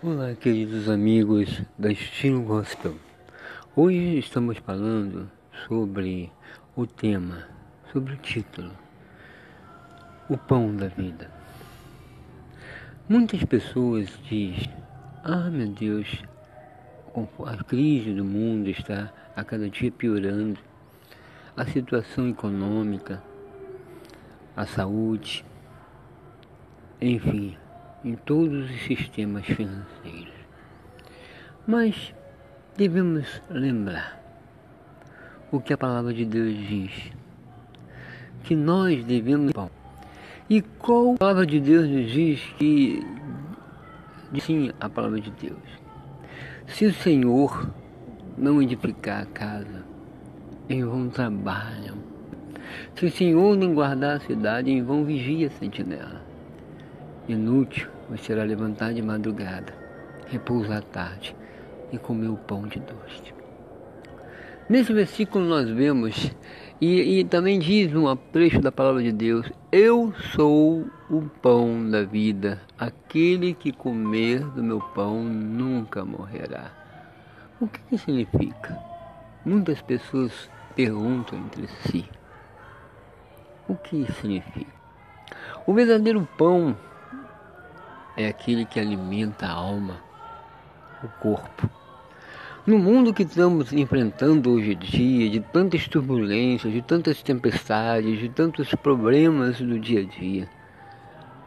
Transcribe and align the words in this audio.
Olá, 0.00 0.32
queridos 0.32 0.88
amigos 0.88 1.60
da 1.76 1.90
Estilo 1.90 2.40
Gospel. 2.42 2.94
Hoje 3.74 4.16
estamos 4.16 4.56
falando 4.58 5.28
sobre 5.66 6.30
o 6.76 6.86
tema, 6.86 7.48
sobre 7.92 8.14
o 8.14 8.16
título, 8.18 8.70
o 10.30 10.38
pão 10.38 10.72
da 10.76 10.86
vida. 10.86 11.28
Muitas 13.08 13.42
pessoas 13.42 14.08
dizem: 14.22 14.72
Ah, 15.24 15.50
meu 15.50 15.66
Deus, 15.66 16.22
a 17.44 17.64
crise 17.64 18.14
do 18.14 18.24
mundo 18.24 18.70
está 18.70 19.12
a 19.34 19.42
cada 19.42 19.68
dia 19.68 19.90
piorando, 19.90 20.60
a 21.56 21.66
situação 21.66 22.28
econômica, 22.28 23.20
a 24.54 24.64
saúde, 24.64 25.44
enfim 27.00 27.56
em 28.04 28.14
todos 28.14 28.70
os 28.70 28.82
sistemas 28.82 29.44
financeiros. 29.44 30.32
Mas 31.66 32.14
devemos 32.76 33.42
lembrar 33.50 34.18
o 35.50 35.60
que 35.60 35.72
a 35.72 35.78
palavra 35.78 36.12
de 36.12 36.24
Deus 36.24 36.54
diz, 36.54 36.92
que 38.44 38.54
nós 38.54 39.04
devemos. 39.04 39.52
E 40.48 40.62
qual 40.62 41.14
a 41.14 41.18
palavra 41.18 41.46
de 41.46 41.60
Deus 41.60 41.88
nos 41.88 42.10
diz 42.10 42.40
que 42.56 43.04
sim 44.40 44.70
a 44.80 44.88
palavra 44.88 45.20
de 45.20 45.30
Deus? 45.32 45.58
Se 46.66 46.86
o 46.86 46.92
Senhor 46.92 47.70
não 48.36 48.62
edificar 48.62 49.22
a 49.22 49.26
casa, 49.26 49.84
em 50.68 50.84
vão 50.84 51.08
trabalham. 51.08 51.96
Se 52.94 53.06
o 53.06 53.10
Senhor 53.10 53.56
não 53.56 53.74
guardar 53.74 54.16
a 54.16 54.20
cidade, 54.20 54.70
em 54.70 54.82
vão 54.82 55.04
vigia 55.04 55.48
a 55.48 55.50
sentinela. 55.50 56.27
Inútil 57.28 57.86
você 58.08 58.24
será 58.24 58.42
levantar 58.42 58.94
de 58.94 59.02
madrugada, 59.02 59.74
repousar 60.28 60.78
à 60.78 60.80
tarde 60.80 61.36
e 61.92 61.98
comer 61.98 62.28
o 62.28 62.36
pão 62.36 62.66
de 62.66 62.80
doce. 62.80 63.34
Nesse 64.66 64.94
versículo 64.94 65.44
nós 65.44 65.68
vemos, 65.68 66.32
e, 66.80 67.20
e 67.20 67.24
também 67.24 67.58
diz 67.58 67.94
um 67.94 68.14
trecho 68.16 68.60
da 68.60 68.72
palavra 68.72 69.02
de 69.02 69.12
Deus, 69.12 69.50
eu 69.70 70.14
sou 70.34 70.86
o 71.10 71.22
pão 71.42 71.90
da 71.90 72.02
vida, 72.02 72.62
aquele 72.78 73.52
que 73.52 73.72
comer 73.72 74.40
do 74.40 74.62
meu 74.62 74.80
pão 74.80 75.22
nunca 75.22 76.06
morrerá. 76.06 76.70
O 77.60 77.66
que, 77.66 77.80
que 77.90 77.98
significa? 77.98 78.78
Muitas 79.44 79.82
pessoas 79.82 80.50
perguntam 80.74 81.38
entre 81.38 81.66
si, 81.82 82.08
o 83.68 83.74
que 83.74 84.10
significa? 84.14 84.72
O 85.66 85.74
verdadeiro 85.74 86.26
pão 86.38 86.74
é 88.18 88.26
aquele 88.26 88.64
que 88.64 88.80
alimenta 88.80 89.46
a 89.46 89.52
alma, 89.52 89.96
o 91.04 91.08
corpo. 91.20 91.70
No 92.66 92.76
mundo 92.76 93.14
que 93.14 93.22
estamos 93.22 93.72
enfrentando 93.72 94.50
hoje 94.50 94.72
em 94.72 94.78
dia, 94.78 95.30
de 95.30 95.40
tantas 95.40 95.86
turbulências, 95.86 96.72
de 96.72 96.82
tantas 96.82 97.22
tempestades, 97.22 98.18
de 98.18 98.28
tantos 98.28 98.74
problemas 98.74 99.60
do 99.60 99.78
dia 99.78 100.00
a 100.00 100.04
dia, 100.04 100.48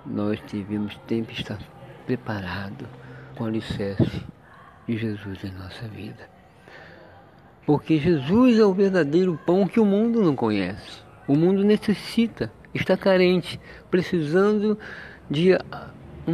nós 0.06 0.40
devemos 0.50 0.98
sempre 1.08 1.34
estar 1.34 1.60
preparados 2.06 2.88
com 3.36 3.44
o 3.44 3.48
alicerce 3.48 4.24
de 4.88 4.98
Jesus 4.98 5.44
em 5.44 5.52
nossa 5.52 5.88
vida. 5.90 6.30
Porque 7.66 8.00
Jesus 8.00 8.58
é 8.58 8.66
o 8.66 8.74
verdadeiro 8.74 9.38
pão 9.46 9.68
que 9.68 9.80
o 9.80 9.86
mundo 9.86 10.24
não 10.24 10.36
conhece. 10.38 11.04
O 11.28 11.36
mundo 11.36 11.64
necessita, 11.66 12.52
está 12.74 12.96
carente, 12.96 13.60
precisando 13.92 14.80
de 15.30 15.54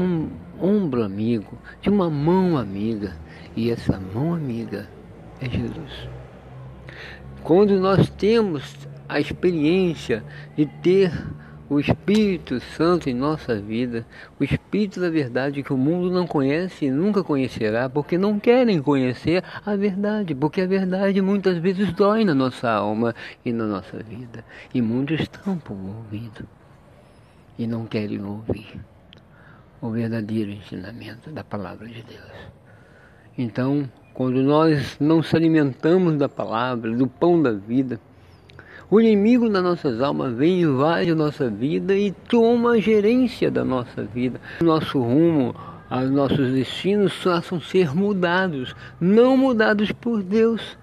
um 0.02 0.30
ombro 0.62 1.04
amigo, 1.04 1.58
de 1.82 1.90
uma 1.90 2.10
mão 2.10 2.58
amiga. 2.58 3.16
E 3.56 3.72
essa 3.72 4.00
mão 4.00 4.34
amiga 4.34 4.88
é 5.42 5.50
Jesus. 5.50 6.10
Quando 7.44 7.80
nós 7.80 8.10
temos 8.10 8.76
a 9.08 9.20
experiência 9.20 10.24
de 10.56 10.66
ter 10.66 11.12
o 11.70 11.80
Espírito 11.80 12.60
Santo 12.60 13.10
em 13.10 13.14
nossa 13.14 13.56
vida, 13.60 14.06
o 14.40 14.44
Espírito 14.44 15.02
da 15.02 15.10
verdade 15.10 15.64
que 15.64 15.74
o 15.74 15.78
mundo 15.78 16.10
não 16.10 16.26
conhece 16.26 16.86
e 16.86 16.92
nunca 16.92 17.24
conhecerá, 17.24 17.90
porque 17.90 18.18
não 18.18 18.40
querem 18.40 18.82
conhecer 18.82 19.44
a 19.66 19.76
verdade, 19.76 20.34
porque 20.34 20.62
a 20.62 20.68
verdade 20.68 21.22
muitas 21.22 21.58
vezes 21.58 21.92
dói 21.94 22.24
na 22.24 22.34
nossa 22.34 22.70
alma 22.70 23.14
e 23.44 23.52
na 23.52 23.66
nossa 23.66 23.98
vida, 23.98 24.46
e 24.74 24.82
muitos 24.82 25.28
tampam 25.28 25.76
o 25.76 25.98
ouvido 25.98 26.48
e 27.60 27.68
não 27.68 27.86
querem 27.86 28.24
ouvir 28.24 28.80
o 29.82 29.90
verdadeiro 29.90 30.52
ensinamento 30.52 31.30
da 31.32 31.44
palavra 31.44 31.88
de 31.88 32.04
Deus. 32.04 32.32
Então, 33.38 33.90
quando 34.14 34.42
nós 34.42 34.98
não 35.00 35.22
se 35.22 35.36
alimentamos 35.36 36.18
da 36.18 36.28
palavra, 36.28 36.96
do 36.96 37.08
pão 37.08 37.42
da 37.42 37.52
vida, 37.52 38.00
o 38.90 39.00
inimigo 39.02 39.50
das 39.50 39.62
nossas 39.62 40.02
almas 40.02 40.34
vem, 40.34 40.62
invade 40.62 41.12
a 41.12 41.16
nossa 41.16 41.50
vida 41.50 41.96
e 41.96 42.12
toma 42.12 42.72
a 42.72 42.80
gerência 42.80 43.52
da 43.52 43.64
nossa 43.64 44.04
vida. 44.04 44.40
Nosso 44.62 45.00
rumo, 45.00 45.54
os 45.92 46.10
nossos 46.10 46.54
destinos 46.54 47.14
possam 47.22 47.60
ser 47.60 47.94
mudados, 47.94 48.76
não 49.00 49.38
mudados 49.38 49.92
por 49.92 50.24
Deus, 50.24 50.78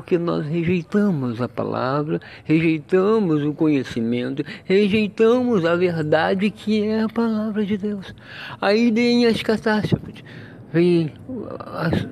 porque 0.00 0.16
nós 0.16 0.46
rejeitamos 0.46 1.42
a 1.42 1.48
palavra, 1.48 2.22
rejeitamos 2.44 3.44
o 3.44 3.52
conhecimento, 3.52 4.42
rejeitamos 4.64 5.62
a 5.66 5.76
verdade 5.76 6.50
que 6.50 6.82
é 6.82 7.02
a 7.02 7.08
palavra 7.08 7.66
de 7.66 7.76
Deus. 7.76 8.14
Aí 8.62 8.90
vem 8.90 9.26
as 9.26 9.42
catástrofes, 9.42 10.24
vem 10.72 11.12
as, 11.74 12.08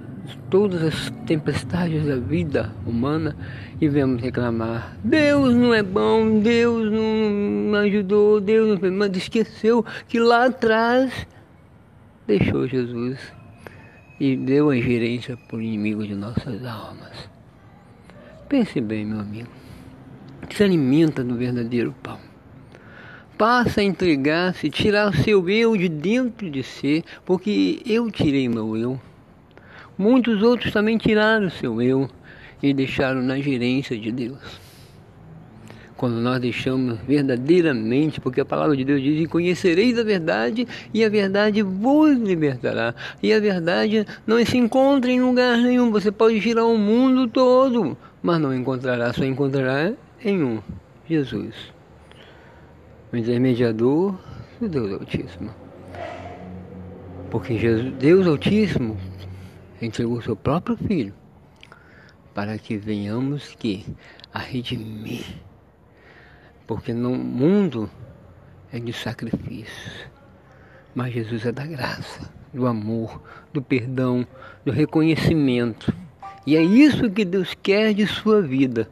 todas 0.50 0.82
as 0.82 1.10
tempestades 1.24 2.06
da 2.06 2.16
vida 2.16 2.70
humana 2.86 3.34
e 3.80 3.88
vemos 3.88 4.20
reclamar: 4.20 4.94
Deus 5.02 5.54
não 5.54 5.72
é 5.72 5.82
bom, 5.82 6.40
Deus 6.40 6.92
não 6.92 7.74
ajudou, 7.78 8.38
Deus 8.38 8.78
não 8.78 8.92
mas 8.92 9.16
esqueceu 9.16 9.82
que 10.06 10.20
lá 10.20 10.44
atrás 10.44 11.26
deixou 12.26 12.68
Jesus 12.68 13.18
e 14.20 14.36
deu 14.36 14.68
a 14.68 14.76
gerência 14.76 15.38
o 15.50 15.58
inimigo 15.58 16.06
de 16.06 16.14
nossas 16.14 16.62
almas. 16.66 17.37
Pense 18.48 18.80
bem, 18.80 19.04
meu 19.04 19.20
amigo. 19.20 19.48
Se 20.50 20.64
alimenta 20.64 21.22
do 21.22 21.34
verdadeiro 21.34 21.94
pão. 22.02 22.18
Passa 23.36 23.82
a 23.82 23.84
entregar-se, 23.84 24.70
tirar 24.70 25.10
o 25.10 25.16
seu 25.16 25.50
eu 25.50 25.76
de 25.76 25.86
dentro 25.86 26.50
de 26.50 26.62
si, 26.62 27.04
porque 27.26 27.82
eu 27.84 28.10
tirei 28.10 28.48
meu 28.48 28.74
eu. 28.74 28.98
Muitos 29.98 30.42
outros 30.42 30.72
também 30.72 30.96
tiraram 30.96 31.48
o 31.48 31.50
seu 31.50 31.82
eu 31.82 32.08
e 32.62 32.72
deixaram 32.72 33.20
na 33.20 33.38
gerência 33.38 33.98
de 33.98 34.10
Deus. 34.10 34.38
Quando 35.94 36.14
nós 36.14 36.40
deixamos 36.40 36.98
verdadeiramente, 37.06 38.20
porque 38.20 38.40
a 38.40 38.46
palavra 38.46 38.76
de 38.76 38.84
Deus 38.84 39.02
diz: 39.02 39.20
e 39.20 39.26
conhecereis 39.26 39.98
a 39.98 40.04
verdade, 40.04 40.66
e 40.94 41.04
a 41.04 41.08
verdade 41.08 41.60
vos 41.60 42.16
libertará. 42.16 42.94
E 43.22 43.32
a 43.32 43.40
verdade 43.40 44.06
não 44.26 44.42
se 44.46 44.56
encontra 44.56 45.10
em 45.10 45.20
lugar 45.20 45.58
nenhum. 45.58 45.90
Você 45.90 46.10
pode 46.10 46.40
girar 46.40 46.66
o 46.66 46.78
mundo 46.78 47.28
todo, 47.28 47.96
mas 48.22 48.40
não 48.40 48.54
encontrará, 48.54 49.12
só 49.12 49.24
encontrará 49.24 49.92
em 50.24 50.42
um, 50.42 50.62
Jesus, 51.08 51.72
o 53.12 53.16
intermediador 53.16 54.14
do 54.60 54.68
Deus 54.68 54.92
Altíssimo. 54.92 55.54
Porque 57.30 57.58
Jesus, 57.58 57.92
Deus 57.94 58.26
Altíssimo 58.26 58.96
entregou 59.80 60.20
seu 60.22 60.34
próprio 60.34 60.76
Filho 60.76 61.14
para 62.34 62.58
que 62.58 62.76
venhamos 62.76 63.54
que 63.54 63.84
a 64.32 64.38
redimir. 64.38 65.24
Porque 66.66 66.92
no 66.92 67.14
mundo 67.14 67.90
é 68.72 68.78
de 68.78 68.92
sacrifícios, 68.92 70.06
mas 70.94 71.12
Jesus 71.12 71.46
é 71.46 71.52
da 71.52 71.66
graça, 71.66 72.32
do 72.52 72.66
amor, 72.66 73.22
do 73.52 73.62
perdão, 73.62 74.26
do 74.64 74.70
reconhecimento. 74.70 75.92
E 76.48 76.56
é 76.56 76.62
isso 76.62 77.10
que 77.10 77.26
Deus 77.26 77.52
quer 77.62 77.92
de 77.92 78.06
sua 78.06 78.40
vida. 78.40 78.88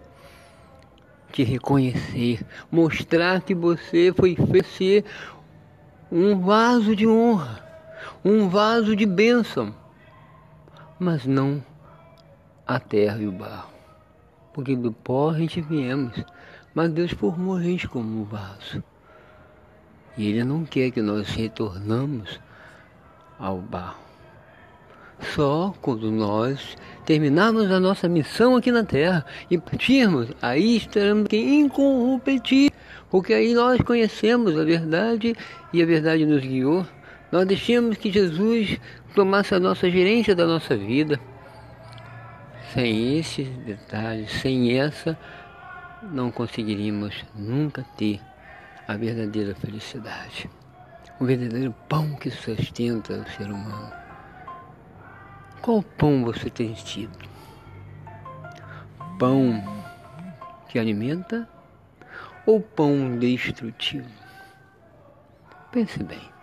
Te 1.32 1.42
reconhecer, 1.42 2.44
mostrar 2.70 3.40
que 3.40 3.54
você 3.54 4.12
foi 4.12 4.36
ser 4.76 5.06
um 6.12 6.38
vaso 6.38 6.94
de 6.94 7.06
honra, 7.06 7.64
um 8.22 8.46
vaso 8.50 8.94
de 8.94 9.06
bênção, 9.06 9.74
mas 10.98 11.24
não 11.24 11.64
a 12.66 12.78
terra 12.78 13.22
e 13.22 13.26
o 13.26 13.32
barro. 13.32 13.72
Porque 14.52 14.76
do 14.76 14.92
pó 14.92 15.30
a 15.30 15.38
gente 15.38 15.62
viemos, 15.62 16.22
mas 16.74 16.92
Deus 16.92 17.12
formou 17.12 17.56
a 17.56 17.62
gente 17.62 17.88
como 17.88 18.20
um 18.20 18.24
vaso. 18.24 18.84
E 20.14 20.28
Ele 20.28 20.44
não 20.44 20.62
quer 20.62 20.90
que 20.90 21.00
nós 21.00 21.30
retornamos 21.30 22.38
ao 23.38 23.56
barro. 23.56 24.05
Só 25.20 25.74
quando 25.80 26.10
nós 26.10 26.76
terminarmos 27.04 27.70
a 27.70 27.80
nossa 27.80 28.08
missão 28.08 28.56
aqui 28.56 28.70
na 28.70 28.84
Terra 28.84 29.24
e 29.50 29.56
partirmos, 29.56 30.28
aí 30.42 30.76
estaremos 30.76 31.28
incorruptíveis, 31.32 32.72
porque 33.10 33.32
aí 33.32 33.54
nós 33.54 33.80
conhecemos 33.80 34.58
a 34.58 34.64
verdade 34.64 35.34
e 35.72 35.82
a 35.82 35.86
verdade 35.86 36.26
nos 36.26 36.42
guiou 36.42 36.86
Nós 37.30 37.46
deixamos 37.46 37.96
que 37.96 38.10
Jesus 38.10 38.78
tomasse 39.14 39.54
a 39.54 39.60
nossa 39.60 39.90
gerência 39.90 40.34
da 40.34 40.46
nossa 40.46 40.76
vida. 40.76 41.18
Sem 42.72 43.18
esses 43.18 43.48
detalhes, 43.64 44.30
sem 44.30 44.78
essa, 44.78 45.18
não 46.12 46.30
conseguiríamos 46.30 47.24
nunca 47.34 47.84
ter 47.96 48.20
a 48.86 48.96
verdadeira 48.96 49.54
felicidade. 49.54 50.48
O 51.18 51.24
verdadeiro 51.24 51.74
pão 51.88 52.14
que 52.14 52.30
sustenta 52.30 53.14
o 53.14 53.30
ser 53.30 53.50
humano. 53.50 54.05
Qual 55.62 55.82
pão 55.82 56.24
você 56.24 56.48
tem 56.48 56.72
tido? 56.72 57.18
Pão 59.18 59.62
que 60.68 60.78
alimenta 60.78 61.48
ou 62.44 62.60
pão 62.60 63.18
destrutivo? 63.18 64.08
Pense 65.72 66.02
bem 66.02 66.36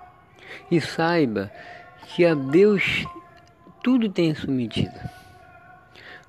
e 0.70 0.80
saiba 0.82 1.52
que 2.08 2.26
a 2.26 2.34
Deus 2.34 3.06
tudo 3.84 4.10
tem 4.10 4.34
sua 4.36 4.54
medida. 4.54 5.12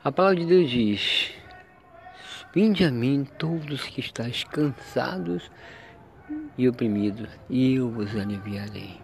A 0.03 0.13
palavra 0.13 0.41
de 0.41 0.47
Deus 0.47 0.71
diz: 0.71 1.33
Vinde 2.55 2.85
a 2.85 2.91
mim 2.91 3.27
todos 3.39 3.83
que 3.83 4.01
estáis 4.01 4.45
cansados 4.45 5.51
e 6.57 6.69
oprimidos, 6.69 7.29
e 7.49 7.75
eu 7.75 7.91
vos 7.91 8.15
aliviarei. 8.17 9.01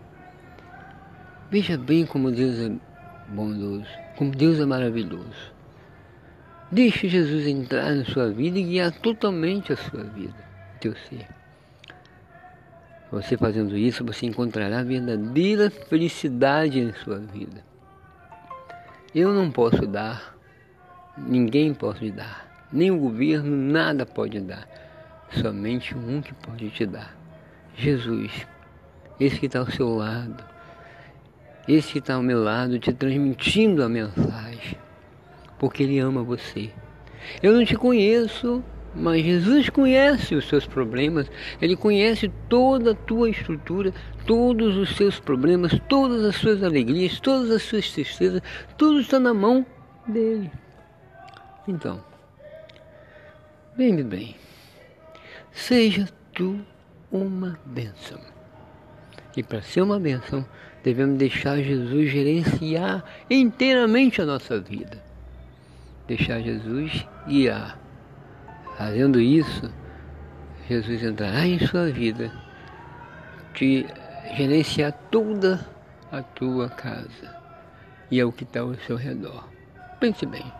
Veja 1.50 1.76
bem 1.76 2.06
como 2.06 2.30
Deus 2.30 2.58
é 2.58 2.89
bondoso, 3.30 3.86
como 4.16 4.32
Deus 4.32 4.58
é 4.58 4.66
maravilhoso. 4.66 5.52
Deixe 6.70 7.08
Jesus 7.08 7.46
entrar 7.46 7.94
na 7.94 8.04
sua 8.04 8.30
vida 8.30 8.58
e 8.58 8.62
guiar 8.62 8.92
totalmente 8.92 9.72
a 9.72 9.76
sua 9.76 10.04
vida, 10.04 10.36
teu 10.80 10.94
ser. 10.94 11.26
Você 13.10 13.36
fazendo 13.36 13.76
isso, 13.76 14.04
você 14.04 14.26
encontrará 14.26 14.84
verdadeira 14.84 15.68
felicidade 15.68 16.78
em 16.78 16.92
sua 16.92 17.18
vida. 17.18 17.64
Eu 19.12 19.34
não 19.34 19.50
posso 19.50 19.84
dar, 19.84 20.36
ninguém 21.16 21.74
pode 21.74 22.12
dar, 22.12 22.68
nem 22.72 22.92
o 22.92 22.98
governo 22.98 23.56
nada 23.56 24.06
pode 24.06 24.38
dar, 24.38 24.68
somente 25.32 25.96
um 25.96 26.22
que 26.22 26.32
pode 26.34 26.70
te 26.70 26.86
dar: 26.86 27.16
Jesus, 27.74 28.46
esse 29.18 29.40
que 29.40 29.46
está 29.46 29.58
ao 29.58 29.70
seu 29.70 29.96
lado, 29.96 30.49
esse 31.74 31.92
que 31.92 31.98
está 31.98 32.14
ao 32.14 32.22
meu 32.22 32.42
lado, 32.42 32.78
te 32.78 32.92
transmitindo 32.92 33.82
a 33.82 33.88
mensagem 33.88 34.80
porque 35.60 35.82
Ele 35.82 35.98
ama 36.00 36.22
você. 36.22 36.70
Eu 37.42 37.52
não 37.52 37.64
te 37.64 37.76
conheço, 37.76 38.64
mas 38.94 39.22
Jesus 39.22 39.68
conhece 39.68 40.34
os 40.34 40.48
seus 40.48 40.66
problemas, 40.66 41.30
Ele 41.60 41.76
conhece 41.76 42.32
toda 42.48 42.92
a 42.92 42.94
tua 42.94 43.28
estrutura, 43.28 43.92
todos 44.26 44.74
os 44.76 44.96
seus 44.96 45.20
problemas, 45.20 45.78
todas 45.86 46.24
as 46.24 46.36
suas 46.36 46.62
alegrias, 46.62 47.20
todas 47.20 47.50
as 47.50 47.62
suas 47.62 47.92
tristezas, 47.92 48.40
tudo 48.78 49.00
está 49.00 49.20
na 49.20 49.34
mão 49.34 49.64
dele. 50.08 50.50
Então, 51.68 52.02
vem 53.76 54.02
bem, 54.02 54.34
seja 55.52 56.08
tu 56.32 56.58
uma 57.12 57.60
bênção. 57.66 58.18
E 59.36 59.42
para 59.42 59.60
ser 59.60 59.82
uma 59.82 60.00
bênção, 60.00 60.44
devemos 60.82 61.18
deixar 61.18 61.58
Jesus 61.58 62.10
gerenciar 62.10 63.04
inteiramente 63.28 64.20
a 64.22 64.26
nossa 64.26 64.60
vida 64.60 65.10
deixar 66.10 66.40
Jesus 66.40 67.06
guiar. 67.28 67.78
Fazendo 68.76 69.20
isso, 69.20 69.72
Jesus 70.68 71.04
entrará 71.04 71.46
em 71.46 71.58
sua 71.60 71.88
vida, 71.90 72.32
te 73.54 73.86
gerenciar 74.36 74.92
toda 75.10 75.64
a 76.10 76.20
tua 76.20 76.68
casa 76.68 77.38
e 78.10 78.18
é 78.18 78.24
o 78.24 78.32
que 78.32 78.42
está 78.42 78.60
ao 78.60 78.74
seu 78.74 78.96
redor. 78.96 79.48
Pense 80.00 80.26
bem, 80.26 80.52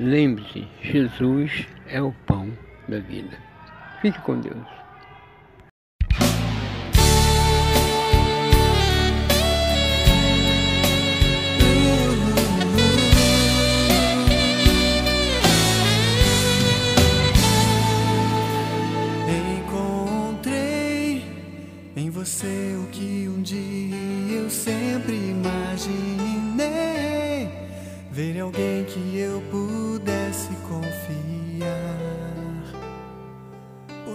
lembre-se, 0.00 0.66
Jesus 0.82 1.68
é 1.86 2.02
o 2.02 2.12
pão 2.26 2.50
da 2.88 2.98
vida. 2.98 3.36
Fique 4.00 4.20
com 4.22 4.40
Deus. 4.40 4.83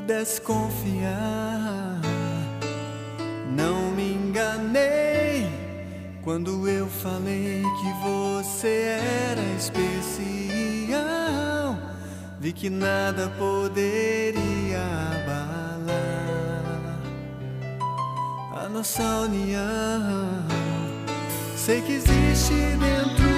Pudesse 0.10 0.42
confiar. 0.42 2.02
Não 3.56 3.92
me 3.92 4.14
enganei 4.14 5.48
quando 6.24 6.68
eu 6.68 6.88
falei 6.88 7.62
que 7.62 7.94
você 8.04 8.98
era 9.30 9.42
especial. 9.56 10.98
Vi 12.40 12.52
que 12.54 12.72
nada 12.72 13.30
poderia 13.38 14.82
abalar 15.14 15.60
nossa 18.74 19.04
união. 19.04 20.28
Sei 21.56 21.82
que 21.82 21.94
existe 21.94 22.54
dentro 22.80 23.30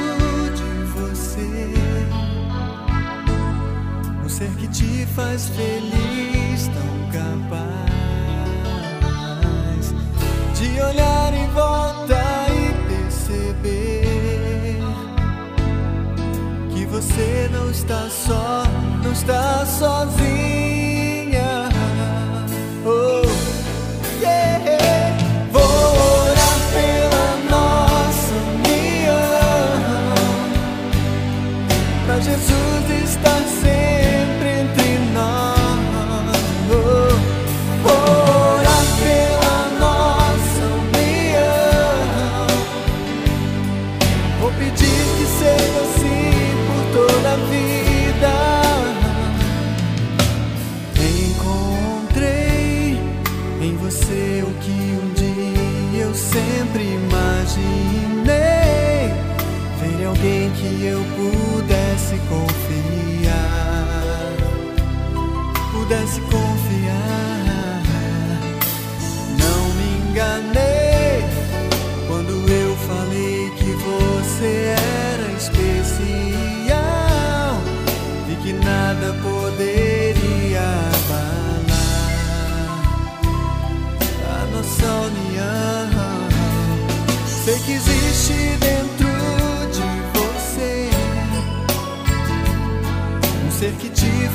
de 0.55 0.83
você 0.93 1.73
um 4.23 4.29
ser 4.29 4.51
que 4.55 4.67
te 4.69 5.05
faz 5.07 5.49
feliz, 5.49 6.30
tão 6.67 7.09
capaz 7.11 7.61
de 10.59 10.81
olhar 10.81 11.33
em 11.33 11.47
volta 11.49 12.21
e 12.49 12.73
perceber 12.87 14.03
que 16.73 16.85
você 16.85 17.49
não 17.51 17.69
está 17.71 18.09
só, 18.09 18.63
não 19.03 19.11
está 19.11 19.65
sozinho. 19.65 20.80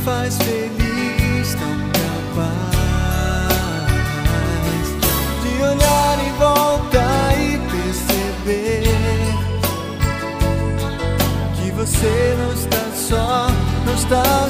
Faz 0.06 0.38
feliz, 0.38 1.54
tão 1.56 1.76
capaz 1.90 2.76
de 5.42 5.52
olhar 5.60 6.18
em 6.25 6.32
volta 6.38 7.02
e 7.36 7.58
perceber 7.72 8.84
que 11.56 11.72
você 11.72 12.36
não 12.38 12.52
está 12.52 12.84
só, 12.94 13.48
não 13.84 13.94
está 13.94 14.46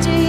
tempestade, 0.00 0.27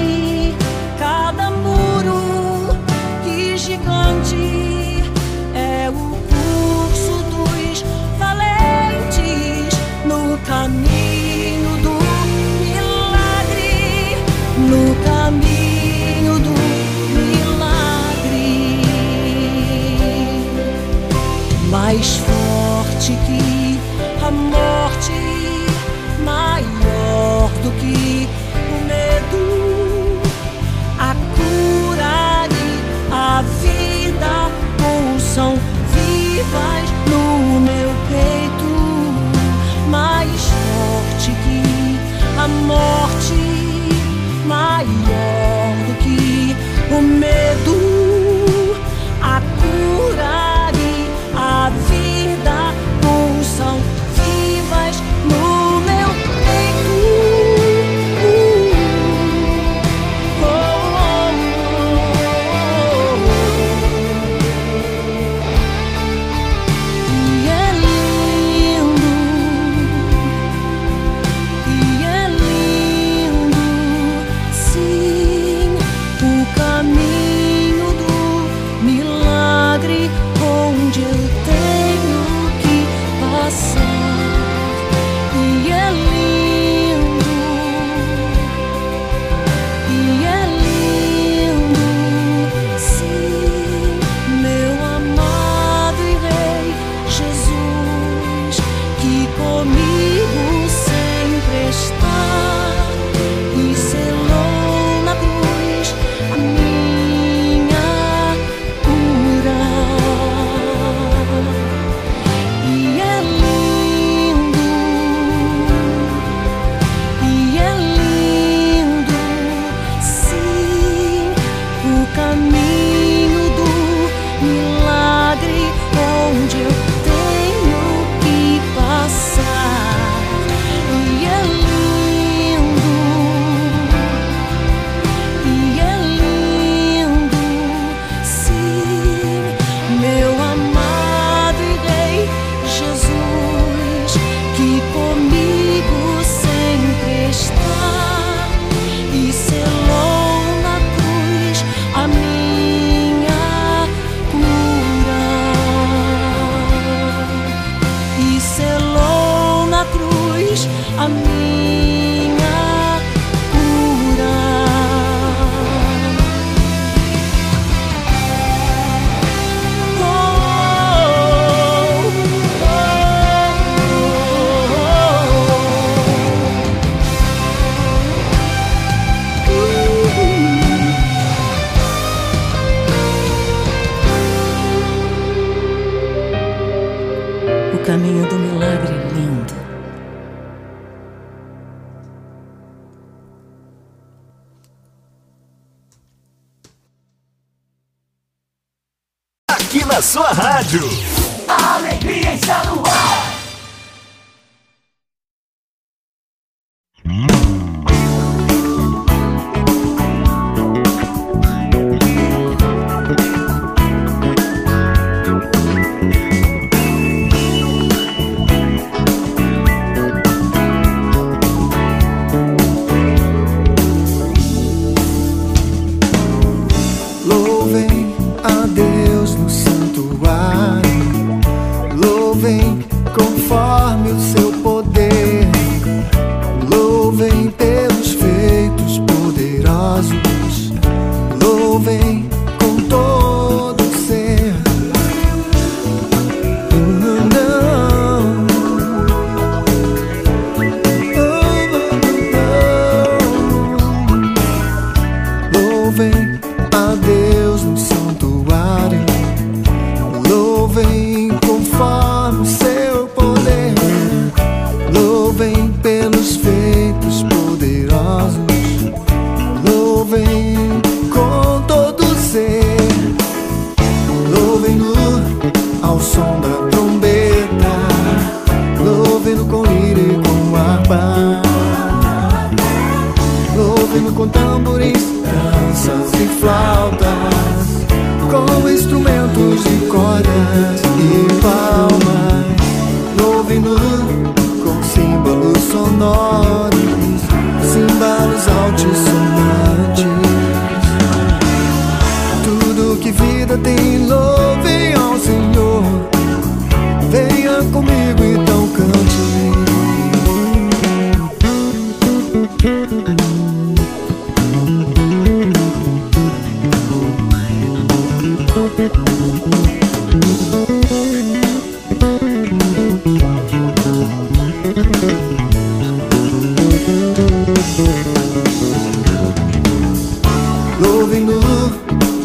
Louvem-no 331.09 331.41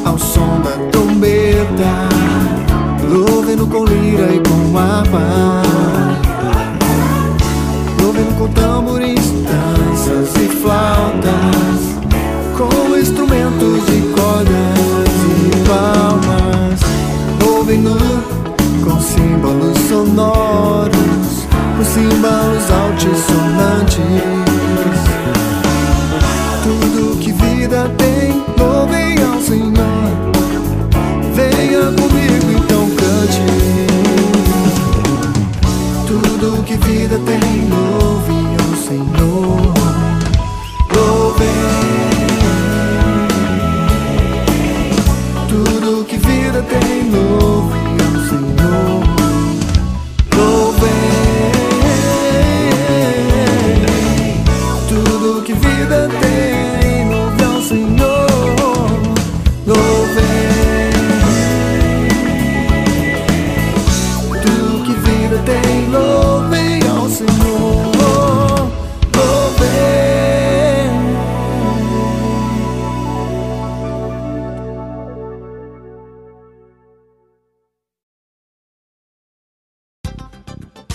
ao 0.05 0.19
som 0.19 0.61
da 0.61 0.73
trombeta. 0.93 2.07
Louvem-no 3.09 3.67
com 3.67 3.87
lira 3.87 4.35
e 4.35 4.41
com 4.47 4.77
harpa. 4.77 5.44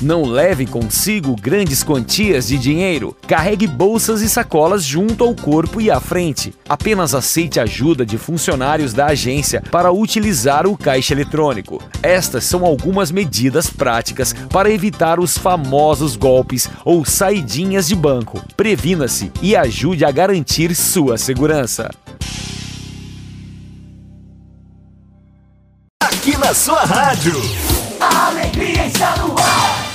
Não 0.10 0.24
leve 0.24 0.66
consigo 0.66 1.36
grandes 1.40 1.84
quantias 1.84 2.48
de 2.48 2.58
dinheiro. 2.58 3.16
Carregue 3.28 3.68
bolsas 3.68 4.24
e 4.24 4.28
sacolas 4.28 4.84
junto 4.84 5.24
ao 5.24 5.36
corpo 5.36 5.80
e 5.80 5.92
à 5.92 6.00
frente. 6.00 6.52
Apenas 6.68 7.14
aceite 7.14 7.60
a 7.60 7.64
ajuda 7.64 8.04
de 8.04 8.18
funcionários 8.18 8.92
da 8.92 9.06
agência 9.06 9.62
para 9.70 9.92
utilizar 9.92 10.66
o 10.66 10.76
caixa 10.76 11.14
eletrônico. 11.14 11.80
Estas 12.02 12.46
são 12.46 12.66
algumas 12.66 13.12
medidas 13.12 13.70
práticas 13.70 14.34
para 14.50 14.72
evitar 14.72 15.20
os 15.20 15.38
famosos 15.38 16.16
golpes 16.16 16.68
ou 16.84 17.06
saidinhas 17.06 17.88
de 17.88 17.96
banco. 17.96 18.44
Previna-se 18.58 19.32
e 19.44 19.56
ajude 19.56 20.04
a 20.04 20.10
garantir 20.10 20.74
sua 20.74 21.20
segurança. 21.20 21.88
Aqui 26.02 26.36
na 26.36 26.52
sua 26.56 26.84
rádio. 26.84 27.40
A 28.02 28.30
alegria 28.30 28.88
está 28.88 29.16
no 29.18 29.38
ar. 29.38 29.89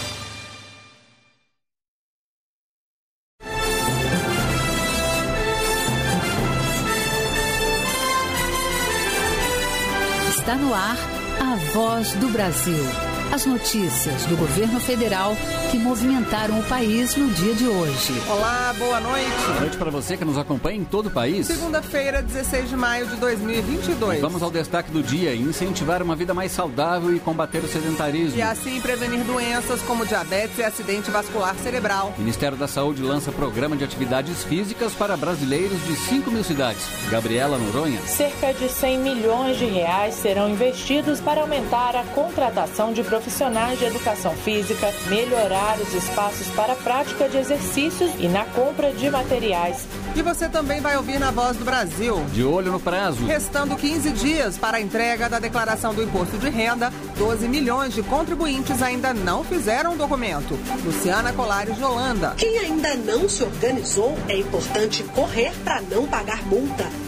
Voz 11.74 12.12
do 12.20 12.28
Brasil. 12.28 13.13
As 13.32 13.46
notícias 13.46 14.24
do 14.26 14.36
governo 14.36 14.78
federal 14.78 15.36
que 15.70 15.78
movimentaram 15.78 16.58
o 16.60 16.62
país 16.64 17.16
no 17.16 17.28
dia 17.30 17.54
de 17.54 17.66
hoje. 17.66 18.12
Olá, 18.30 18.72
boa 18.78 19.00
noite. 19.00 19.30
Boa 19.46 19.60
noite 19.60 19.76
para 19.76 19.90
você 19.90 20.16
que 20.16 20.24
nos 20.24 20.38
acompanha 20.38 20.78
em 20.78 20.84
todo 20.84 21.06
o 21.06 21.10
país. 21.10 21.46
Segunda-feira, 21.46 22.22
16 22.22 22.68
de 22.68 22.76
maio 22.76 23.06
de 23.06 23.16
2022. 23.16 24.20
Vamos 24.20 24.42
ao 24.42 24.50
destaque 24.50 24.90
do 24.90 25.02
dia: 25.02 25.34
incentivar 25.34 26.02
uma 26.02 26.14
vida 26.14 26.32
mais 26.32 26.52
saudável 26.52 27.14
e 27.14 27.18
combater 27.18 27.58
o 27.58 27.68
sedentarismo. 27.68 28.38
E 28.38 28.42
assim 28.42 28.80
prevenir 28.80 29.24
doenças 29.24 29.82
como 29.82 30.06
diabetes 30.06 30.58
e 30.58 30.62
acidente 30.62 31.10
vascular 31.10 31.56
cerebral. 31.56 32.14
O 32.16 32.20
Ministério 32.20 32.56
da 32.56 32.68
Saúde 32.68 33.02
lança 33.02 33.32
programa 33.32 33.76
de 33.76 33.84
atividades 33.84 34.44
físicas 34.44 34.92
para 34.92 35.16
brasileiros 35.16 35.84
de 35.86 35.96
5 35.96 36.30
mil 36.30 36.44
cidades. 36.44 36.86
Gabriela 37.10 37.58
Noronha. 37.58 38.00
Cerca 38.02 38.52
de 38.52 38.68
100 38.68 38.98
milhões 38.98 39.58
de 39.58 39.66
reais 39.66 40.14
serão 40.14 40.50
investidos 40.50 41.20
para 41.20 41.40
aumentar 41.40 41.96
a 41.96 42.04
contratação 42.04 42.92
de 42.92 43.02
profissionais 43.14 43.78
de 43.78 43.84
educação 43.84 44.32
física, 44.34 44.92
melhorar 45.06 45.78
os 45.78 45.94
espaços 45.94 46.48
para 46.48 46.72
a 46.72 46.76
prática 46.76 47.28
de 47.28 47.36
exercícios 47.36 48.10
e 48.18 48.26
na 48.26 48.44
compra 48.46 48.90
de 48.90 49.08
materiais. 49.08 49.86
E 50.16 50.22
você 50.22 50.48
também 50.48 50.80
vai 50.80 50.96
ouvir 50.96 51.20
na 51.20 51.30
Voz 51.30 51.56
do 51.56 51.64
Brasil. 51.64 52.24
De 52.32 52.42
olho 52.42 52.72
no 52.72 52.80
prazo. 52.80 53.24
Restando 53.24 53.76
15 53.76 54.10
dias 54.10 54.58
para 54.58 54.78
a 54.78 54.80
entrega 54.80 55.28
da 55.28 55.38
declaração 55.38 55.94
do 55.94 56.02
imposto 56.02 56.36
de 56.38 56.48
renda, 56.48 56.92
12 57.16 57.46
milhões 57.46 57.94
de 57.94 58.02
contribuintes 58.02 58.82
ainda 58.82 59.14
não 59.14 59.44
fizeram 59.44 59.92
o 59.92 59.96
documento. 59.96 60.58
Luciana 60.84 61.32
Colares 61.32 61.76
de 61.76 61.84
Holanda. 61.84 62.34
Quem 62.36 62.58
ainda 62.58 62.96
não 62.96 63.28
se 63.28 63.44
organizou, 63.44 64.18
é 64.28 64.36
importante 64.38 65.04
correr 65.14 65.52
para 65.62 65.80
não 65.82 66.04
pagar 66.04 66.44
multa. 66.46 67.03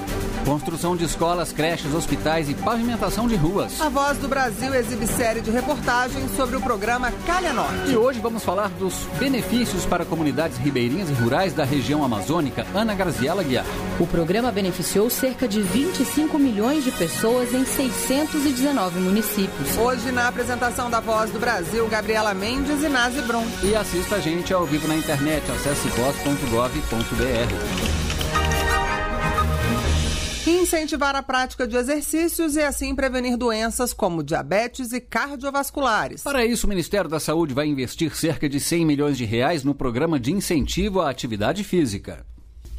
Construção 0.46 0.96
de 0.96 1.04
escolas, 1.04 1.50
creches, 1.50 1.92
hospitais 1.92 2.48
e 2.48 2.54
pavimentação 2.54 3.26
de 3.26 3.34
ruas. 3.34 3.80
A 3.80 3.88
Voz 3.88 4.16
do 4.18 4.28
Brasil 4.28 4.72
exibe 4.72 5.04
série 5.04 5.40
de 5.40 5.50
reportagens 5.50 6.30
sobre 6.36 6.54
o 6.54 6.60
programa 6.60 7.10
Calha 7.26 7.52
Norte. 7.52 7.90
E 7.90 7.96
hoje 7.96 8.20
vamos 8.20 8.44
falar 8.44 8.68
dos 8.68 8.94
benefícios 9.18 9.84
para 9.84 10.04
comunidades 10.04 10.56
ribeirinhas 10.58 11.10
e 11.10 11.14
rurais 11.14 11.52
da 11.52 11.64
região 11.64 12.04
amazônica. 12.04 12.64
Ana 12.72 12.94
Graziela 12.94 13.42
Guiar. 13.42 13.66
O 13.98 14.06
programa 14.06 14.52
beneficiou 14.52 15.10
cerca 15.10 15.48
de 15.48 15.60
25 15.60 16.38
milhões 16.38 16.84
de 16.84 16.92
pessoas 16.92 17.52
em 17.52 17.64
619 17.64 19.00
municípios. 19.00 19.76
Hoje, 19.76 20.12
na 20.12 20.28
apresentação 20.28 20.88
da 20.88 21.00
Voz 21.00 21.32
do 21.32 21.40
Brasil, 21.40 21.88
Gabriela 21.88 22.32
Mendes 22.34 22.84
e 22.84 22.88
Nazi 22.88 23.20
Brum. 23.22 23.44
E 23.64 23.74
assista 23.74 24.14
a 24.14 24.20
gente 24.20 24.54
ao 24.54 24.64
vivo 24.64 24.86
na 24.86 24.96
internet. 24.96 25.50
Acesse 25.50 25.88
voz.gov.br 25.88 26.76
incentivar 30.50 31.16
a 31.16 31.22
prática 31.22 31.66
de 31.66 31.76
exercícios 31.76 32.56
e 32.56 32.62
assim 32.62 32.94
prevenir 32.94 33.36
doenças 33.36 33.92
como 33.92 34.22
diabetes 34.22 34.92
e 34.92 35.00
cardiovasculares. 35.00 36.22
Para 36.22 36.44
isso, 36.44 36.66
o 36.66 36.68
Ministério 36.68 37.10
da 37.10 37.18
Saúde 37.18 37.54
vai 37.54 37.66
investir 37.66 38.14
cerca 38.14 38.48
de 38.48 38.60
100 38.60 38.84
milhões 38.84 39.18
de 39.18 39.24
reais 39.24 39.64
no 39.64 39.74
programa 39.74 40.20
de 40.20 40.32
incentivo 40.32 41.00
à 41.00 41.10
atividade 41.10 41.64
física. 41.64 42.24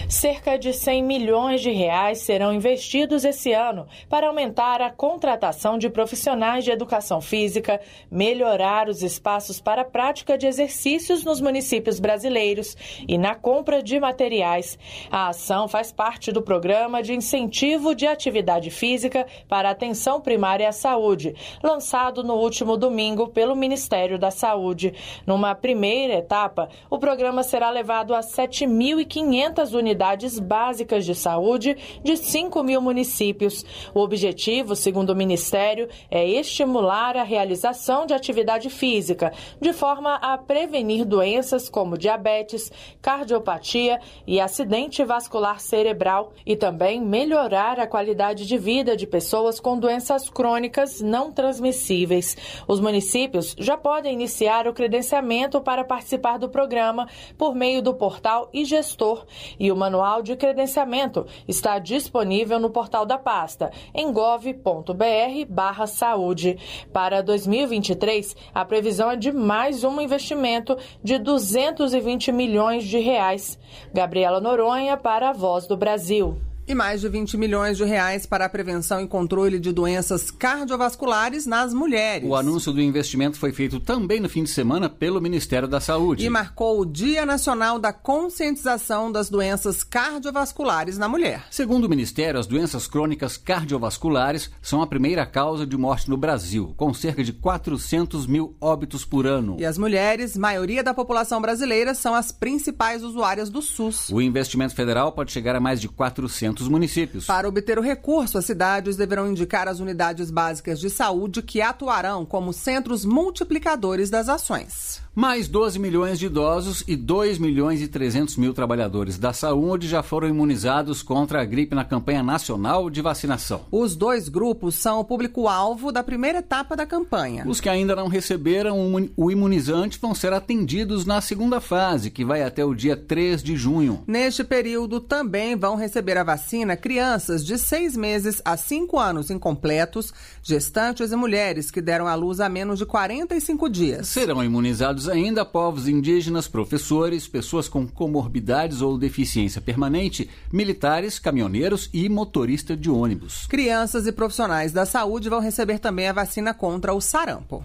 Cerca 0.09 0.57
de 0.57 0.71
100 0.71 1.03
milhões 1.03 1.59
de 1.59 1.69
reais 1.69 2.19
serão 2.19 2.53
investidos 2.53 3.25
esse 3.25 3.51
ano 3.51 3.85
para 4.07 4.27
aumentar 4.27 4.81
a 4.81 4.89
contratação 4.89 5.77
de 5.77 5.89
profissionais 5.89 6.63
de 6.63 6.71
educação 6.71 7.19
física, 7.19 7.81
melhorar 8.09 8.87
os 8.87 9.03
espaços 9.03 9.59
para 9.59 9.81
a 9.81 9.85
prática 9.85 10.37
de 10.37 10.47
exercícios 10.47 11.25
nos 11.25 11.41
municípios 11.41 11.99
brasileiros 11.99 12.77
e 13.05 13.17
na 13.17 13.35
compra 13.35 13.83
de 13.83 13.99
materiais. 13.99 14.79
A 15.11 15.27
ação 15.27 15.67
faz 15.67 15.91
parte 15.91 16.31
do 16.31 16.41
programa 16.41 17.03
de 17.03 17.13
incentivo 17.13 17.93
de 17.93 18.07
atividade 18.07 18.69
física 18.69 19.27
para 19.49 19.69
atenção 19.69 20.21
primária 20.21 20.69
à 20.69 20.71
saúde, 20.71 21.35
lançado 21.61 22.23
no 22.23 22.35
último 22.35 22.77
domingo 22.77 23.27
pelo 23.27 23.57
Ministério 23.57 24.17
da 24.17 24.31
Saúde. 24.31 24.93
Numa 25.25 25.53
primeira 25.53 26.13
etapa, 26.13 26.69
o 26.89 26.97
programa 26.97 27.43
será 27.43 27.69
levado 27.69 28.15
a 28.15 28.21
7.500 28.21 29.73
unidades 29.73 29.86
unidades 29.87 30.37
básicas 30.37 31.05
de 31.05 31.15
saúde 31.15 31.77
de 32.03 32.17
5 32.17 32.61
mil 32.61 32.81
municípios. 32.81 33.65
O 33.93 34.01
objetivo, 34.01 34.75
segundo 34.75 35.11
o 35.11 35.15
Ministério, 35.15 35.87
é 36.11 36.27
estimular 36.27 37.15
a 37.15 37.23
realização 37.23 38.05
de 38.05 38.13
atividade 38.13 38.69
física, 38.69 39.31
de 39.61 39.71
forma 39.71 40.15
a 40.15 40.37
prevenir 40.37 41.05
doenças 41.05 41.69
como 41.69 41.97
diabetes, 41.97 42.69
cardiopatia 43.01 44.01
e 44.25 44.41
acidente 44.41 45.05
vascular 45.05 45.61
cerebral 45.61 46.33
e 46.45 46.57
também 46.57 47.01
melhorar 47.01 47.79
a 47.79 47.87
qualidade 47.87 48.45
de 48.45 48.57
vida 48.57 48.97
de 48.97 49.07
pessoas 49.07 49.59
com 49.59 49.79
doenças 49.79 50.29
crônicas 50.29 50.99
não 50.99 51.31
transmissíveis. 51.31 52.35
Os 52.67 52.81
municípios 52.81 53.55
já 53.57 53.77
podem 53.77 54.13
iniciar 54.13 54.67
o 54.67 54.73
credenciamento 54.73 55.61
para 55.61 55.85
participar 55.85 56.37
do 56.37 56.49
programa 56.49 57.07
por 57.37 57.55
meio 57.55 57.81
do 57.81 57.93
portal 57.93 58.49
e 58.53 58.65
gestor 58.65 59.25
e 59.57 59.71
o 59.71 59.76
manual 59.77 60.21
de 60.21 60.35
credenciamento 60.35 61.25
está 61.47 61.79
disponível 61.79 62.59
no 62.59 62.69
portal 62.69 63.05
da 63.05 63.17
pasta 63.17 63.71
em 63.93 64.11
gov.br/saúde. 64.11 66.57
Para 66.91 67.21
2023, 67.21 68.35
a 68.53 68.65
previsão 68.65 69.09
é 69.11 69.15
de 69.15 69.31
mais 69.31 69.83
um 69.83 70.01
investimento 70.01 70.77
de 71.03 71.17
220 71.17 72.31
milhões 72.31 72.83
de 72.83 72.99
reais. 72.99 73.57
Gabriela 73.93 74.41
Noronha 74.41 74.97
para 74.97 75.29
a 75.29 75.33
Voz 75.33 75.67
do 75.67 75.77
Brasil 75.77 76.37
e 76.67 76.75
mais 76.75 76.99
de 76.99 77.07
20 77.07 77.37
milhões 77.37 77.77
de 77.77 77.85
reais 77.85 78.25
para 78.25 78.45
a 78.45 78.49
prevenção 78.49 78.99
e 78.99 79.07
controle 79.07 79.57
de 79.57 79.71
doenças 79.71 80.29
cardiovasculares 80.29 81.45
nas 81.45 81.73
mulheres. 81.73 82.27
O 82.27 82.35
anúncio 82.35 82.73
do 82.73 82.81
investimento 82.81 83.37
foi 83.37 83.53
feito 83.53 83.79
também 83.79 84.19
no 84.19 84.27
fim 84.27 84.43
de 84.43 84.49
semana 84.49 84.89
pelo 84.89 85.21
Ministério 85.21 85.67
da 85.67 85.79
Saúde. 85.79 86.25
E 86.25 86.29
marcou 86.29 86.81
o 86.81 86.85
Dia 86.85 87.25
Nacional 87.25 87.79
da 87.79 87.93
Conscientização 87.93 89.09
das 89.09 89.29
Doenças 89.29 89.81
Cardiovasculares 89.83 90.97
na 90.97 91.07
Mulher. 91.07 91.45
Segundo 91.49 91.85
o 91.85 91.89
Ministério, 91.89 92.39
as 92.39 92.47
doenças 92.47 92.85
crônicas 92.85 93.37
cardiovasculares 93.37 94.51
são 94.61 94.81
a 94.81 94.87
primeira 94.87 95.25
causa 95.25 95.65
de 95.65 95.77
morte 95.77 96.09
no 96.09 96.17
Brasil, 96.17 96.73
com 96.75 96.93
cerca 96.93 97.23
de 97.23 97.31
400 97.31 98.27
mil 98.27 98.57
óbitos 98.59 99.05
por 99.05 99.25
ano. 99.25 99.55
E 99.57 99.65
as 99.65 99.77
mulheres, 99.77 100.35
maioria 100.35 100.83
da 100.83 100.93
população 100.93 101.41
brasileira, 101.41 101.93
são 101.93 102.13
as 102.13 102.31
principais 102.31 103.03
usuárias 103.03 103.49
do 103.49 103.61
SUS. 103.61 104.09
O 104.09 104.21
investimento 104.21 104.75
federal 104.75 105.13
pode 105.13 105.31
chegar 105.31 105.55
a 105.55 105.59
mais 105.59 105.79
de 105.79 105.87
400 105.87 106.56
municípios. 106.67 107.25
Para 107.25 107.47
obter 107.47 107.77
o 107.77 107.81
recurso, 107.81 108.37
as 108.37 108.45
cidades 108.45 108.95
deverão 108.95 109.29
indicar 109.29 109.67
as 109.67 109.79
unidades 109.79 110.31
básicas 110.31 110.79
de 110.79 110.89
saúde 110.89 111.41
que 111.41 111.61
atuarão 111.61 112.25
como 112.25 112.53
centros 112.53 113.03
multiplicadores 113.03 114.09
das 114.09 114.29
ações. 114.29 115.01
Mais 115.19 115.47
12 115.47 115.79
milhões 115.79 116.19
de 116.19 116.27
idosos 116.27 116.83
e 116.87 116.95
2 116.95 117.39
milhões 117.39 117.81
e 117.81 117.87
300 117.87 118.37
mil 118.37 118.53
trabalhadores 118.53 119.17
da 119.17 119.33
saúde 119.33 119.87
já 119.87 120.03
foram 120.03 120.27
imunizados 120.27 121.01
contra 121.01 121.41
a 121.41 121.43
gripe 121.43 121.73
na 121.73 121.83
campanha 121.83 122.21
nacional 122.21 122.87
de 122.87 123.01
vacinação. 123.01 123.65
Os 123.71 123.95
dois 123.95 124.29
grupos 124.29 124.75
são 124.75 124.99
o 124.99 125.03
público-alvo 125.03 125.91
da 125.91 126.03
primeira 126.03 126.37
etapa 126.37 126.75
da 126.75 126.85
campanha. 126.85 127.45
Os 127.47 127.59
que 127.59 127.67
ainda 127.67 127.95
não 127.95 128.07
receberam 128.07 128.77
o 129.17 129.31
imunizante 129.31 129.97
vão 129.99 130.13
ser 130.13 130.33
atendidos 130.33 131.03
na 131.03 131.19
segunda 131.19 131.59
fase, 131.59 132.11
que 132.11 132.23
vai 132.23 132.43
até 132.43 132.63
o 132.63 132.75
dia 132.75 132.95
3 132.95 133.41
de 133.41 133.55
junho. 133.55 134.03
Neste 134.05 134.43
período 134.43 134.99
também 134.99 135.55
vão 135.55 135.75
receber 135.75 136.19
a 136.19 136.23
vacina 136.23 136.77
crianças 136.77 137.43
de 137.43 137.57
6 137.57 137.97
meses 137.97 138.39
a 138.45 138.55
5 138.55 138.99
anos 138.99 139.31
incompletos, 139.31 140.13
gestantes 140.43 141.11
e 141.11 141.15
mulheres 141.15 141.71
que 141.71 141.81
deram 141.81 142.05
à 142.05 142.13
luz 142.13 142.39
há 142.39 142.47
menos 142.47 142.77
de 142.77 142.85
45 142.85 143.67
dias. 143.67 144.09
Serão 144.09 144.43
imunizados 144.43 145.06
ainda 145.07 145.45
povos 145.45 145.87
indígenas, 145.87 146.47
professores, 146.47 147.27
pessoas 147.27 147.67
com 147.67 147.87
comorbidades 147.87 148.81
ou 148.81 148.97
deficiência 148.97 149.61
permanente, 149.61 150.29
militares, 150.51 151.19
caminhoneiros 151.19 151.89
e 151.93 152.07
motorista 152.07 152.75
de 152.75 152.89
ônibus. 152.89 153.45
Crianças 153.47 154.07
e 154.07 154.11
profissionais 154.11 154.71
da 154.71 154.85
saúde 154.85 155.29
vão 155.29 155.39
receber 155.39 155.79
também 155.79 156.07
a 156.07 156.13
vacina 156.13 156.53
contra 156.53 156.93
o 156.93 157.01
sarampo. 157.01 157.63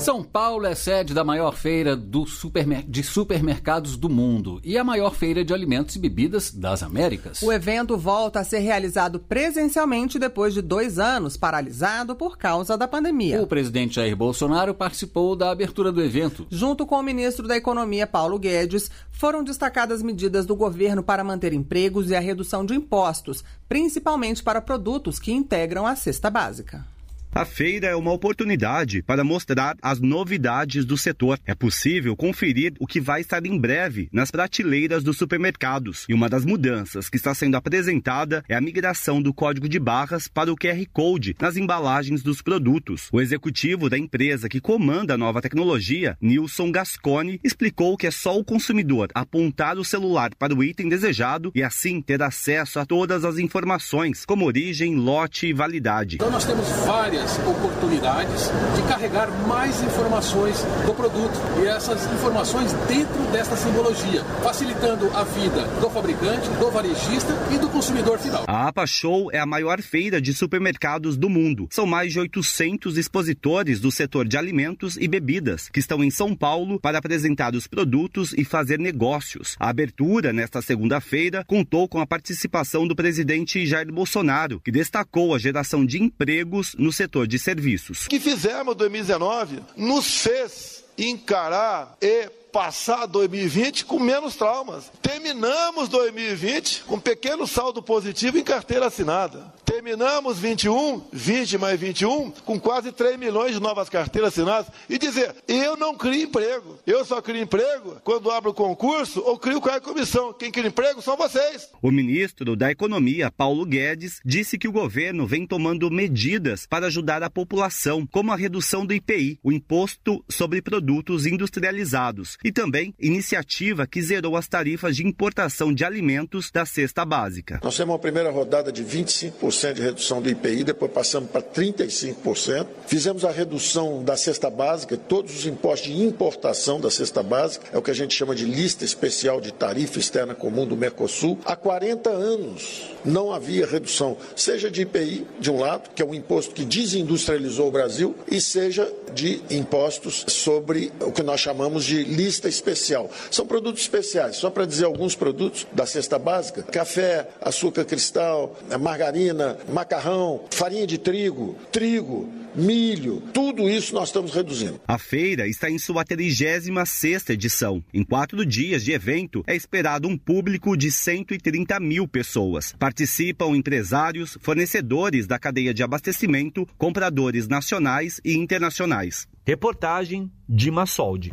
São 0.00 0.24
Paulo 0.24 0.64
é 0.64 0.74
sede 0.74 1.12
da 1.12 1.22
maior 1.22 1.54
feira 1.54 1.94
supermer 2.26 2.84
de 2.88 3.02
supermercados 3.02 3.98
do 3.98 4.08
mundo 4.08 4.58
e 4.64 4.78
a 4.78 4.82
maior 4.82 5.14
feira 5.14 5.44
de 5.44 5.52
alimentos 5.52 5.94
e 5.94 5.98
bebidas 5.98 6.50
das 6.50 6.82
Américas. 6.82 7.42
O 7.42 7.52
evento 7.52 7.98
volta 7.98 8.40
a 8.40 8.44
ser 8.44 8.60
realizado 8.60 9.20
presencialmente 9.20 10.18
depois 10.18 10.54
de 10.54 10.62
dois 10.62 10.98
anos 10.98 11.36
paralisado 11.36 12.16
por 12.16 12.38
causa 12.38 12.78
da 12.78 12.88
pandemia. 12.88 13.42
O 13.42 13.46
presidente 13.46 13.96
Jair 13.96 14.16
Bolsonaro 14.16 14.72
participou 14.72 15.36
da 15.36 15.50
abertura 15.50 15.92
do 15.92 16.02
evento. 16.02 16.46
Junto 16.48 16.86
com 16.86 16.94
o 16.94 17.02
ministro 17.02 17.46
da 17.46 17.58
Economia, 17.58 18.06
Paulo 18.06 18.38
Guedes, 18.38 18.90
foram 19.10 19.44
destacadas 19.44 20.02
medidas 20.02 20.46
do 20.46 20.56
governo 20.56 21.02
para 21.02 21.22
manter 21.22 21.52
empregos 21.52 22.08
e 22.08 22.16
a 22.16 22.20
redução 22.20 22.64
de 22.64 22.74
impostos, 22.74 23.44
principalmente 23.68 24.42
para 24.42 24.62
produtos 24.62 25.18
que 25.18 25.30
integram 25.30 25.86
a 25.86 25.94
cesta 25.94 26.30
básica. 26.30 26.86
A 27.32 27.44
feira 27.44 27.86
é 27.86 27.94
uma 27.94 28.12
oportunidade 28.12 29.04
para 29.04 29.22
mostrar 29.22 29.76
as 29.80 30.00
novidades 30.00 30.84
do 30.84 30.98
setor. 30.98 31.38
É 31.46 31.54
possível 31.54 32.16
conferir 32.16 32.74
o 32.80 32.88
que 32.88 33.00
vai 33.00 33.20
estar 33.20 33.46
em 33.46 33.56
breve 33.56 34.08
nas 34.12 34.32
prateleiras 34.32 35.04
dos 35.04 35.16
supermercados. 35.16 36.06
E 36.08 36.12
uma 36.12 36.28
das 36.28 36.44
mudanças 36.44 37.08
que 37.08 37.16
está 37.16 37.32
sendo 37.32 37.54
apresentada 37.54 38.42
é 38.48 38.56
a 38.56 38.60
migração 38.60 39.22
do 39.22 39.32
código 39.32 39.68
de 39.68 39.78
barras 39.78 40.26
para 40.26 40.52
o 40.52 40.56
QR 40.56 40.84
Code 40.92 41.36
nas 41.40 41.56
embalagens 41.56 42.20
dos 42.20 42.42
produtos. 42.42 43.08
O 43.12 43.20
executivo 43.20 43.88
da 43.88 43.96
empresa 43.96 44.48
que 44.48 44.60
comanda 44.60 45.14
a 45.14 45.18
nova 45.18 45.40
tecnologia, 45.40 46.18
Nilson 46.20 46.72
Gascone, 46.72 47.40
explicou 47.44 47.96
que 47.96 48.08
é 48.08 48.10
só 48.10 48.36
o 48.36 48.44
consumidor 48.44 49.08
apontar 49.14 49.78
o 49.78 49.84
celular 49.84 50.32
para 50.36 50.52
o 50.52 50.64
item 50.64 50.88
desejado 50.88 51.52
e 51.54 51.62
assim 51.62 52.02
ter 52.02 52.20
acesso 52.24 52.80
a 52.80 52.84
todas 52.84 53.24
as 53.24 53.38
informações, 53.38 54.26
como 54.26 54.46
origem, 54.46 54.96
lote 54.96 55.46
e 55.46 55.52
validade. 55.52 56.16
Então 56.16 56.30
nós 56.30 56.44
temos 56.44 56.68
várias 56.84 57.19
várias 57.20 57.38
oportunidades 57.46 58.50
de 58.74 58.82
carregar 58.88 59.30
mais 59.46 59.82
informações 59.82 60.56
do 60.86 60.94
produto 60.94 61.38
e 61.62 61.66
essas 61.66 62.04
informações 62.12 62.72
dentro 62.88 63.22
desta 63.30 63.56
simbologia, 63.56 64.24
facilitando 64.42 65.10
a 65.14 65.22
vida 65.24 65.64
do 65.80 65.90
fabricante, 65.90 66.48
do 66.50 66.70
varejista 66.70 67.36
e 67.50 67.58
do 67.58 67.68
consumidor 67.68 68.18
final. 68.18 68.44
A 68.46 68.68
APA 68.68 68.86
Show 68.86 69.30
é 69.32 69.38
a 69.38 69.46
maior 69.46 69.82
feira 69.82 70.20
de 70.20 70.32
supermercados 70.32 71.16
do 71.16 71.28
mundo. 71.28 71.68
São 71.70 71.86
mais 71.86 72.12
de 72.12 72.20
800 72.20 72.96
expositores 72.96 73.80
do 73.80 73.90
setor 73.90 74.26
de 74.26 74.36
alimentos 74.36 74.96
e 74.96 75.06
bebidas 75.06 75.68
que 75.68 75.80
estão 75.80 76.02
em 76.02 76.10
São 76.10 76.34
Paulo 76.34 76.80
para 76.80 76.98
apresentar 76.98 77.54
os 77.54 77.66
produtos 77.66 78.32
e 78.36 78.44
fazer 78.44 78.78
negócios. 78.78 79.56
A 79.58 79.68
abertura 79.68 80.32
nesta 80.32 80.62
segunda-feira 80.62 81.44
contou 81.46 81.88
com 81.88 82.00
a 82.00 82.06
participação 82.06 82.86
do 82.86 82.96
presidente 82.96 83.66
Jair 83.66 83.92
Bolsonaro, 83.92 84.60
que 84.60 84.72
destacou 84.72 85.34
a 85.34 85.38
geração 85.38 85.84
de 85.84 86.02
empregos 86.02 86.74
no 86.78 86.92
setor 86.92 87.09
de 87.26 87.38
serviços. 87.38 88.06
O 88.06 88.08
que 88.08 88.20
fizemos 88.20 88.74
em 88.74 88.76
2019 88.76 89.60
nos 89.76 90.22
fez 90.22 90.84
encarar 90.96 91.96
e 92.00 92.30
passar 92.52 93.06
2020 93.06 93.84
com 93.84 93.98
menos 93.98 94.36
traumas. 94.36 94.90
Terminamos 95.02 95.88
2020 95.88 96.84
com 96.84 96.98
pequeno 96.98 97.46
saldo 97.46 97.82
positivo 97.82 98.38
em 98.38 98.44
carteira 98.44 98.86
assinada. 98.86 99.52
Terminamos 99.64 100.38
21, 100.38 101.00
20 101.12 101.58
mais 101.58 101.78
21, 101.78 102.32
com 102.44 102.58
quase 102.58 102.90
3 102.90 103.16
milhões 103.16 103.54
de 103.54 103.60
novas 103.60 103.88
carteiras 103.88 104.32
assinadas. 104.32 104.70
E 104.88 104.98
dizer, 104.98 105.34
eu 105.46 105.76
não 105.76 105.94
crio 105.94 106.24
emprego. 106.24 106.78
Eu 106.84 107.04
só 107.04 107.22
crio 107.22 107.40
emprego 107.40 107.96
quando 108.02 108.30
abro 108.30 108.52
concurso 108.52 109.22
ou 109.24 109.38
crio 109.38 109.60
cargo 109.60 109.86
comissão. 109.86 110.32
Quem 110.32 110.50
cria 110.50 110.66
emprego 110.66 111.00
são 111.00 111.16
vocês. 111.16 111.70
O 111.80 111.90
ministro 111.90 112.56
da 112.56 112.70
Economia, 112.70 113.30
Paulo 113.30 113.64
Guedes, 113.64 114.20
disse 114.24 114.58
que 114.58 114.66
o 114.66 114.72
governo 114.72 115.26
vem 115.26 115.46
tomando 115.46 115.90
medidas 115.90 116.66
para 116.66 116.86
ajudar 116.86 117.22
a 117.22 117.30
população, 117.30 118.06
como 118.06 118.32
a 118.32 118.36
redução 118.36 118.84
do 118.84 118.92
IPI, 118.92 119.38
o 119.42 119.52
Imposto 119.52 120.24
sobre 120.28 120.60
Produtos 120.60 121.26
Industrializados, 121.26 122.36
e 122.44 122.50
também 122.50 122.94
iniciativa 122.98 123.86
que 123.86 124.02
zerou 124.02 124.36
as 124.36 124.48
tarifas 124.48 124.96
de 124.96 125.06
importação 125.06 125.72
de 125.72 125.84
alimentos 125.84 126.50
da 126.50 126.64
cesta 126.64 127.04
básica. 127.04 127.60
Nós 127.62 127.76
temos 127.76 127.92
uma 127.92 127.98
primeira 127.98 128.30
rodada 128.30 128.72
de 128.72 128.84
25% 128.84 129.72
de 129.74 129.82
redução 129.82 130.22
do 130.22 130.28
IPI, 130.28 130.64
depois 130.64 130.90
passamos 130.92 131.30
para 131.30 131.42
35%. 131.42 132.66
Fizemos 132.86 133.24
a 133.24 133.30
redução 133.30 134.02
da 134.02 134.16
cesta 134.16 134.48
básica, 134.48 134.96
todos 134.96 135.34
os 135.34 135.46
impostos 135.46 135.90
de 135.90 136.02
importação 136.02 136.80
da 136.80 136.90
cesta 136.90 137.22
básica, 137.22 137.66
é 137.72 137.78
o 137.78 137.82
que 137.82 137.90
a 137.90 137.94
gente 137.94 138.14
chama 138.14 138.34
de 138.34 138.44
lista 138.44 138.84
especial 138.84 139.40
de 139.40 139.52
tarifa 139.52 139.98
externa 139.98 140.34
comum 140.34 140.66
do 140.66 140.76
Mercosul. 140.76 141.38
Há 141.44 141.56
40 141.56 142.10
anos 142.10 142.90
não 143.04 143.32
havia 143.32 143.66
redução, 143.66 144.16
seja 144.36 144.70
de 144.70 144.82
IPI, 144.82 145.26
de 145.38 145.50
um 145.50 145.58
lado, 145.58 145.90
que 145.94 146.02
é 146.02 146.04
um 146.04 146.14
imposto 146.14 146.54
que 146.54 146.64
desindustrializou 146.64 147.68
o 147.68 147.70
Brasil, 147.70 148.14
e 148.30 148.40
seja 148.40 148.90
de 149.14 149.40
impostos 149.50 150.24
sobre 150.28 150.92
o 151.00 151.10
que 151.10 151.22
nós 151.22 151.40
chamamos 151.40 151.84
de 151.84 152.04
lista 152.04 152.29
especial. 152.30 153.10
São 153.30 153.46
produtos 153.46 153.82
especiais, 153.82 154.36
só 154.36 154.50
para 154.50 154.66
dizer 154.66 154.84
alguns 154.84 155.14
produtos 155.14 155.66
da 155.72 155.86
cesta 155.86 156.18
básica: 156.18 156.62
café, 156.62 157.28
açúcar 157.40 157.84
cristal, 157.84 158.56
margarina, 158.80 159.58
macarrão, 159.68 160.44
farinha 160.50 160.86
de 160.86 160.98
trigo, 160.98 161.56
trigo, 161.72 162.28
milho, 162.54 163.22
tudo 163.32 163.68
isso 163.68 163.94
nós 163.94 164.08
estamos 164.08 164.32
reduzindo. 164.32 164.80
A 164.86 164.98
feira 164.98 165.46
está 165.46 165.70
em 165.70 165.78
sua 165.78 166.04
36 166.04 167.30
edição. 167.30 167.82
Em 167.92 168.04
quatro 168.04 168.44
dias 168.44 168.84
de 168.84 168.92
evento, 168.92 169.42
é 169.46 169.54
esperado 169.54 170.08
um 170.08 170.16
público 170.16 170.76
de 170.76 170.90
130 170.90 171.78
mil 171.80 172.08
pessoas. 172.08 172.74
Participam 172.78 173.56
empresários, 173.56 174.38
fornecedores 174.40 175.26
da 175.26 175.38
cadeia 175.38 175.72
de 175.72 175.82
abastecimento, 175.82 176.66
compradores 176.76 177.48
nacionais 177.48 178.20
e 178.24 178.36
internacionais. 178.36 179.26
Reportagem 179.44 180.30
Dima 180.48 180.86
Soldi. 180.86 181.32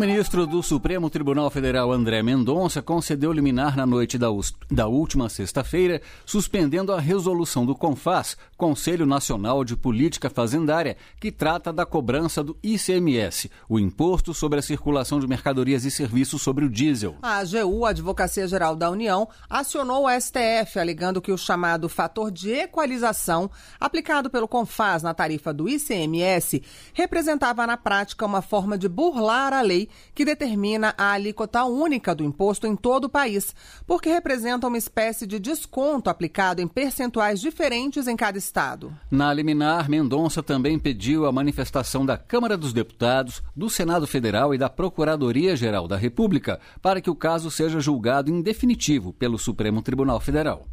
Ministro 0.00 0.46
do 0.46 0.62
Supremo 0.62 1.10
Tribunal 1.10 1.50
Federal, 1.50 1.92
André 1.92 2.22
Mendonça, 2.22 2.80
concedeu 2.80 3.30
liminar 3.30 3.76
na 3.76 3.84
noite 3.84 4.16
da, 4.16 4.28
da 4.70 4.86
última 4.86 5.28
sexta-feira, 5.28 6.00
suspendendo 6.24 6.90
a 6.90 6.98
resolução 6.98 7.66
do 7.66 7.74
CONFAS, 7.74 8.34
Conselho 8.56 9.04
Nacional 9.04 9.62
de 9.62 9.76
Política 9.76 10.30
Fazendária, 10.30 10.96
que 11.20 11.30
trata 11.30 11.70
da 11.70 11.84
cobrança 11.84 12.42
do 12.42 12.56
ICMS, 12.62 13.50
o 13.68 13.78
Imposto 13.78 14.32
sobre 14.32 14.58
a 14.58 14.62
Circulação 14.62 15.20
de 15.20 15.26
Mercadorias 15.26 15.84
e 15.84 15.90
Serviços 15.90 16.40
sobre 16.40 16.64
o 16.64 16.70
Diesel. 16.70 17.16
A 17.20 17.36
AGU, 17.36 17.84
Advocacia 17.84 18.48
Geral 18.48 18.74
da 18.74 18.90
União, 18.90 19.28
acionou 19.50 20.06
o 20.06 20.10
STF, 20.18 20.78
alegando 20.78 21.20
que 21.20 21.30
o 21.30 21.36
chamado 21.36 21.90
fator 21.90 22.30
de 22.30 22.50
equalização, 22.50 23.50
aplicado 23.78 24.30
pelo 24.30 24.48
CONFAS 24.48 25.02
na 25.02 25.12
tarifa 25.12 25.52
do 25.52 25.68
ICMS, 25.68 26.62
representava 26.94 27.66
na 27.66 27.76
prática 27.76 28.24
uma 28.24 28.40
forma 28.40 28.78
de 28.78 28.88
burlar 28.88 29.52
a 29.52 29.60
lei 29.60 29.89
que 30.14 30.24
determina 30.24 30.94
a 30.96 31.12
alíquota 31.12 31.64
única 31.64 32.14
do 32.14 32.24
imposto 32.24 32.66
em 32.66 32.76
todo 32.76 33.04
o 33.04 33.08
país, 33.08 33.54
porque 33.86 34.08
representa 34.08 34.66
uma 34.66 34.78
espécie 34.78 35.26
de 35.26 35.38
desconto 35.38 36.10
aplicado 36.10 36.60
em 36.60 36.68
percentuais 36.68 37.40
diferentes 37.40 38.06
em 38.06 38.16
cada 38.16 38.38
estado. 38.38 38.92
Na 39.10 39.32
liminar, 39.32 39.88
Mendonça 39.88 40.42
também 40.42 40.78
pediu 40.78 41.26
a 41.26 41.32
manifestação 41.32 42.04
da 42.04 42.16
Câmara 42.16 42.56
dos 42.56 42.72
Deputados, 42.72 43.42
do 43.54 43.70
Senado 43.70 44.06
Federal 44.06 44.54
e 44.54 44.58
da 44.58 44.68
Procuradoria-Geral 44.68 45.86
da 45.86 45.96
República 45.96 46.60
para 46.82 47.00
que 47.00 47.10
o 47.10 47.14
caso 47.14 47.50
seja 47.50 47.80
julgado 47.80 48.30
em 48.30 48.42
definitivo 48.42 49.12
pelo 49.12 49.38
Supremo 49.38 49.82
Tribunal 49.82 50.20
Federal. 50.20 50.66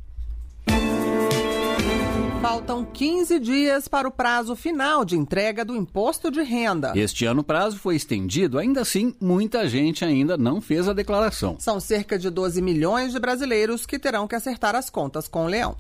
Faltam 2.48 2.86
15 2.86 3.42
dias 3.42 3.90
para 3.90 4.08
o 4.08 4.12
prazo 4.12 4.56
final 4.56 5.04
de 5.04 5.18
entrega 5.18 5.66
do 5.66 5.76
imposto 5.76 6.32
de 6.32 6.42
renda. 6.42 6.94
Este 6.96 7.26
ano 7.26 7.42
o 7.42 7.44
prazo 7.44 7.78
foi 7.78 7.98
estendido, 7.98 8.58
ainda 8.58 8.80
assim, 8.80 9.14
muita 9.20 9.68
gente 9.68 10.06
ainda 10.06 10.38
não 10.38 10.62
fez 10.62 10.88
a 10.88 10.94
declaração. 10.94 11.58
São 11.60 11.78
cerca 11.82 12.18
de 12.18 12.30
12 12.30 12.62
milhões 12.62 13.12
de 13.12 13.20
brasileiros 13.20 13.86
que 13.86 14.00
terão 14.00 14.30
que 14.30 14.34
acertar 14.34 14.78
as 14.78 14.90
contas 14.90 15.28
com 15.28 15.44
o 15.44 15.48
leão. 15.48 15.76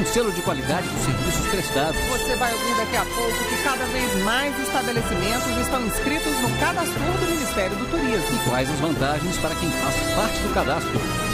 um 0.00 0.06
selo 0.06 0.32
de 0.32 0.40
qualidade 0.40 0.88
dos 0.88 1.02
serviços 1.02 1.46
prestados. 1.48 2.00
Você 2.08 2.34
vai 2.36 2.52
ouvir 2.52 2.74
daqui 2.76 2.96
a 2.96 3.04
pouco 3.04 3.44
que 3.44 3.62
cada 3.62 3.84
vez 3.86 4.24
mais 4.24 4.58
estabelecimentos 4.58 5.58
estão 5.60 5.86
inscritos 5.86 6.32
no 6.40 6.58
cadastro 6.58 6.98
do 6.98 7.30
Ministério 7.30 7.76
do 7.76 7.90
Turismo. 7.90 8.36
E 8.36 8.48
quais 8.48 8.70
as 8.70 8.80
vantagens 8.80 9.36
para 9.38 9.54
quem 9.56 9.70
faz 9.70 9.94
parte 10.14 10.38
do 10.38 10.54
cadastro. 10.54 11.29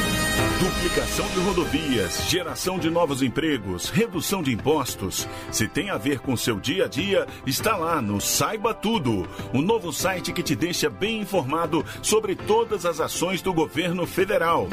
Duplicação 0.59 1.27
de 1.29 1.41
rodovias, 1.41 2.31
geração 2.31 2.79
de 2.79 2.89
novos 2.89 3.21
empregos, 3.21 3.91
redução 3.91 4.43
de 4.43 4.55
impostos. 4.55 5.29
Se 5.53 5.69
tem 5.69 5.91
a 5.91 5.99
ver 5.99 6.21
com 6.21 6.35
seu 6.35 6.59
dia 6.59 6.87
a 6.87 6.89
dia, 6.89 7.27
está 7.47 7.77
lá 7.77 8.01
no 8.01 8.23
Saiba 8.23 8.73
Tudo, 8.73 9.29
o 9.53 9.61
novo 9.61 9.93
site 9.93 10.33
que 10.33 10.43
te 10.43 10.57
deixa 10.57 10.89
bem 10.89 11.21
informado 11.21 11.85
sobre 12.01 12.35
todas 12.35 12.87
as 12.87 13.01
ações 13.01 13.43
do 13.43 13.53
governo 13.53 14.07
federal. 14.07 14.67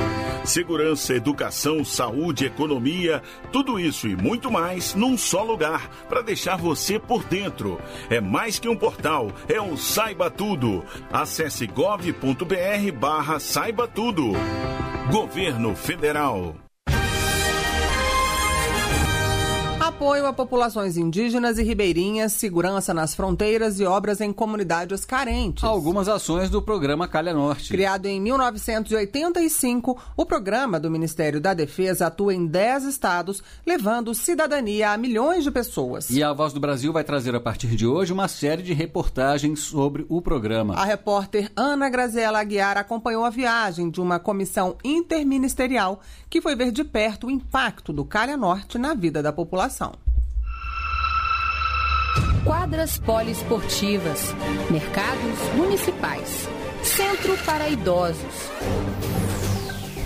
Segurança, 0.45 1.15
educação, 1.15 1.83
saúde, 1.83 2.45
economia, 2.45 3.21
tudo 3.51 3.77
isso 3.77 4.07
e 4.07 4.15
muito 4.15 4.49
mais 4.49 4.95
num 4.95 5.17
só 5.17 5.43
lugar 5.43 5.89
para 6.07 6.21
deixar 6.21 6.55
você 6.55 6.97
por 6.97 7.25
dentro. 7.25 7.77
É 8.09 8.21
mais 8.21 8.57
que 8.57 8.69
um 8.69 8.75
portal, 8.77 9.33
é 9.49 9.59
o 9.59 9.75
Saiba 9.75 10.31
Tudo. 10.31 10.85
Acesse 11.11 11.67
gov.br/barra 11.67 13.37
Saiba 13.37 13.85
Tudo. 13.85 14.31
Governo 15.11 15.72
Federal. 15.75 16.55
Apoio 19.93 20.25
a 20.25 20.33
populações 20.33 20.97
indígenas 20.97 21.59
e 21.59 21.63
ribeirinhas, 21.63 22.33
segurança 22.33 22.95
nas 22.95 23.13
fronteiras 23.13 23.79
e 23.79 23.85
obras 23.85 24.21
em 24.21 24.33
comunidades 24.33 25.05
carentes. 25.05 25.63
Algumas 25.63 26.09
ações 26.09 26.49
do 26.49 26.63
programa 26.63 27.07
Calha 27.07 27.31
Norte. 27.31 27.69
Criado 27.69 28.07
em 28.07 28.19
1985, 28.19 30.01
o 30.17 30.25
programa 30.25 30.79
do 30.79 30.89
Ministério 30.89 31.39
da 31.39 31.53
Defesa 31.53 32.07
atua 32.07 32.33
em 32.33 32.47
10 32.47 32.85
estados, 32.85 33.43
levando 33.63 34.15
cidadania 34.15 34.89
a 34.89 34.97
milhões 34.97 35.43
de 35.43 35.51
pessoas. 35.51 36.09
E 36.09 36.23
a 36.23 36.33
Voz 36.33 36.53
do 36.53 36.59
Brasil 36.59 36.91
vai 36.91 37.03
trazer 37.03 37.35
a 37.35 37.39
partir 37.39 37.67
de 37.67 37.85
hoje 37.85 38.11
uma 38.11 38.27
série 38.27 38.63
de 38.63 38.73
reportagens 38.73 39.59
sobre 39.59 40.07
o 40.09 40.23
programa. 40.23 40.73
A 40.73 40.83
repórter 40.83 41.51
Ana 41.55 41.87
Graziela 41.87 42.39
Aguiar 42.39 42.79
acompanhou 42.79 43.23
a 43.23 43.29
viagem 43.29 43.91
de 43.91 44.01
uma 44.01 44.17
comissão 44.17 44.75
interministerial 44.83 46.01
que 46.33 46.41
foi 46.41 46.55
ver 46.55 46.71
de 46.71 46.83
perto 46.83 47.27
o 47.27 47.29
impacto 47.29 47.93
do 47.93 48.03
Calha 48.03 48.35
Norte 48.35 48.79
na 48.79 48.95
vida 48.95 49.21
da 49.21 49.31
população. 49.31 49.93
Quadras 52.43 52.97
poliesportivas, 52.97 54.33
mercados 54.71 55.53
municipais, 55.55 56.49
centro 56.81 57.37
para 57.45 57.69
idosos. 57.69 58.49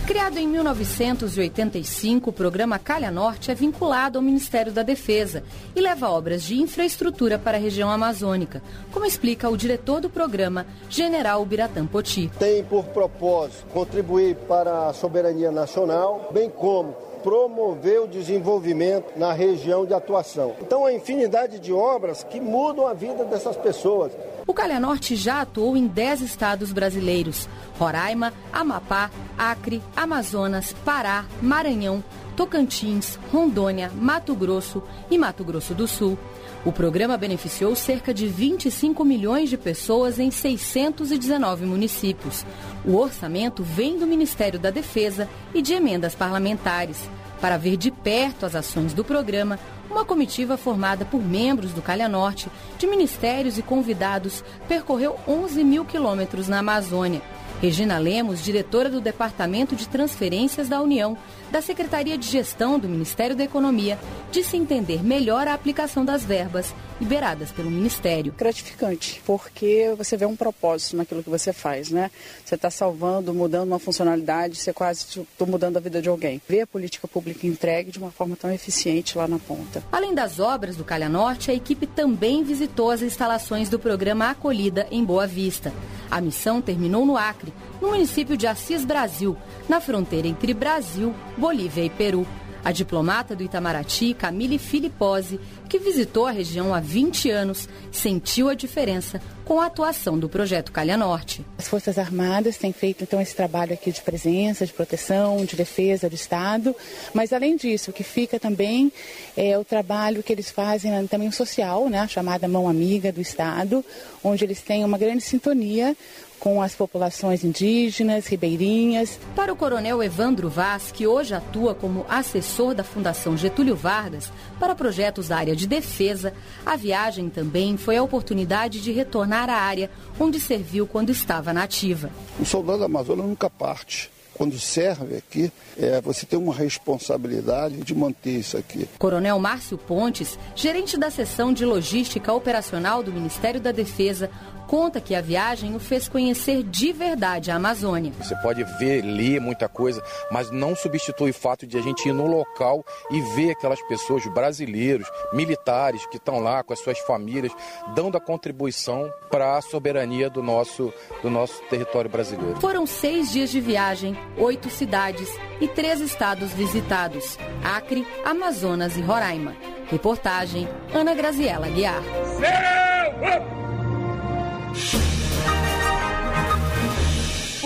Criado 0.08 0.38
em 0.38 0.48
1985, 0.48 2.30
o 2.30 2.34
programa 2.34 2.80
Calha 2.80 3.12
Norte 3.12 3.52
é 3.52 3.54
vinculado 3.54 4.18
ao 4.18 4.24
Ministério 4.24 4.72
da 4.72 4.82
Defesa 4.82 5.44
e 5.76 5.82
leva 5.82 6.10
obras 6.10 6.44
de 6.44 6.56
infraestrutura 6.56 7.38
para 7.38 7.58
a 7.58 7.60
região 7.60 7.92
amazônica, 7.92 8.64
como 8.90 9.06
explica 9.06 9.50
o 9.50 9.58
diretor 9.58 10.00
do 10.00 10.10
programa, 10.10 10.66
General 10.90 11.46
Biratã 11.46 11.86
Poti. 11.86 12.32
Tem 12.40 12.64
por 12.64 12.86
propósito 12.86 13.66
contribuir 13.74 14.38
para 14.48 14.88
a 14.88 14.94
soberania 14.94 15.52
nacional, 15.52 16.30
bem 16.34 16.50
como 16.50 16.96
promover 17.28 18.00
o 18.00 18.08
desenvolvimento 18.08 19.20
na 19.20 19.34
região 19.34 19.86
de 19.86 19.94
atuação. 19.94 20.56
Então, 20.62 20.86
a 20.86 20.94
infinidade 20.94 21.60
de 21.60 21.74
obras 21.74 22.24
que 22.24 22.40
mudam 22.40 22.88
a 22.88 22.94
vida 22.94 23.26
dessas 23.26 23.58
pessoas. 23.58 24.14
O 24.48 24.54
Calha 24.54 24.80
Norte 24.80 25.14
já 25.18 25.42
atuou 25.42 25.76
em 25.76 25.88
10 25.88 26.22
estados 26.22 26.72
brasileiros: 26.72 27.50
Roraima, 27.78 28.32
Amapá, 28.54 29.12
Acre, 29.38 29.84
Amazonas, 29.94 30.72
Pará, 30.86 31.26
Maranhão, 31.42 32.02
Tocantins, 32.38 33.20
Rondônia, 33.30 33.92
Mato 33.94 34.34
Grosso 34.34 34.82
e 35.12 35.18
Mato 35.18 35.44
Grosso 35.44 35.74
do 35.74 35.86
Sul. 35.86 36.18
O 36.64 36.72
programa 36.72 37.18
beneficiou 37.18 37.76
cerca 37.76 38.14
de 38.14 38.26
25 38.26 39.04
milhões 39.04 39.50
de 39.50 39.58
pessoas 39.58 40.18
em 40.18 40.32
619 40.32 41.66
municípios. 41.66 42.46
O 42.86 42.96
orçamento 42.96 43.64
vem 43.64 43.98
do 43.98 44.08
Ministério 44.08 44.58
da 44.58 44.72
Defesa 44.72 45.28
e 45.54 45.62
de 45.62 45.74
emendas 45.74 46.16
parlamentares. 46.16 47.10
Para 47.40 47.58
ver 47.58 47.78
de 47.78 47.92
perto 47.92 48.46
as 48.46 48.56
ações 48.56 48.94
do 48.94 49.04
programa, 49.04 49.60
uma 49.90 50.04
comitiva 50.04 50.58
formada 50.58 51.06
por 51.06 51.22
membros 51.24 51.72
do 51.72 51.82
Calha 51.82 52.10
Norte, 52.10 52.50
de 52.78 52.88
ministérios 52.88 53.58
e 53.58 53.62
convidados, 53.62 54.44
percorreu 54.68 55.18
11 55.28 55.64
mil 55.64 55.86
quilômetros 55.86 56.48
na 56.48 56.60
Amazônia. 56.60 57.22
Regina 57.62 57.98
Lemos, 57.98 58.44
diretora 58.44 58.90
do 58.90 59.02
Departamento 59.02 59.76
de 59.76 59.88
Transferências 59.88 60.70
da 60.70 60.80
União, 60.82 61.18
da 61.58 61.62
Secretaria 61.64 62.20
de 62.20 62.28
Gestão 62.28 62.78
do 62.78 62.88
Ministério 62.88 63.36
da 63.36 63.44
Economia, 63.44 63.98
disse 64.32 64.56
entender 64.56 65.04
melhor 65.04 65.48
a 65.48 65.56
aplicação 65.56 66.06
das 66.06 66.24
verbas 66.24 66.72
liberadas 67.02 67.52
pelo 67.52 67.72
Ministério. 67.72 68.32
Gratificante, 68.38 69.24
porque 69.26 69.92
você 69.98 70.16
vê 70.16 70.28
um 70.28 70.36
propósito 70.36 70.96
naquilo 70.96 71.24
que 71.24 71.30
você 71.32 71.52
faz, 71.52 71.90
né? 71.90 72.12
Você 72.46 72.54
está 72.54 72.70
salvando, 72.70 73.34
mudando 73.34 73.70
uma 73.70 73.80
funcionalidade, 73.80 74.56
você 74.56 74.72
quase 74.72 75.06
está 75.20 75.46
mudando 75.48 75.78
a 75.78 75.80
vida 75.80 76.00
de 76.00 76.08
alguém. 76.08 76.40
Ver 76.48 76.62
a 76.62 76.68
política 76.68 77.08
pública 77.08 77.48
entregue 77.48 77.90
de 77.90 77.98
uma 77.98 78.12
forma 78.12 78.36
tão 78.36 78.52
eficiente 78.52 79.18
lá 79.18 79.28
na 79.28 79.40
ponta. 79.40 79.84
Além 79.92 80.14
das 80.14 80.40
obras 80.40 80.76
do 80.76 80.84
Calha 80.84 81.10
Norte, 81.10 81.50
a 81.50 81.56
equipe 81.56 81.88
também 81.88 82.44
visitou 82.44 82.92
as 82.92 83.02
instalações 83.02 83.68
do 83.68 83.80
programa 83.80 84.30
Acolhida 84.30 84.86
em 84.92 85.04
Boa 85.04 85.26
Vista. 85.26 85.74
A 86.12 86.22
missão 86.22 86.62
terminou 86.62 87.04
no 87.04 87.18
Acre, 87.18 87.52
no 87.82 87.90
município 87.90 88.38
de 88.38 88.48
Assis 88.48 88.84
Brasil, 88.84 89.38
na 89.68 89.80
fronteira 89.80 90.28
entre 90.28 90.54
Brasil, 90.54 91.14
Bolívia 91.38 91.84
e 91.84 91.90
Peru. 91.90 92.26
A 92.64 92.72
diplomata 92.74 93.34
do 93.34 93.44
Itamaraty, 93.44 94.14
Camille 94.14 94.58
Filipose, 94.58 95.40
que 95.70 95.80
visitou 95.80 96.26
a 96.26 96.32
região 96.32 96.74
há 96.74 96.82
20 96.82 97.30
anos, 97.30 97.70
sentiu 97.92 98.50
a 98.50 98.54
diferença 98.54 99.22
com 99.46 99.62
a 99.62 99.68
atuação 99.68 100.20
do 100.20 100.28
projeto 100.28 100.74
Calha 100.74 100.98
Norte. 100.98 101.46
As 101.58 101.70
Forças 101.70 101.98
Armadas 101.98 102.58
têm 102.58 102.74
feito 102.74 103.06
então 103.06 103.22
esse 103.22 103.34
trabalho 103.34 103.74
aqui 103.74 103.90
de 103.94 104.02
presença, 104.02 104.66
de 104.66 104.74
proteção, 104.74 105.46
de 105.46 105.56
defesa 105.56 106.10
do 106.10 106.16
Estado, 106.16 106.76
mas 107.14 107.32
além 107.32 107.56
disso, 107.56 107.92
o 107.92 107.94
que 107.94 108.04
fica 108.04 108.38
também 108.38 108.92
é 109.38 109.58
o 109.58 109.64
trabalho 109.64 110.22
que 110.22 110.34
eles 110.34 110.52
fazem 110.52 110.92
né, 110.92 111.08
também 111.10 111.32
social, 111.32 111.88
né, 111.88 112.06
chamada 112.10 112.46
mão 112.50 112.68
amiga 112.68 113.10
do 113.10 113.22
Estado, 113.22 113.86
onde 114.22 114.44
eles 114.44 114.60
têm 114.62 114.84
uma 114.84 114.98
grande 114.98 115.22
sintonia 115.22 115.96
com 116.40 116.62
as 116.62 116.76
populações 116.76 117.44
indígenas, 117.44 118.28
ribeirinhas. 118.28 119.20
Para 119.36 119.52
o 119.52 119.56
coronel 119.56 120.04
Evandro 120.04 120.50
Vaz, 120.50 120.92
que 120.92 121.08
hoje 121.08 121.34
atua 121.34 121.74
como 121.76 122.06
assessor 122.10 122.74
da 122.74 122.84
Fundação 122.84 123.38
Getúlio 123.38 123.76
Vargas 123.76 124.32
para 124.60 124.76
projetos 124.76 125.28
da 125.28 125.38
área 125.38 125.56
de 125.56 125.68
defesa, 125.68 126.34
a 126.66 126.76
viagem 126.76 127.30
também 127.30 127.78
foi 127.78 127.98
a 127.98 128.04
oportunidade 128.04 128.82
de 128.82 128.92
retornar 128.92 129.50
à 129.50 129.56
área 129.56 129.90
onde 130.20 130.40
serviu 130.40 130.88
quando 130.88 131.10
estava 131.10 131.54
na 131.54 131.64
ativa. 131.64 132.10
O 132.40 132.46
soldado 132.46 132.84
Amazonas 132.84 133.26
nunca 133.26 133.50
parte 133.50 134.10
quando 134.38 134.60
serve 134.60 135.18
aqui, 135.18 135.52
é, 135.78 136.00
você 136.00 136.24
tem 136.24 136.38
uma 136.38 136.54
responsabilidade 136.54 137.78
de 137.78 137.96
manter 137.96 138.38
isso 138.38 138.56
aqui. 138.56 138.88
Coronel 139.00 139.40
Márcio 139.40 139.80
Pontes, 139.80 140.38
gerente 140.56 140.96
da 140.96 141.10
seção 141.10 141.52
de 141.52 141.66
logística 141.66 142.32
operacional 142.32 143.02
do 143.02 143.12
Ministério 143.12 143.60
da 143.60 143.72
Defesa, 143.72 144.30
conta 144.68 145.00
que 145.00 145.16
a 145.16 145.22
viagem 145.22 145.76
o 145.76 145.80
fez 145.80 146.08
conhecer 146.10 146.62
de 146.62 146.92
verdade 146.92 147.50
a 147.50 147.56
Amazônia. 147.56 148.12
Você 148.20 148.36
pode 148.42 148.64
ver, 148.78 149.02
ler 149.02 149.40
muita 149.40 149.70
coisa, 149.70 150.04
mas 150.30 150.52
não 150.52 150.76
substitui 150.76 151.32
o 151.32 151.34
fato 151.34 151.66
de 151.66 151.78
a 151.78 151.82
gente 151.82 152.08
ir 152.10 152.14
no 152.14 152.28
local 152.28 152.86
e 153.10 153.22
ver 153.36 153.52
aquelas 153.52 153.82
pessoas, 153.88 154.26
brasileiros, 154.28 155.10
militares 155.34 156.06
que 156.08 156.18
estão 156.18 156.40
lá 156.40 156.64
com 156.64 156.74
as 156.74 156.80
suas 156.80 157.00
famílias, 157.00 157.54
dando 157.96 158.18
a 158.18 158.22
contribuição 158.22 159.12
para 159.32 159.58
a 159.58 159.62
soberania 159.62 160.30
do 160.30 160.44
nosso, 160.44 160.94
do 161.22 161.30
nosso 161.30 161.62
território 161.70 162.10
brasileiro. 162.10 162.60
Foram 162.60 162.86
seis 162.86 163.32
dias 163.32 163.50
de 163.50 163.62
viagem, 163.62 164.18
oito 164.38 164.70
cidades 164.70 165.30
e 165.62 165.68
três 165.68 166.02
estados 166.02 166.52
visitados: 166.52 167.38
Acre, 167.64 168.06
Amazonas 168.26 168.98
e 168.98 169.02
Roraima. 169.02 169.56
Reportagem 169.90 170.68
Ana 170.94 171.14
Graziela 171.14 171.70
Guiar. 171.70 172.04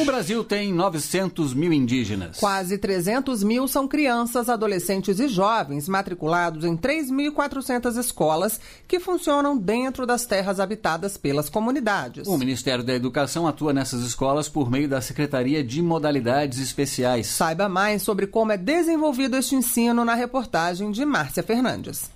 O 0.02 0.06
Brasil 0.06 0.44
tem 0.44 0.74
900 0.74 1.54
mil 1.54 1.72
indígenas. 1.72 2.40
Quase 2.40 2.76
300 2.76 3.44
mil 3.44 3.68
são 3.68 3.88
crianças, 3.88 4.50
adolescentes 4.50 5.20
e 5.20 5.28
jovens 5.28 5.88
matriculados 5.88 6.66
em 6.66 6.76
3.400 6.76 8.00
escolas 8.00 8.60
que 8.88 9.00
funcionam 9.00 9.56
dentro 9.56 10.08
das 10.08 10.26
terras 10.26 10.60
habitadas 10.60 11.18
pelas 11.18 11.50
comunidades. 11.50 12.28
O 12.28 12.36
Ministério 12.36 12.84
da 12.84 12.96
Educação 12.96 13.46
atua 13.46 13.74
nessas 13.74 14.02
escolas 14.02 14.50
por 14.50 14.72
meio 14.72 14.90
da 14.90 15.02
Secretaria 15.02 15.64
de 15.64 15.84
Modalidades 15.84 16.58
Especiais. 16.58 17.28
Saiba 17.28 17.70
mais 17.70 18.02
sobre 18.02 18.26
como 18.26 18.54
é 18.54 18.58
desenvolvido 18.58 19.38
este 19.38 19.54
ensino 19.54 20.04
na 20.04 20.16
reportagem 20.16 20.90
de 20.90 21.06
Márcia 21.06 21.44
Fernandes. 21.44 22.10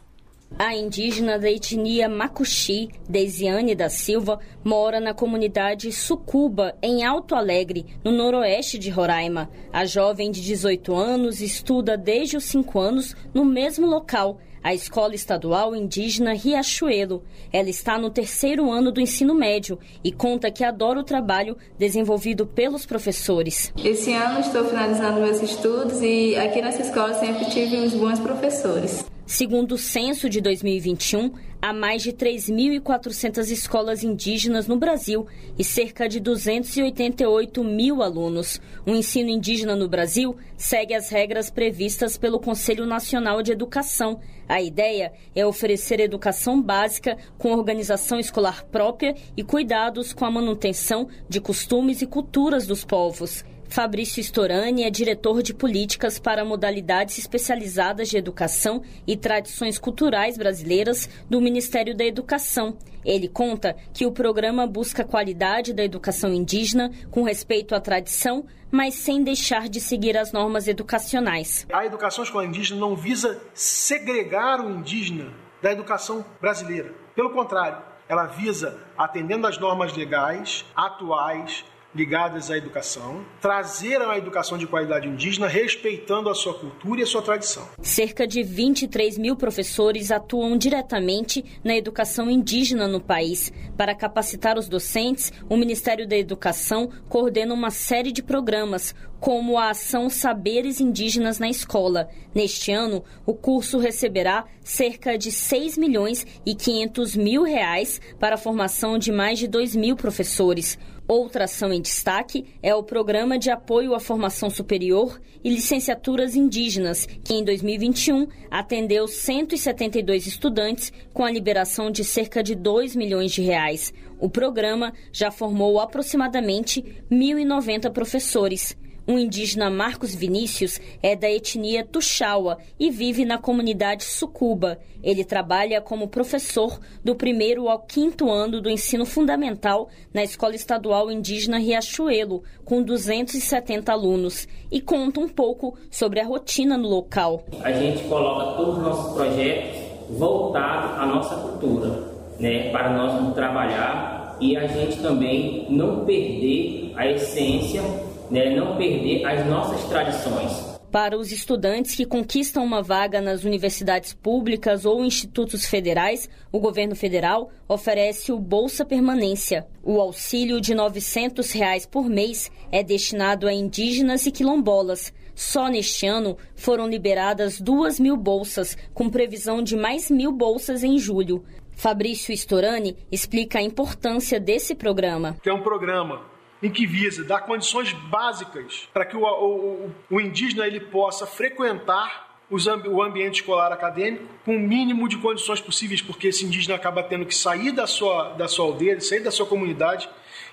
A 0.58 0.74
indígena 0.74 1.38
da 1.38 1.52
etnia 1.52 2.08
Macuxi, 2.08 2.89
Deisiane 3.10 3.76
da 3.76 3.89
Silva, 3.89 4.39
mora 4.64 5.02
na 5.02 5.14
comunidade 5.14 5.91
Sucuba, 5.91 6.74
em 6.82 7.04
Alto 7.04 7.36
Alegre, 7.36 7.86
no 8.04 8.12
noroeste 8.12 8.78
de 8.78 8.89
Roraima. 8.89 9.50
A 9.74 9.86
jovem 9.86 10.32
de 10.32 10.41
18 10.41 10.96
anos 10.96 11.41
estuda 11.41 11.98
desde 11.98 12.38
os 12.38 12.46
5 12.46 12.80
anos 12.80 13.16
no 13.34 13.43
mesmo 13.43 13.86
local, 13.86 14.39
a 14.64 14.74
Escola 14.74 15.14
Estadual 15.14 15.76
Indígena 15.76 16.34
Riachuelo. 16.34 17.24
Ela 17.52 17.70
está 17.70 18.00
no 18.00 18.10
terceiro 18.10 18.72
ano 18.72 18.91
do 18.91 19.02
ensino 19.02 19.36
médio 19.36 19.78
e 20.04 20.12
conta 20.12 20.50
que 20.50 20.64
adora 20.64 21.00
o 21.00 21.04
trabalho 21.04 21.58
desenvolvido 21.78 22.48
pelos 22.48 22.86
professores. 22.86 23.74
Esse 23.84 24.14
ano 24.14 24.39
estou 24.39 24.64
finalizando 24.64 25.20
meus 25.20 25.41
estudos 25.41 26.02
e 26.02 26.36
aqui 26.38 26.62
nessa 26.62 26.82
escola 26.82 27.14
sempre 27.14 27.46
tive 27.46 27.78
uns 27.78 27.93
bons 27.93 28.20
professores. 28.20 29.06
Segundo 29.26 29.71
o 29.71 29.78
censo 29.78 30.30
de 30.30 30.39
2021, 30.39 31.32
há 31.59 31.73
mais 31.73 32.03
de 32.03 32.13
3.400 32.13 33.49
escolas 33.49 34.03
indígenas 34.03 34.67
no 34.67 34.78
Brasil 34.78 35.26
e 35.57 35.63
cerca 35.63 36.07
de 36.07 36.19
288 36.19 37.63
mil 37.63 38.03
alunos. 38.03 38.61
O 38.86 38.91
ensino 38.91 39.32
indígena 39.32 39.76
no 39.76 39.89
Brasil 39.89 40.38
segue 40.55 40.93
as 40.93 41.09
regras 41.09 41.49
previstas 41.49 42.19
pelo 42.19 42.39
Conselho 42.39 42.86
Nacional 42.86 43.41
de 43.41 43.51
Educação. 43.51 44.19
A 44.47 44.61
ideia 44.61 45.11
é 45.36 45.43
oferecer 45.43 45.99
educação 45.99 46.61
básica 46.61 47.17
com 47.36 47.51
organização 47.51 48.19
escolar 48.19 48.63
própria 48.65 49.15
e 49.36 49.43
cuidados 49.43 50.13
com 50.13 50.23
a 50.23 50.30
manutenção 50.30 51.07
de 51.28 51.41
costumes 51.41 51.99
e 52.03 52.05
culturas 52.05 52.67
dos 52.67 52.86
povos. 52.86 53.43
Fabrício 53.76 54.21
Storani 54.21 54.84
é 54.84 54.89
diretor 54.89 55.43
de 55.43 55.53
políticas 55.53 56.17
para 56.17 56.45
modalidades 56.45 57.17
especializadas 57.17 58.07
de 58.07 58.15
educação 58.15 58.82
e 59.05 59.17
tradições 59.17 59.78
culturais 59.78 60.38
brasileiras 60.38 61.09
do 61.30 61.41
Ministério 61.41 61.93
da 61.93 62.05
Educação. 62.05 62.78
Ele 63.03 63.28
conta 63.28 63.76
que 63.93 64.05
o 64.05 64.13
programa 64.13 64.65
busca 64.65 65.01
a 65.01 65.05
qualidade 65.05 65.73
da 65.73 65.84
educação 65.84 66.34
indígena 66.34 66.89
com 67.11 67.23
respeito 67.23 67.76
à 67.76 67.82
tradição, 67.82 68.45
mas 68.71 68.93
sem 68.93 69.21
deixar 69.21 69.67
de 69.67 69.82
seguir 69.82 70.17
as 70.17 70.32
normas 70.32 70.69
educacionais. 70.69 71.67
A 71.73 71.86
educação 71.86 72.23
escolar 72.23 72.45
indígena 72.45 72.80
não 72.80 72.95
visa 72.95 73.41
segregar 73.53 74.61
o 74.61 74.69
indígena 74.69 75.34
da 75.61 75.73
educação 75.73 76.23
brasileira. 76.39 76.93
Pelo 77.13 77.32
contrário, 77.32 77.84
ela 78.07 78.26
visa, 78.26 78.80
atendendo 78.97 79.45
às 79.47 79.57
normas 79.57 79.93
legais, 79.97 80.63
atuais, 80.73 81.65
ligadas 81.96 82.52
à 82.52 82.58
educação, 82.58 83.26
trazer 83.39 84.02
a 84.02 84.18
educação 84.18 84.58
de 84.58 84.68
qualidade 84.68 85.08
indígena 85.08 85.48
respeitando 85.48 86.30
a 86.30 86.36
sua 86.36 86.54
cultura 86.54 87.00
e 87.00 87.04
a 87.04 87.08
sua 87.08 87.22
tradição. 87.22 87.68
Cerca 87.82 88.28
de 88.28 88.43
23 88.43 89.18
mil 89.18 89.36
professores 89.36 90.12
atuam 90.12 90.58
diretamente 90.58 91.43
na 91.64 91.76
educação 91.76 92.30
indígena 92.30 92.88
no 92.88 93.00
país. 93.00 93.52
Para 93.78 93.96
capacitar 93.96 94.58
os 94.58 94.68
docentes, 94.68 95.32
o 95.50 95.56
Ministério 95.56 96.08
da 96.08 96.18
Educação 96.18 96.89
coordena 97.08 97.54
uma 97.54 97.72
série 97.72 98.12
de 98.12 98.22
programas, 98.22 98.93
como 99.20 99.58
a 99.58 99.70
ação 99.70 100.10
Saberes 100.10 100.82
Indígenas 100.82 101.39
na 101.39 101.50
Escola. 101.50 102.10
Neste 102.34 102.72
ano, 102.72 103.04
o 103.26 103.34
curso 103.34 103.80
receberá 103.80 104.46
cerca 104.64 105.18
de 105.18 105.32
6 105.32 105.78
milhões 105.78 106.28
e 106.46 106.54
500 106.54 107.16
mil 107.16 107.43
reais 107.43 108.02
para 108.20 108.36
a 108.36 108.38
formação 108.38 108.98
de 108.98 109.12
mais 109.12 109.39
de 109.39 109.48
2 109.48 109.76
mil 109.76 109.96
professores. 109.96 110.78
Outra 111.08 111.43
ação 111.43 111.72
em 111.72 111.80
destaque 111.80 112.45
é 112.64 112.74
o 112.74 112.82
Programa 112.82 113.38
de 113.38 113.51
Apoio 113.51 113.93
à 113.93 113.99
Formação 113.99 114.49
Superior 114.49 115.22
e 115.43 115.51
Licenciaturas 115.51 116.36
Indígenas, 116.36 117.06
que 117.24 117.36
em 117.36 117.43
2021 117.43 118.28
atendeu 118.49 119.08
172 119.08 120.26
estudantes 120.26 120.91
com 121.14 121.24
a 121.24 121.30
liberação 121.30 121.91
de 121.91 122.03
cerca 122.03 122.41
de 122.41 122.56
2 122.56 122.95
milhões 122.95 123.32
de 123.32 123.43
reais. 123.43 123.93
O 124.20 124.28
programa 124.30 124.93
já 125.12 125.30
formou 125.30 125.80
aproximadamente 125.80 126.82
1.090 127.12 127.91
professores. 127.91 128.76
O 129.08 129.20
indígena 129.20 129.70
Marcos 129.70 130.16
Vinícius 130.16 130.82
é 131.01 131.16
da 131.16 131.30
etnia 131.30 131.86
Tuxaua 131.86 132.58
e 132.80 132.89
vive 132.89 133.24
na 133.24 133.38
comunidade 133.38 134.03
Sucuba. 134.03 134.80
Ele 135.03 135.24
trabalha 135.24 135.80
como 135.80 136.08
professor 136.08 136.80
do 137.03 137.14
primeiro 137.14 137.70
ao 137.70 137.78
quinto 137.78 138.32
ano 138.32 138.60
do 138.60 138.68
ensino 138.68 139.06
fundamental 139.06 139.89
na 140.12 140.24
Escola 140.24 140.56
Estadual 140.56 141.12
Indígena 141.12 141.60
Riachuelo, 141.60 142.41
com 142.64 142.82
270 142.82 143.91
alunos, 143.91 144.47
e 144.72 144.82
conta 144.82 145.20
um 145.20 145.30
pouco 145.30 145.78
sobre 145.91 146.20
a 146.20 146.26
rotina 146.26 146.76
no 146.76 146.89
local. 146.89 147.43
A 147.62 147.72
gente 147.72 148.06
coloca 148.06 148.58
todos 148.58 148.78
os 148.78 148.84
nossos 148.84 149.14
projetos 149.14 149.82
voltados 150.18 150.99
à 150.99 151.06
nossa 151.06 151.36
cultura, 151.36 152.12
né, 152.39 152.72
para 152.72 152.89
nós 152.89 153.36
trabalhar 153.36 154.36
e 154.41 154.58
a 154.58 154.66
gente 154.66 154.99
também 154.99 155.68
não 155.70 156.03
perder 156.06 156.91
a 156.95 157.08
essência 157.08 157.84
né, 158.30 158.55
não 158.55 158.76
perder 158.78 159.26
as 159.26 159.45
nossas 159.45 159.84
tradições. 159.86 160.76
Para 160.95 161.17
os 161.17 161.30
estudantes 161.30 161.93
que 161.93 162.05
conquistam 162.05 162.63
uma 162.63 162.82
vaga 162.82 163.19
nas 163.19 163.43
universidades 163.43 164.13
públicas 164.13 164.86
ou 164.86 165.03
institutos 165.03 165.65
federais, 165.65 166.30
o 166.53 166.59
governo 166.59 166.95
federal 166.95 167.51
oferece 167.67 168.32
o 168.32 168.39
Bolsa 168.39 168.86
Permanência. 168.86 169.67
O 169.84 169.99
auxílio 169.99 170.61
de 170.61 170.73
900 170.73 171.51
reais 171.51 171.86
por 171.86 172.09
mês 172.09 172.49
é 172.71 172.82
destinado 172.82 173.45
a 173.45 173.51
indígenas 173.51 174.26
e 174.26 174.32
quilombolas. 174.32 175.13
Só 175.36 175.67
neste 175.67 176.07
ano 176.07 176.38
foram 176.55 176.88
liberadas 176.88 177.59
duas 177.59 177.99
mil 177.99 178.15
bolsas, 178.15 178.78
com 178.93 179.09
previsão 179.09 179.61
de 179.61 179.76
mais 179.76 180.09
mil 180.09 180.32
bolsas 180.32 180.82
em 180.82 180.97
julho. 180.97 181.43
Fabrício 181.73 182.34
Storani 182.34 182.95
explica 183.11 183.59
a 183.59 183.61
importância 183.61 184.39
desse 184.39 184.73
programa. 184.73 185.36
Que 185.43 185.49
é 185.49 185.53
um 185.53 185.61
programa 185.61 186.35
em 186.62 186.70
que 186.70 186.86
visa 186.86 187.24
dar 187.24 187.41
condições 187.41 187.91
básicas 187.93 188.88
para 188.93 189.06
que 189.06 189.16
o, 189.16 189.24
o, 189.24 189.91
o 190.10 190.22
indígena 190.22 190.66
ele 190.66 190.80
possa 190.80 191.28
frequentar 191.28 192.26
o 192.49 193.01
ambiente 193.01 193.41
escolar 193.41 193.72
acadêmico 193.72 194.26
com 194.45 194.56
o 194.56 194.60
mínimo 194.60 195.10
de 195.10 195.18
condições 195.18 195.60
possíveis, 195.60 196.01
porque 196.01 196.28
esse 196.28 196.45
indígena 196.45 196.76
acaba 196.76 197.01
tendo 197.01 197.26
que 197.26 197.34
sair 197.34 197.72
da 197.72 197.88
sua, 197.88 198.34
da 198.34 198.47
sua 198.47 198.66
aldeia, 198.66 198.99
sair 199.01 199.22
da 199.22 199.32
sua 199.32 199.47
comunidade 199.47 200.08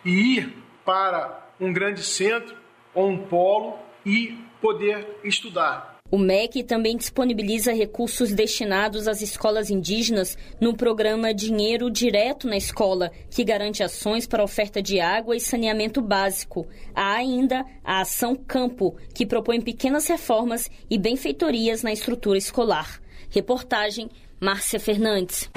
e 0.05 0.39
ir 0.39 0.57
para 0.85 1.49
um 1.61 1.73
grande 1.73 2.03
centro 2.03 2.57
ou 2.95 3.09
um 3.09 3.19
polo 3.19 3.79
e 4.05 4.39
poder 4.61 5.21
estudar. 5.23 5.92
O 6.13 6.19
MEC 6.19 6.63
também 6.63 6.95
disponibiliza 6.95 7.73
recursos 7.73 8.35
destinados 8.35 9.09
às 9.09 9.23
escolas 9.23 9.71
indígenas 9.71 10.37
no 10.61 10.77
programa 10.77 11.33
Dinheiro 11.33 11.91
Direto 11.91 12.47
na 12.47 12.55
Escola, 12.55 13.11
que 13.31 13.43
garante 13.43 13.83
ações 13.83 14.27
para 14.27 14.45
oferta 14.45 14.83
de 14.83 15.01
água 15.01 15.35
e 15.35 15.41
saneamento 15.41 16.03
básico. 16.03 16.69
Há 16.95 17.15
ainda 17.15 17.65
a 17.83 18.03
Ação 18.03 18.37
Campo, 18.37 18.95
que 19.15 19.25
propõe 19.25 19.63
pequenas 19.63 20.07
reformas 20.07 20.71
e 20.91 20.99
benfeitorias 20.99 21.83
na 21.83 21.95
estrutura 21.95 22.37
escolar. 22.37 23.01
Reportagem 23.31 24.11
Márcia 24.39 24.79
Fernandes. 24.79 25.49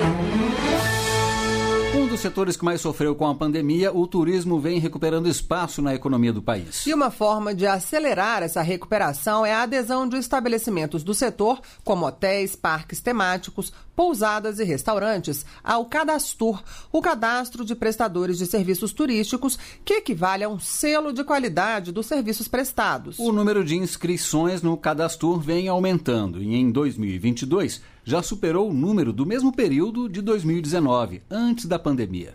Um 1.95 2.07
dos 2.07 2.19
setores 2.19 2.57
que 2.57 2.65
mais 2.65 2.81
sofreu 2.81 3.15
com 3.15 3.25
a 3.25 3.33
pandemia, 3.33 3.89
o 3.89 4.05
turismo 4.05 4.59
vem 4.59 4.79
recuperando 4.79 5.29
espaço 5.29 5.81
na 5.81 5.95
economia 5.95 6.33
do 6.33 6.41
país. 6.41 6.85
E 6.85 6.93
uma 6.93 7.09
forma 7.09 7.55
de 7.55 7.65
acelerar 7.65 8.43
essa 8.43 8.61
recuperação 8.61 9.45
é 9.45 9.53
a 9.53 9.61
adesão 9.61 10.05
de 10.05 10.17
estabelecimentos 10.17 11.05
do 11.05 11.13
setor, 11.13 11.61
como 11.85 12.05
hotéis, 12.05 12.53
parques 12.53 12.99
temáticos, 12.99 13.71
pousadas 13.95 14.59
e 14.59 14.65
restaurantes, 14.65 15.45
ao 15.63 15.85
Cadastur, 15.85 16.61
o 16.91 17.01
cadastro 17.01 17.63
de 17.63 17.73
prestadores 17.73 18.37
de 18.37 18.45
serviços 18.45 18.91
turísticos, 18.91 19.57
que 19.85 19.93
equivale 19.93 20.43
a 20.43 20.49
um 20.49 20.59
selo 20.59 21.13
de 21.13 21.23
qualidade 21.23 21.93
dos 21.93 22.07
serviços 22.07 22.49
prestados. 22.49 23.17
O 23.17 23.31
número 23.31 23.63
de 23.63 23.77
inscrições 23.77 24.61
no 24.61 24.75
Cadastur 24.75 25.39
vem 25.39 25.69
aumentando 25.69 26.43
e 26.43 26.55
em 26.55 26.69
2022 26.69 27.94
já 28.05 28.21
superou 28.21 28.69
o 28.69 28.73
número 28.73 29.11
do 29.11 29.25
mesmo 29.25 29.51
período 29.51 30.07
de 30.07 30.21
2019, 30.21 31.23
antes 31.29 31.65
da 31.65 31.79
pandemia. 31.79 32.33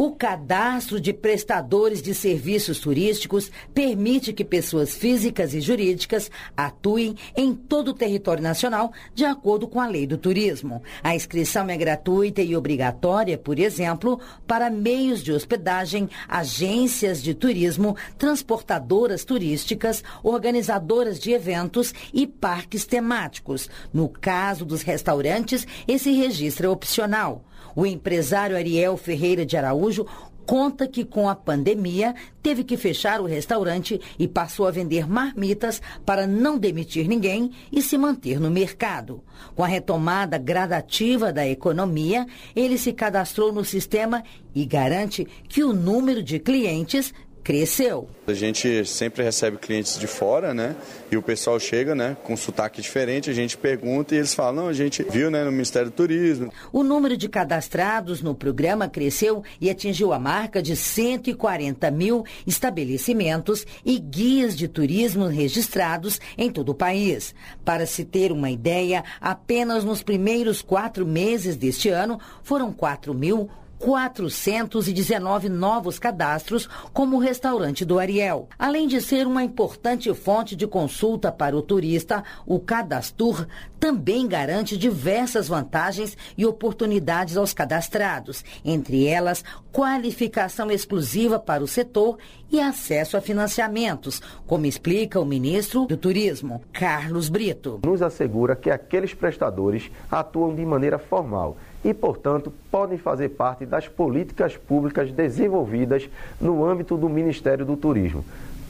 O 0.00 0.12
cadastro 0.12 1.00
de 1.00 1.12
prestadores 1.12 2.00
de 2.00 2.14
serviços 2.14 2.78
turísticos 2.78 3.50
permite 3.74 4.32
que 4.32 4.44
pessoas 4.44 4.94
físicas 4.94 5.54
e 5.54 5.60
jurídicas 5.60 6.30
atuem 6.56 7.16
em 7.36 7.52
todo 7.52 7.88
o 7.88 7.94
território 7.94 8.40
nacional 8.40 8.92
de 9.12 9.24
acordo 9.24 9.66
com 9.66 9.80
a 9.80 9.88
lei 9.88 10.06
do 10.06 10.16
turismo. 10.16 10.84
A 11.02 11.16
inscrição 11.16 11.68
é 11.68 11.76
gratuita 11.76 12.40
e 12.40 12.54
obrigatória, 12.54 13.36
por 13.36 13.58
exemplo, 13.58 14.20
para 14.46 14.70
meios 14.70 15.20
de 15.20 15.32
hospedagem, 15.32 16.08
agências 16.28 17.20
de 17.20 17.34
turismo, 17.34 17.96
transportadoras 18.16 19.24
turísticas, 19.24 20.04
organizadoras 20.22 21.18
de 21.18 21.32
eventos 21.32 21.92
e 22.14 22.24
parques 22.24 22.86
temáticos. 22.86 23.68
No 23.92 24.08
caso 24.08 24.64
dos 24.64 24.82
restaurantes, 24.82 25.66
esse 25.88 26.12
registro 26.12 26.68
é 26.68 26.70
opcional. 26.70 27.47
O 27.74 27.86
empresário 27.86 28.56
Ariel 28.56 28.96
Ferreira 28.96 29.44
de 29.44 29.56
Araújo 29.56 30.06
conta 30.48 30.88
que 30.88 31.04
com 31.04 31.28
a 31.28 31.34
pandemia 31.34 32.14
teve 32.42 32.64
que 32.64 32.78
fechar 32.78 33.20
o 33.20 33.26
restaurante 33.26 34.00
e 34.18 34.26
passou 34.26 34.66
a 34.66 34.70
vender 34.70 35.06
marmitas 35.06 35.82
para 36.06 36.26
não 36.26 36.56
demitir 36.56 37.06
ninguém 37.06 37.50
e 37.70 37.82
se 37.82 37.98
manter 37.98 38.40
no 38.40 38.50
mercado. 38.50 39.22
Com 39.54 39.62
a 39.62 39.66
retomada 39.66 40.38
gradativa 40.38 41.30
da 41.30 41.46
economia, 41.46 42.26
ele 42.56 42.78
se 42.78 42.94
cadastrou 42.94 43.52
no 43.52 43.62
sistema 43.62 44.24
e 44.54 44.64
garante 44.64 45.26
que 45.46 45.62
o 45.62 45.74
número 45.74 46.22
de 46.22 46.38
clientes 46.38 47.12
cresceu. 47.48 48.06
A 48.26 48.34
gente 48.34 48.84
sempre 48.84 49.24
recebe 49.24 49.56
clientes 49.56 49.98
de 49.98 50.06
fora, 50.06 50.52
né? 50.52 50.76
E 51.10 51.16
o 51.16 51.22
pessoal 51.22 51.58
chega, 51.58 51.94
né, 51.94 52.14
com 52.22 52.36
sotaque 52.36 52.82
diferente, 52.82 53.30
a 53.30 53.32
gente 53.32 53.56
pergunta 53.56 54.14
e 54.14 54.18
eles 54.18 54.34
falam: 54.34 54.64
"Não, 54.64 54.68
a 54.68 54.74
gente 54.74 55.02
viu, 55.02 55.30
né, 55.30 55.42
no 55.42 55.50
Ministério 55.50 55.88
do 55.88 55.94
Turismo". 55.94 56.52
O 56.70 56.82
número 56.82 57.16
de 57.16 57.26
cadastrados 57.26 58.20
no 58.20 58.34
programa 58.34 58.86
cresceu 58.86 59.42
e 59.58 59.70
atingiu 59.70 60.12
a 60.12 60.18
marca 60.18 60.60
de 60.60 60.76
140 60.76 61.90
mil 61.90 62.22
estabelecimentos 62.46 63.64
e 63.82 63.98
guias 63.98 64.54
de 64.54 64.68
turismo 64.68 65.26
registrados 65.26 66.20
em 66.36 66.50
todo 66.50 66.72
o 66.72 66.74
país. 66.74 67.34
Para 67.64 67.86
se 67.86 68.04
ter 68.04 68.30
uma 68.30 68.50
ideia, 68.50 69.02
apenas 69.18 69.84
nos 69.84 70.02
primeiros 70.02 70.60
quatro 70.60 71.06
meses 71.06 71.56
deste 71.56 71.88
ano 71.88 72.20
foram 72.42 72.70
4 72.70 73.14
mil 73.14 73.48
419 73.78 75.48
novos 75.48 75.98
cadastros 75.98 76.68
como 76.92 77.16
o 77.16 77.20
restaurante 77.20 77.84
do 77.84 77.98
Ariel. 77.98 78.48
Além 78.58 78.86
de 78.88 79.00
ser 79.00 79.26
uma 79.26 79.42
importante 79.42 80.12
fonte 80.14 80.56
de 80.56 80.66
consulta 80.66 81.30
para 81.30 81.56
o 81.56 81.62
turista, 81.62 82.24
o 82.44 82.58
Cadastur 82.58 83.46
também 83.78 84.26
garante 84.26 84.76
diversas 84.76 85.48
vantagens 85.48 86.16
e 86.36 86.44
oportunidades 86.44 87.36
aos 87.36 87.52
cadastrados, 87.52 88.44
entre 88.64 89.06
elas 89.06 89.44
qualificação 89.72 90.70
exclusiva 90.70 91.38
para 91.38 91.62
o 91.62 91.68
setor 91.68 92.18
e 92.50 92.60
acesso 92.60 93.16
a 93.16 93.20
financiamentos, 93.20 94.20
como 94.46 94.66
explica 94.66 95.20
o 95.20 95.24
ministro 95.24 95.86
do 95.86 95.96
Turismo, 95.96 96.62
Carlos 96.72 97.28
Brito. 97.28 97.80
Nos 97.84 98.02
assegura 98.02 98.56
que 98.56 98.70
aqueles 98.70 99.14
prestadores 99.14 99.90
atuam 100.10 100.54
de 100.54 100.64
maneira 100.64 100.98
formal 100.98 101.56
e, 101.88 101.94
portanto, 101.94 102.52
podem 102.70 102.98
fazer 102.98 103.30
parte 103.30 103.64
das 103.64 103.88
políticas 103.88 104.58
públicas 104.58 105.10
desenvolvidas 105.10 106.06
no 106.38 106.62
âmbito 106.62 106.98
do 106.98 107.08
Ministério 107.08 107.64
do 107.64 107.78
Turismo, 107.78 108.22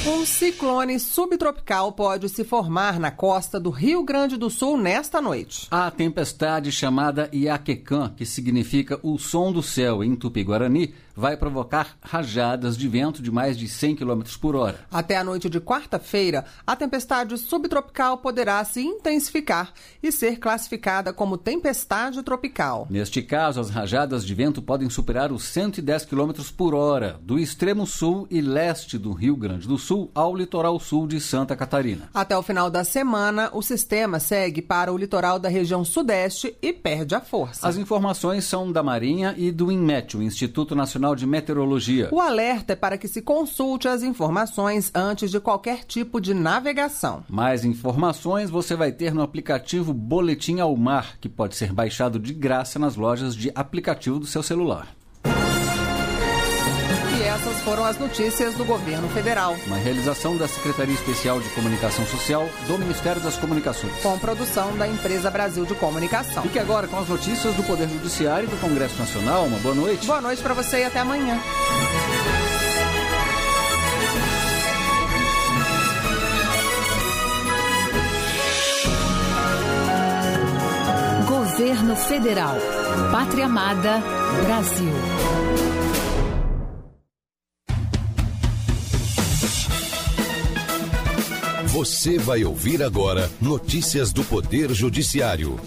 Um 0.07 0.25
ciclone 0.25 0.99
subtropical 0.99 1.93
pode 1.93 2.31
se 2.31 2.43
formar 2.43 2.99
na 2.99 3.11
costa 3.11 3.61
do 3.61 3.69
Rio 3.69 4.03
Grande 4.03 4.39
do 4.39 4.49
Sul 4.49 4.79
nesta 4.79 5.21
noite. 5.21 5.67
A 5.71 5.91
tempestade 5.91 6.73
chamada 6.73 7.29
Iaquecã, 7.31 8.15
que 8.17 8.25
significa 8.25 8.99
o 9.03 9.19
som 9.19 9.53
do 9.53 9.63
céu 9.63 10.03
em 10.03 10.17
Tupi-Guarani, 10.17 10.95
vai 11.19 11.37
provocar 11.37 11.97
rajadas 12.01 12.79
de 12.79 12.87
vento 12.87 13.21
de 13.21 13.29
mais 13.29 13.59
de 13.59 13.67
100 13.67 13.97
km 13.97 14.23
por 14.41 14.55
hora. 14.55 14.79
Até 14.89 15.17
a 15.17 15.25
noite 15.25 15.51
de 15.51 15.61
quarta-feira, 15.61 16.45
a 16.65 16.77
tempestade 16.77 17.37
subtropical 17.37 18.19
poderá 18.19 18.63
se 18.63 18.81
intensificar 18.81 19.73
e 20.01 20.13
ser 20.13 20.39
classificada 20.39 21.13
como 21.13 21.37
tempestade 21.37 22.23
tropical. 22.23 22.87
Neste 22.89 23.21
caso, 23.21 23.59
as 23.59 23.69
rajadas 23.69 24.25
de 24.25 24.33
vento 24.33 24.63
podem 24.63 24.89
superar 24.89 25.33
os 25.33 25.43
110 25.43 26.05
km 26.05 26.31
por 26.57 26.73
hora, 26.73 27.19
do 27.21 27.37
extremo 27.37 27.85
sul 27.85 28.29
e 28.31 28.41
leste 28.41 28.97
do 28.97 29.13
Rio 29.13 29.35
Grande 29.35 29.67
do 29.67 29.77
Sul 29.77 30.13
ao 30.15 30.37
litoral 30.37 30.79
sul 30.79 31.09
de 31.09 31.21
Santa 31.21 31.57
Catarina. 31.57 32.09
Até 32.15 32.39
o 32.39 32.45
final 32.45 32.71
da 32.71 32.85
semana, 32.85 33.51
o 33.53 33.61
sistema 33.61 34.21
segue 34.21 34.63
para 34.63 34.93
o 34.93 34.97
litoral 34.97 35.41
da 35.41 35.49
região 35.49 35.85
sudeste 35.85 36.57
e 36.63 36.73
perde 36.73 37.17
a 37.17 37.21
força. 37.21 37.67
As 37.67 37.77
informações 37.77 38.45
são 38.45 38.71
da 38.71 38.85
Marinha 38.85 39.35
e 39.37 39.51
do 39.51 39.73
INMET, 39.73 40.17
o 40.17 40.23
Instituto 40.23 40.77
Nacional 40.77 41.08
de 41.15 41.27
Meteorologia. 41.27 42.09
O 42.13 42.21
alerta 42.21 42.73
é 42.73 42.77
para 42.77 42.99
que 42.99 43.09
se 43.09 43.23
consulte 43.23 43.89
as 43.89 44.03
informações 44.03 44.91
antes 44.95 45.31
de 45.31 45.41
qualquer 45.41 45.85
tipo 45.85 46.21
de 46.21 46.35
navegação. 46.35 47.25
Mais 47.29 47.65
informações 47.65 48.51
você 48.51 48.75
vai 48.75 48.93
ter 48.93 49.15
no 49.15 49.23
aplicativo 49.23 49.93
Boletim 49.93 50.61
ao 50.61 50.77
Mar, 50.77 51.19
que 51.21 51.29
pode 51.29 51.57
ser 51.57 51.73
baixado 51.73 52.19
de 52.19 52.33
graça 52.33 52.79
nas 52.79 52.97
lojas 52.97 53.35
de 53.35 53.51
aplicativo 53.55 54.19
do 54.19 54.27
seu 54.27 54.43
celular. 54.43 54.98
Essas 57.39 57.61
foram 57.61 57.85
as 57.85 57.97
notícias 57.97 58.55
do 58.55 58.65
governo 58.65 59.09
federal. 59.11 59.57
Uma 59.65 59.77
realização 59.77 60.37
da 60.37 60.49
Secretaria 60.49 60.93
Especial 60.93 61.41
de 61.41 61.49
Comunicação 61.51 62.05
Social 62.05 62.49
do 62.67 62.77
Ministério 62.77 63.23
das 63.23 63.37
Comunicações. 63.37 63.93
Com 64.03 64.19
produção 64.19 64.77
da 64.77 64.89
Empresa 64.89 65.31
Brasil 65.31 65.65
de 65.65 65.73
Comunicação. 65.77 66.43
Fique 66.43 66.59
agora 66.59 66.89
com 66.89 66.99
as 66.99 67.09
notícias 67.09 67.55
do 67.55 67.63
Poder 67.63 67.89
Judiciário 67.89 68.49
e 68.49 68.51
do 68.51 68.61
Congresso 68.61 68.99
Nacional. 68.99 69.45
Uma 69.45 69.59
boa 69.61 69.75
noite. 69.75 70.05
Boa 70.05 70.21
noite 70.21 70.43
para 70.43 70.53
você 70.53 70.79
e 70.81 70.85
até 70.85 70.99
amanhã. 70.99 71.41
Governo 81.29 81.95
Federal. 81.95 82.57
Pátria 83.13 83.45
Amada. 83.45 84.03
Brasil. 84.45 85.68
Você 91.79 92.19
vai 92.19 92.43
ouvir 92.45 92.83
agora 92.83 93.31
notícias 93.41 94.13
do 94.13 94.25
Poder 94.25 94.75
Judiciário. 94.75 95.61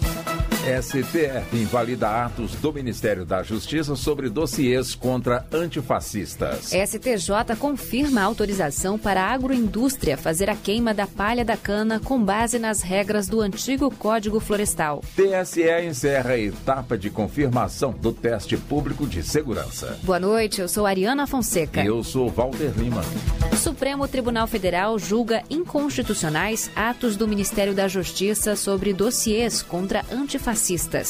STF 0.62 1.56
invalida 1.56 2.24
atos 2.24 2.52
do 2.54 2.72
Ministério 2.72 3.24
da 3.24 3.42
Justiça 3.42 3.96
sobre 3.96 4.30
dossiês 4.30 4.94
contra 4.94 5.44
antifascistas. 5.52 6.70
STJ 6.70 7.56
confirma 7.58 8.20
a 8.20 8.24
autorização 8.24 8.96
para 8.96 9.22
a 9.22 9.32
agroindústria 9.32 10.16
fazer 10.16 10.48
a 10.48 10.54
queima 10.54 10.94
da 10.94 11.04
palha 11.04 11.44
da 11.44 11.56
cana 11.56 11.98
com 11.98 12.22
base 12.22 12.60
nas 12.60 12.80
regras 12.80 13.26
do 13.26 13.40
antigo 13.40 13.90
Código 13.90 14.38
Florestal. 14.38 15.02
TSE 15.16 15.64
encerra 15.84 16.34
a 16.34 16.38
etapa 16.38 16.96
de 16.96 17.10
confirmação 17.10 17.90
do 17.90 18.12
teste 18.12 18.56
público 18.56 19.04
de 19.04 19.20
segurança. 19.24 19.98
Boa 20.04 20.20
noite, 20.20 20.60
eu 20.60 20.68
sou 20.68 20.86
Ariana 20.86 21.26
Fonseca. 21.26 21.82
Eu 21.84 22.04
sou 22.04 22.28
Walter 22.28 22.72
Lima. 22.76 23.02
O 23.52 23.56
Supremo 23.56 24.06
Tribunal 24.06 24.46
Federal 24.46 24.96
julga 24.96 25.42
inconstitucionais 25.50 26.70
atos 26.76 27.16
do 27.16 27.26
Ministério 27.26 27.74
da 27.74 27.88
Justiça 27.88 28.54
sobre 28.54 28.92
dossiês 28.92 29.60
contra 29.60 30.04
antifascistas 30.12 30.51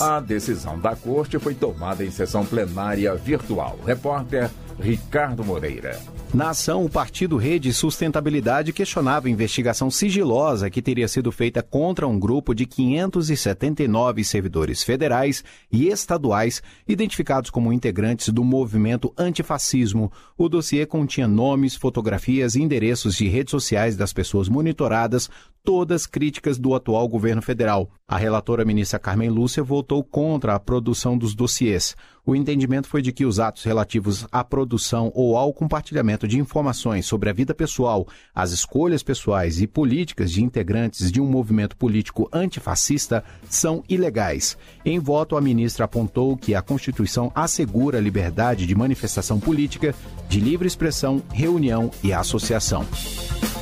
A 0.03 0.21
decisão 0.21 0.79
da 0.79 0.95
corte 0.95 1.39
foi 1.39 1.55
tomada 1.55 2.05
em 2.05 2.11
sessão 2.11 2.45
plenária 2.45 3.15
virtual. 3.15 3.79
Repórter 3.85 4.51
Ricardo 4.81 5.45
Moreira. 5.45 5.99
Na 6.35 6.51
ação, 6.51 6.83
o 6.83 6.89
partido 6.89 7.37
Rede 7.37 7.75
Sustentabilidade 7.75 8.73
questionava 8.73 9.29
a 9.29 9.31
investigação 9.31 9.91
sigilosa 9.91 10.71
que 10.71 10.81
teria 10.81 11.07
sido 11.07 11.31
feita 11.31 11.63
contra 11.63 12.09
um 12.09 12.19
grupo 12.19 12.55
de 12.55 12.65
579 12.65 14.25
servidores 14.25 14.83
federais 14.83 15.45
e 15.71 15.89
estaduais 15.89 16.63
identificados 16.89 17.51
como 17.51 17.71
integrantes 17.71 18.31
do 18.31 18.43
movimento 18.43 19.13
antifascismo. 19.19 20.11
O 20.39 20.49
dossiê 20.49 20.87
continha 20.87 21.29
nomes, 21.29 21.77
fotografias 21.77 22.55
e 22.55 22.63
endereços 22.63 23.15
de 23.15 23.29
redes 23.29 23.51
sociais 23.51 23.95
das 23.95 24.13
pessoas 24.15 24.49
monitoradas, 24.49 25.29
todas 25.65 26.07
críticas 26.07 26.59
do 26.59 26.75
atual 26.75 27.09
governo 27.09 27.41
federal. 27.41 27.91
A 28.07 28.17
relatora 28.17 28.65
ministra 28.65 28.99
Carmen 28.99 29.31
Lúcia 29.31 29.63
votou 29.63 30.03
contra 30.05 30.55
a 30.55 30.61
produção 30.61 31.17
dos 31.17 31.35
dossiês. 31.35 31.97
O 32.27 32.37
entendimento 32.37 32.87
foi 32.87 33.01
de 33.01 33.11
que 33.11 33.25
os 33.25 33.41
atos 33.41 33.65
relativos 33.65 34.27
à 34.31 34.45
produção 34.45 35.11
ou 35.15 35.37
ao 35.37 35.53
compartilhamento 35.53 36.29
de 36.29 36.39
informações 36.39 37.07
sobre 37.07 37.31
a 37.31 37.33
vida 37.33 37.55
pessoal, 37.55 38.07
as 38.35 38.53
escolhas 38.53 39.03
pessoais 39.03 39.61
e 39.61 39.67
políticas 39.67 40.31
de 40.31 40.43
integrantes 40.43 41.11
de 41.11 41.21
um 41.21 41.27
movimento 41.27 41.77
político 41.77 42.29
antifascista 42.33 43.25
são 43.49 43.83
ilegais. 43.89 44.57
Em 44.85 44.99
voto, 44.99 45.37
a 45.37 45.41
ministra 45.41 45.85
apontou 45.85 46.37
que 46.37 46.55
a 46.55 46.63
Constituição 46.63 47.33
assegura 47.35 47.99
a 47.99 48.01
liberdade 48.01 48.67
de 48.67 48.75
manifestação 48.75 49.41
política, 49.41 49.95
de 50.29 50.39
livre 50.39 50.69
expressão, 50.69 51.23
reunião 51.33 51.91
e 52.05 52.13
associação. 52.13 52.87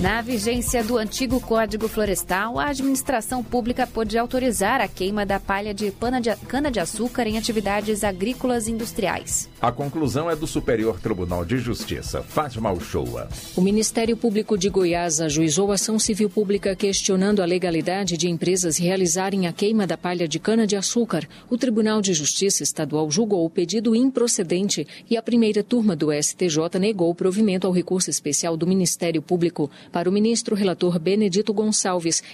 Na 0.01 0.23
vigência 0.23 0.83
do 0.83 0.97
antigo 0.97 1.39
Código 1.41 1.87
Florestal, 1.91 2.59
a 2.59 2.67
administração 2.67 3.43
pública 3.43 3.85
pôde 3.85 4.17
autorizar 4.17 4.81
a 4.81 4.87
queima 4.87 5.27
da 5.27 5.41
palha 5.41 5.75
de 5.75 5.93
cana-de-açúcar 6.47 7.27
em 7.27 7.37
atividades 7.37 8.05
agrícolas 8.05 8.69
e 8.69 8.71
industriais. 8.71 9.51
A 9.61 9.73
conclusão 9.73 10.31
é 10.31 10.37
do 10.37 10.47
Superior 10.47 11.01
Tribunal 11.01 11.45
de 11.45 11.59
Justiça, 11.59 12.23
Fátima 12.23 12.73
Uchoa. 12.73 13.29
O 13.57 13.61
Ministério 13.61 14.17
Público 14.17 14.57
de 14.57 14.71
Goiás 14.71 15.21
ajuizou 15.21 15.73
ação 15.73 15.99
civil 15.99 16.31
pública 16.31 16.77
questionando 16.77 17.43
a 17.43 17.45
legalidade 17.45 18.17
de 18.17 18.31
empresas 18.31 18.79
realizarem 18.79 19.49
a 19.49 19.53
queima 19.53 19.85
da 19.85 19.99
palha 19.99 20.29
de 20.29 20.39
cana-de-açúcar. 20.39 21.29
O 21.51 21.59
Tribunal 21.59 22.01
de 22.01 22.15
Justiça 22.15 22.63
Estadual 22.63 23.11
julgou 23.11 23.45
o 23.45 23.51
pedido 23.51 23.97
improcedente 23.97 24.87
e 25.11 25.17
a 25.17 25.23
primeira 25.23 25.65
turma 25.65 25.97
do 25.97 26.13
STJ 26.13 26.79
negou 26.79 27.11
o 27.11 27.15
provimento 27.15 27.67
ao 27.67 27.73
recurso 27.73 28.09
especial 28.09 28.57
do 28.57 28.67
Ministério 28.67 29.21
Público. 29.21 29.69
Para 29.91 30.09
o 30.09 30.13
ministro 30.13 30.55
relator 30.55 30.97
Benedito 30.97 31.53
Gonçalves, 31.53 31.80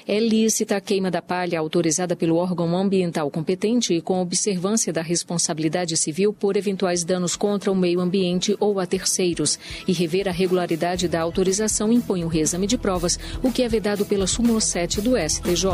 é 0.06 0.18
lícita 0.18 0.76
a 0.76 0.80
queima 0.80 1.10
da 1.10 1.22
palha 1.22 1.58
autorizada 1.58 2.16
pelo 2.16 2.36
órgão 2.36 2.76
ambiental 2.76 3.30
competente 3.30 3.94
e 3.94 4.00
com 4.00 4.20
observância 4.20 4.92
da 4.92 5.02
responsabilidade 5.02 5.96
civil 5.96 6.32
por 6.32 6.56
eventuais 6.56 7.04
danos 7.04 7.36
contra 7.36 7.70
o 7.70 7.76
meio 7.76 8.00
ambiente 8.00 8.56
ou 8.58 8.80
a 8.80 8.86
terceiros. 8.86 9.58
E 9.86 9.92
rever 9.92 10.28
a 10.28 10.32
regularidade 10.32 11.08
da 11.08 11.20
autorização 11.20 11.92
impõe 11.92 12.24
o 12.24 12.28
reexame 12.28 12.66
de 12.66 12.76
provas, 12.78 13.18
o 13.42 13.52
que 13.52 13.62
é 13.62 13.68
vedado 13.68 14.04
pela 14.04 14.26
súmula 14.26 14.60
7 14.60 15.00
do 15.00 15.12
STJ. 15.16 15.66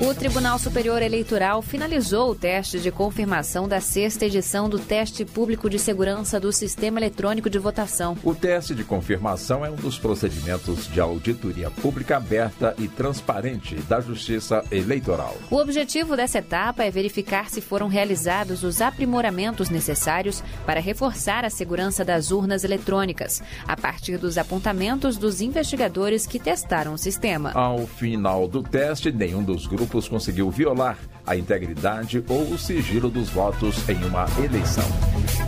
O 0.00 0.14
Tribunal 0.14 0.58
Superior 0.58 1.02
Eleitoral 1.02 1.60
finalizou 1.62 2.30
o 2.30 2.34
teste 2.34 2.78
de 2.78 2.90
confirmação 2.90 3.66
da 3.66 3.80
sexta 3.80 4.26
edição 4.26 4.68
do 4.68 4.78
Teste 4.78 5.24
Público 5.24 5.68
de 5.68 5.78
Segurança 5.78 6.38
do 6.38 6.52
Sistema 6.52 7.00
Eletrônico 7.00 7.50
de 7.50 7.58
Votação. 7.58 8.16
O 8.22 8.34
teste 8.34 8.74
de 8.74 8.84
confirmação 8.84 9.64
é 9.64 9.70
um 9.70 9.76
dos 9.76 9.98
procedimentos 9.98 10.86
de 10.86 11.00
auditoria 11.00 11.70
pública 11.70 12.16
aberta 12.16 12.67
e 12.78 12.88
transparente 12.88 13.76
da 13.88 14.00
Justiça 14.00 14.64
Eleitoral. 14.70 15.36
O 15.50 15.56
objetivo 15.56 16.16
dessa 16.16 16.38
etapa 16.38 16.84
é 16.84 16.90
verificar 16.90 17.48
se 17.48 17.60
foram 17.60 17.88
realizados 17.88 18.62
os 18.62 18.80
aprimoramentos 18.80 19.70
necessários 19.70 20.42
para 20.66 20.80
reforçar 20.80 21.44
a 21.44 21.50
segurança 21.50 22.04
das 22.04 22.30
urnas 22.30 22.64
eletrônicas, 22.64 23.42
a 23.66 23.76
partir 23.76 24.18
dos 24.18 24.36
apontamentos 24.36 25.16
dos 25.16 25.40
investigadores 25.40 26.26
que 26.26 26.38
testaram 26.38 26.94
o 26.94 26.98
sistema. 26.98 27.52
Ao 27.54 27.86
final 27.86 28.48
do 28.48 28.62
teste, 28.62 29.12
nenhum 29.12 29.42
dos 29.42 29.66
grupos 29.66 30.08
conseguiu 30.08 30.50
violar 30.50 30.98
a 31.26 31.36
integridade 31.36 32.24
ou 32.28 32.42
o 32.42 32.58
sigilo 32.58 33.10
dos 33.10 33.28
votos 33.28 33.86
em 33.88 34.02
uma 34.04 34.26
eleição. 34.42 34.84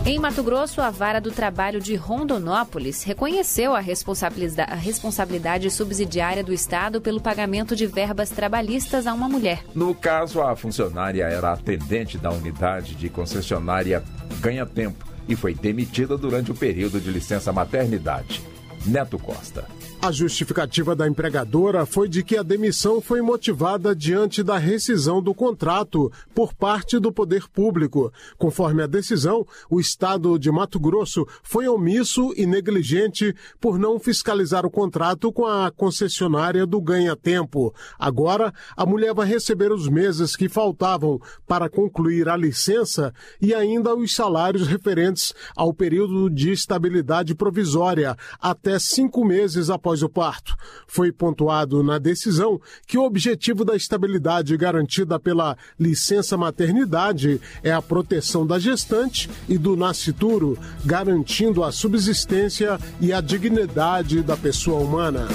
Em 0.05 0.19
Mato 0.19 0.43
Grosso, 0.43 0.79
a 0.79 0.91
Vara 0.91 1.19
do 1.19 1.31
Trabalho 1.31 1.79
de 1.79 1.95
Rondonópolis 1.95 3.03
reconheceu 3.03 3.75
a 3.75 3.79
responsabilidade, 3.79 4.71
a 4.71 4.75
responsabilidade 4.75 5.69
subsidiária 5.71 6.43
do 6.43 6.53
Estado 6.53 7.01
pelo 7.01 7.10
pagamento 7.19 7.75
de 7.75 7.87
verbas 7.87 8.29
trabalhistas 8.29 9.07
a 9.07 9.13
uma 9.13 9.27
mulher. 9.27 9.63
No 9.73 9.93
caso, 9.93 10.41
a 10.41 10.55
funcionária 10.55 11.25
era 11.25 11.51
atendente 11.51 12.17
da 12.17 12.31
unidade 12.31 12.95
de 12.95 13.09
concessionária 13.09 14.03
Ganha 14.39 14.65
Tempo 14.65 15.05
e 15.27 15.35
foi 15.35 15.53
demitida 15.53 16.17
durante 16.17 16.51
o 16.51 16.55
período 16.55 16.99
de 16.99 17.09
licença 17.09 17.51
maternidade. 17.51 18.41
Neto 18.85 19.19
Costa. 19.19 19.65
A 20.03 20.11
justificativa 20.11 20.95
da 20.95 21.07
empregadora 21.07 21.85
foi 21.85 22.09
de 22.09 22.23
que 22.23 22.35
a 22.35 22.41
demissão 22.41 22.99
foi 22.99 23.21
motivada 23.21 23.95
diante 23.95 24.41
da 24.41 24.57
rescisão 24.57 25.21
do 25.21 25.31
contrato 25.31 26.11
por 26.33 26.55
parte 26.55 26.97
do 26.97 27.11
poder 27.11 27.47
público. 27.47 28.11
Conforme 28.35 28.81
a 28.81 28.87
decisão, 28.87 29.45
o 29.69 29.79
Estado 29.79 30.39
de 30.39 30.51
Mato 30.51 30.79
Grosso 30.79 31.23
foi 31.43 31.67
omisso 31.67 32.33
e 32.35 32.47
negligente 32.47 33.35
por 33.59 33.77
não 33.77 33.99
fiscalizar 33.99 34.65
o 34.65 34.71
contrato 34.71 35.31
com 35.31 35.45
a 35.45 35.69
concessionária 35.69 36.65
do 36.65 36.81
Ganha 36.81 37.15
Tempo. 37.15 37.71
Agora, 37.99 38.51
a 38.75 38.87
mulher 38.87 39.13
vai 39.13 39.27
receber 39.27 39.71
os 39.71 39.87
meses 39.87 40.35
que 40.35 40.49
faltavam 40.49 41.21
para 41.45 41.69
concluir 41.69 42.27
a 42.27 42.35
licença 42.35 43.13
e 43.39 43.53
ainda 43.53 43.93
os 43.93 44.15
salários 44.15 44.65
referentes 44.65 45.31
ao 45.55 45.71
período 45.71 46.27
de 46.27 46.51
estabilidade 46.51 47.35
provisória, 47.35 48.17
até 48.41 48.79
cinco 48.79 49.23
meses 49.23 49.69
após 49.69 49.90
após 49.91 50.03
o 50.03 50.09
parto. 50.09 50.55
Foi 50.87 51.11
pontuado 51.11 51.83
na 51.83 51.97
decisão 51.97 52.59
que 52.87 52.97
o 52.97 53.03
objetivo 53.03 53.65
da 53.65 53.75
estabilidade 53.75 54.55
garantida 54.55 55.19
pela 55.19 55.57
licença 55.79 56.37
maternidade 56.37 57.41
é 57.61 57.71
a 57.71 57.81
proteção 57.81 58.47
da 58.47 58.57
gestante 58.57 59.29
e 59.49 59.57
do 59.57 59.75
nascituro, 59.75 60.57
garantindo 60.85 61.63
a 61.63 61.71
subsistência 61.71 62.79
e 62.99 63.11
a 63.11 63.19
dignidade 63.19 64.21
da 64.21 64.37
pessoa 64.37 64.79
humana. 64.79 65.27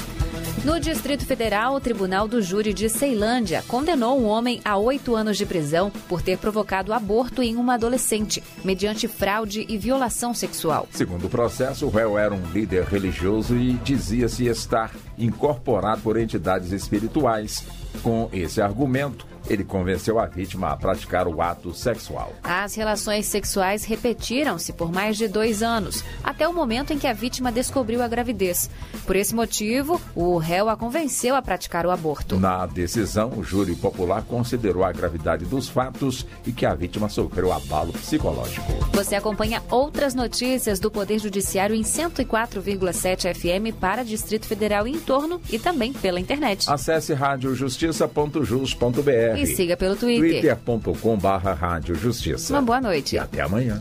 No 0.64 0.80
Distrito 0.80 1.24
Federal, 1.24 1.74
o 1.74 1.80
Tribunal 1.80 2.26
do 2.26 2.42
Júri 2.42 2.72
de 2.72 2.88
Ceilândia 2.88 3.62
condenou 3.68 4.20
um 4.20 4.24
homem 4.24 4.60
a 4.64 4.76
oito 4.76 5.14
anos 5.14 5.36
de 5.36 5.46
prisão 5.46 5.90
por 6.08 6.22
ter 6.22 6.38
provocado 6.38 6.92
aborto 6.92 7.42
em 7.42 7.56
uma 7.56 7.74
adolescente, 7.74 8.42
mediante 8.64 9.06
fraude 9.06 9.64
e 9.68 9.78
violação 9.78 10.34
sexual. 10.34 10.88
Segundo 10.90 11.26
o 11.26 11.30
processo, 11.30 11.86
o 11.86 11.90
réu 11.90 12.18
era 12.18 12.34
um 12.34 12.50
líder 12.52 12.84
religioso 12.84 13.54
e 13.54 13.74
dizia-se 13.74 14.46
estar 14.46 14.92
incorporado 15.16 16.00
por 16.02 16.16
entidades 16.16 16.72
espirituais. 16.72 17.64
Com 18.02 18.28
esse 18.32 18.60
argumento, 18.60 19.26
ele 19.48 19.64
convenceu 19.64 20.18
a 20.18 20.26
vítima 20.26 20.70
a 20.70 20.76
praticar 20.76 21.26
o 21.26 21.40
ato 21.40 21.74
sexual. 21.74 22.32
As 22.42 22.74
relações 22.74 23.26
sexuais 23.26 23.84
repetiram-se 23.84 24.72
por 24.72 24.92
mais 24.92 25.16
de 25.16 25.28
dois 25.28 25.62
anos, 25.62 26.04
até 26.22 26.46
o 26.48 26.52
momento 26.52 26.92
em 26.92 26.98
que 26.98 27.06
a 27.06 27.12
vítima 27.12 27.52
descobriu 27.52 28.02
a 28.02 28.08
gravidez. 28.08 28.68
Por 29.06 29.16
esse 29.16 29.34
motivo, 29.34 30.00
o 30.14 30.38
réu 30.38 30.68
a 30.68 30.76
convenceu 30.76 31.34
a 31.34 31.42
praticar 31.42 31.86
o 31.86 31.90
aborto. 31.90 32.38
Na 32.38 32.66
decisão, 32.66 33.32
o 33.36 33.44
júri 33.44 33.74
popular 33.74 34.22
considerou 34.22 34.84
a 34.84 34.92
gravidade 34.92 35.44
dos 35.44 35.68
fatos 35.68 36.26
e 36.46 36.52
que 36.52 36.66
a 36.66 36.74
vítima 36.74 37.08
sofreu 37.08 37.52
abalo 37.52 37.92
psicológico. 37.92 38.66
Você 38.92 39.14
acompanha 39.14 39.62
outras 39.70 40.14
notícias 40.14 40.80
do 40.80 40.90
Poder 40.90 41.18
Judiciário 41.18 41.76
em 41.76 41.82
104,7 41.82 43.34
FM 43.34 43.74
para 43.78 44.02
Distrito 44.02 44.46
Federal 44.46 44.88
e 44.88 44.92
em 44.92 44.98
torno 44.98 45.40
e 45.50 45.58
também 45.58 45.92
pela 45.92 46.20
internet. 46.20 46.70
Acesse 46.70 47.12
radiojustiça.jus.br 47.14 49.35
e 49.42 49.46
siga 49.46 49.76
pelo 49.76 49.96
Twitter. 49.96 50.56
twitter.com/barra 50.56 51.52
Rádio 51.52 51.94
Justiça. 51.94 52.52
Uma 52.54 52.62
boa 52.62 52.80
noite. 52.80 53.16
E 53.16 53.18
até 53.18 53.40
amanhã. 53.42 53.80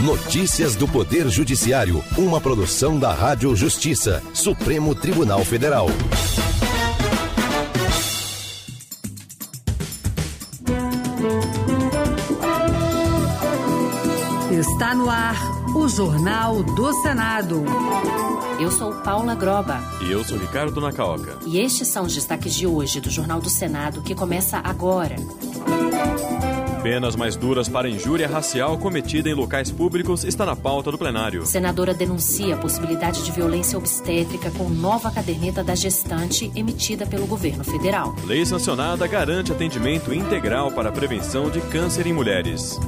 Notícias 0.00 0.76
do 0.76 0.86
Poder 0.86 1.28
Judiciário, 1.30 2.04
uma 2.18 2.38
produção 2.38 2.98
da 2.98 3.14
Rádio 3.14 3.56
Justiça, 3.56 4.22
Supremo 4.34 4.94
Tribunal 4.94 5.42
Federal. 5.44 5.88
Está 14.50 14.94
no 14.94 15.08
ar 15.08 15.53
o 15.74 15.88
Jornal 15.88 16.62
do 16.62 16.92
Senado. 17.02 17.64
Eu 18.60 18.70
sou 18.70 18.92
Paula 18.92 19.34
Groba. 19.34 19.80
E 20.00 20.10
eu 20.10 20.22
sou 20.22 20.38
Ricardo 20.38 20.80
Nacaoca. 20.80 21.38
E 21.44 21.58
estes 21.58 21.88
são 21.88 22.04
os 22.04 22.14
destaques 22.14 22.54
de 22.54 22.64
hoje 22.64 23.00
do 23.00 23.10
Jornal 23.10 23.40
do 23.40 23.50
Senado, 23.50 24.00
que 24.00 24.14
começa 24.14 24.58
agora. 24.62 25.16
Penas 26.82 27.16
mais 27.16 27.34
duras 27.34 27.68
para 27.68 27.88
injúria 27.88 28.28
racial 28.28 28.78
cometida 28.78 29.28
em 29.28 29.34
locais 29.34 29.70
públicos 29.70 30.22
está 30.22 30.46
na 30.46 30.54
pauta 30.54 30.92
do 30.92 30.98
plenário. 30.98 31.44
Senadora 31.44 31.92
denuncia 31.92 32.54
a 32.54 32.58
possibilidade 32.58 33.24
de 33.24 33.32
violência 33.32 33.76
obstétrica 33.76 34.50
com 34.52 34.68
nova 34.68 35.10
caderneta 35.10 35.64
da 35.64 35.74
gestante 35.74 36.52
emitida 36.54 37.04
pelo 37.04 37.26
governo 37.26 37.64
federal. 37.64 38.14
Lei 38.26 38.46
sancionada 38.46 39.06
garante 39.08 39.50
atendimento 39.50 40.14
integral 40.14 40.70
para 40.70 40.90
a 40.90 40.92
prevenção 40.92 41.50
de 41.50 41.60
câncer 41.62 42.06
em 42.06 42.12
mulheres. 42.12 42.78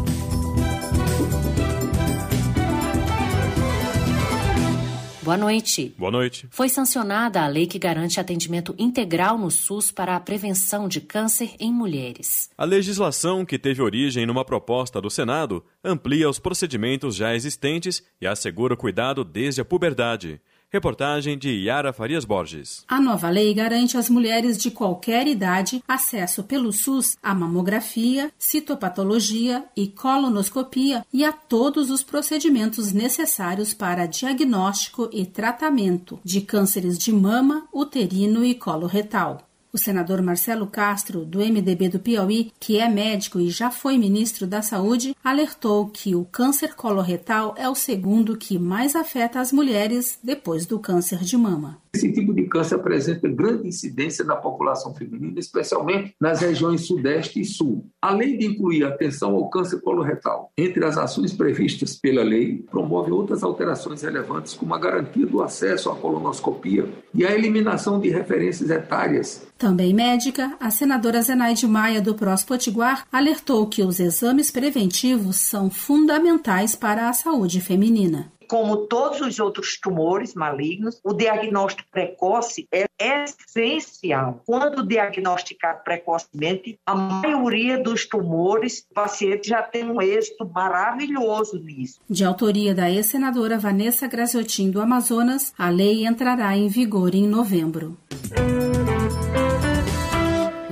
Boa 5.27 5.37
noite. 5.37 5.93
Boa 5.99 6.13
noite. 6.13 6.47
Foi 6.53 6.69
sancionada 6.69 7.43
a 7.43 7.49
lei 7.49 7.67
que 7.67 7.81
garante 7.81 8.21
atendimento 8.21 8.77
integral 8.79 9.37
no 9.37 9.51
SUS 9.51 9.91
para 9.91 10.15
a 10.15 10.21
prevenção 10.21 10.87
de 10.87 11.01
câncer 11.01 11.57
em 11.59 11.73
mulheres. 11.73 12.49
A 12.57 12.65
legislação, 12.65 13.45
que 13.45 13.59
teve 13.59 13.83
origem 13.83 14.25
numa 14.25 14.45
proposta 14.45 15.01
do 15.01 15.11
Senado, 15.11 15.65
amplia 15.83 16.31
os 16.31 16.39
procedimentos 16.39 17.17
já 17.17 17.35
existentes 17.35 18.05
e 18.21 18.27
assegura 18.29 18.75
o 18.75 18.77
cuidado 18.77 19.25
desde 19.25 19.61
a 19.61 19.65
puberdade. 19.65 20.41
Reportagem 20.69 21.39
de 21.39 21.49
Yara 21.49 21.93
Farias 21.93 22.25
Borges. 22.25 22.85
A 22.89 23.01
nova 23.01 23.31
lei 23.31 23.55
garante 23.55 23.97
às 23.97 24.11
mulheres 24.11 24.59
de 24.59 24.69
qualquer 24.69 25.29
idade 25.29 25.81
acesso 25.87 26.43
pelo 26.43 26.73
SUS 26.73 27.17
à 27.23 27.33
mamografia, 27.33 28.33
citopatologia 28.37 29.65
e 29.77 29.87
colonoscopia 29.87 31.07
e 31.13 31.25
a 31.25 31.31
todos 31.31 31.89
os 31.89 32.03
procedimentos 32.03 32.93
necessários 32.93 33.73
para 33.73 34.07
diagnóstico 34.07 35.09
e 35.13 35.25
tratamento 35.25 36.19
de 36.25 36.41
cânceres 36.41 36.99
de 36.99 37.13
mama, 37.13 37.69
uterino 37.73 38.45
e 38.45 38.53
colo 38.53 38.89
retal. 38.89 39.47
O 39.77 39.79
senador 39.79 40.23
Marcelo 40.23 40.67
Castro, 40.67 41.23
do 41.23 41.41
MDB 41.41 41.91
do 41.91 42.01
Piauí, 42.01 42.51
que 42.59 42.79
é 42.79 42.89
médico 42.89 43.39
e 43.39 43.51
já 43.51 43.71
foi 43.71 43.99
ministro 43.99 44.47
da 44.47 44.63
Saúde, 44.63 45.15
alertou 45.23 45.91
que 45.91 46.15
o 46.15 46.25
câncer 46.25 46.75
coloretal 46.75 47.55
é 47.59 47.69
o 47.69 47.75
segundo 47.75 48.39
que 48.39 48.59
mais 48.59 48.97
afeta 48.97 49.39
as 49.39 49.53
mulheres 49.53 50.19
depois 50.25 50.65
do 50.65 50.79
câncer 50.79 51.19
de 51.19 51.37
mama. 51.37 51.79
Esse 51.97 52.13
tipo 52.13 52.35
de 52.35 52.43
câncer 52.43 52.75
apresenta 52.75 53.27
grande 53.27 53.69
incidência 53.69 54.23
na 54.23 54.37
população 54.37 54.95
feminina, 54.95 55.41
especialmente 55.41 56.15
nas 56.21 56.41
regiões 56.43 56.83
Sudeste 56.83 57.41
e 57.41 57.45
Sul. 57.47 57.87
Além 58.03 58.37
de 58.37 58.45
incluir 58.45 58.85
atenção 58.85 59.35
ao 59.35 59.49
câncer 59.49 59.81
coloretal 59.81 60.53
entre 60.59 60.85
as 60.85 60.99
ações 60.99 61.33
previstas 61.33 61.97
pela 61.97 62.23
lei, 62.23 62.63
promove 62.71 63.11
outras 63.11 63.43
alterações 63.43 64.03
relevantes, 64.03 64.53
como 64.53 64.75
a 64.75 64.79
garantia 64.79 65.25
do 65.25 65.43
acesso 65.43 65.89
à 65.91 65.97
colonoscopia 65.97 66.87
e 67.15 67.25
a 67.25 67.33
eliminação 67.33 67.99
de 67.99 68.11
referências 68.11 68.69
etárias. 68.69 69.47
Também 69.57 69.95
médica, 69.95 70.55
a 70.61 70.71
senadora 70.71 71.23
Zenaide 71.23 71.67
Maia 71.67 72.03
do 72.03 72.15
Prós 72.15 72.45
Potiguar 72.45 73.07
alertou 73.11 73.67
que 73.67 73.83
os 73.83 73.99
exames 73.99 74.51
preventivos 74.51 75.37
são 75.37 75.71
fundamentais 75.71 76.77
para 76.77 77.09
a 77.09 77.15
saúde 77.15 77.59
feminina 77.59 78.36
como 78.49 78.87
todos 78.87 79.21
os 79.21 79.39
outros 79.39 79.79
tumores 79.81 80.35
malignos, 80.35 81.01
o 81.05 81.13
diagnóstico 81.13 81.89
precoce 81.91 82.69
é 82.73 82.87
essencial. 82.99 84.43
Quando 84.47 84.87
diagnosticado 84.87 85.83
precocemente, 85.85 86.79
a 86.87 86.95
maioria 86.95 87.83
dos 87.83 88.07
tumores, 88.07 88.87
o 88.91 88.95
paciente 88.95 89.49
já 89.49 89.63
tem 89.63 89.85
um 89.85 90.01
êxito 90.01 90.49
maravilhoso 90.49 91.59
nisso. 91.59 92.01
De 92.09 92.25
autoria 92.25 92.75
da 92.75 92.91
ex-senadora 92.91 93.59
Vanessa 93.59 94.07
Graziotin 94.07 94.71
do 94.71 94.81
Amazonas, 94.81 95.53
a 95.59 95.69
lei 95.69 96.07
entrará 96.07 96.57
em 96.57 96.69
vigor 96.69 97.15
em 97.15 97.27
novembro 97.27 97.97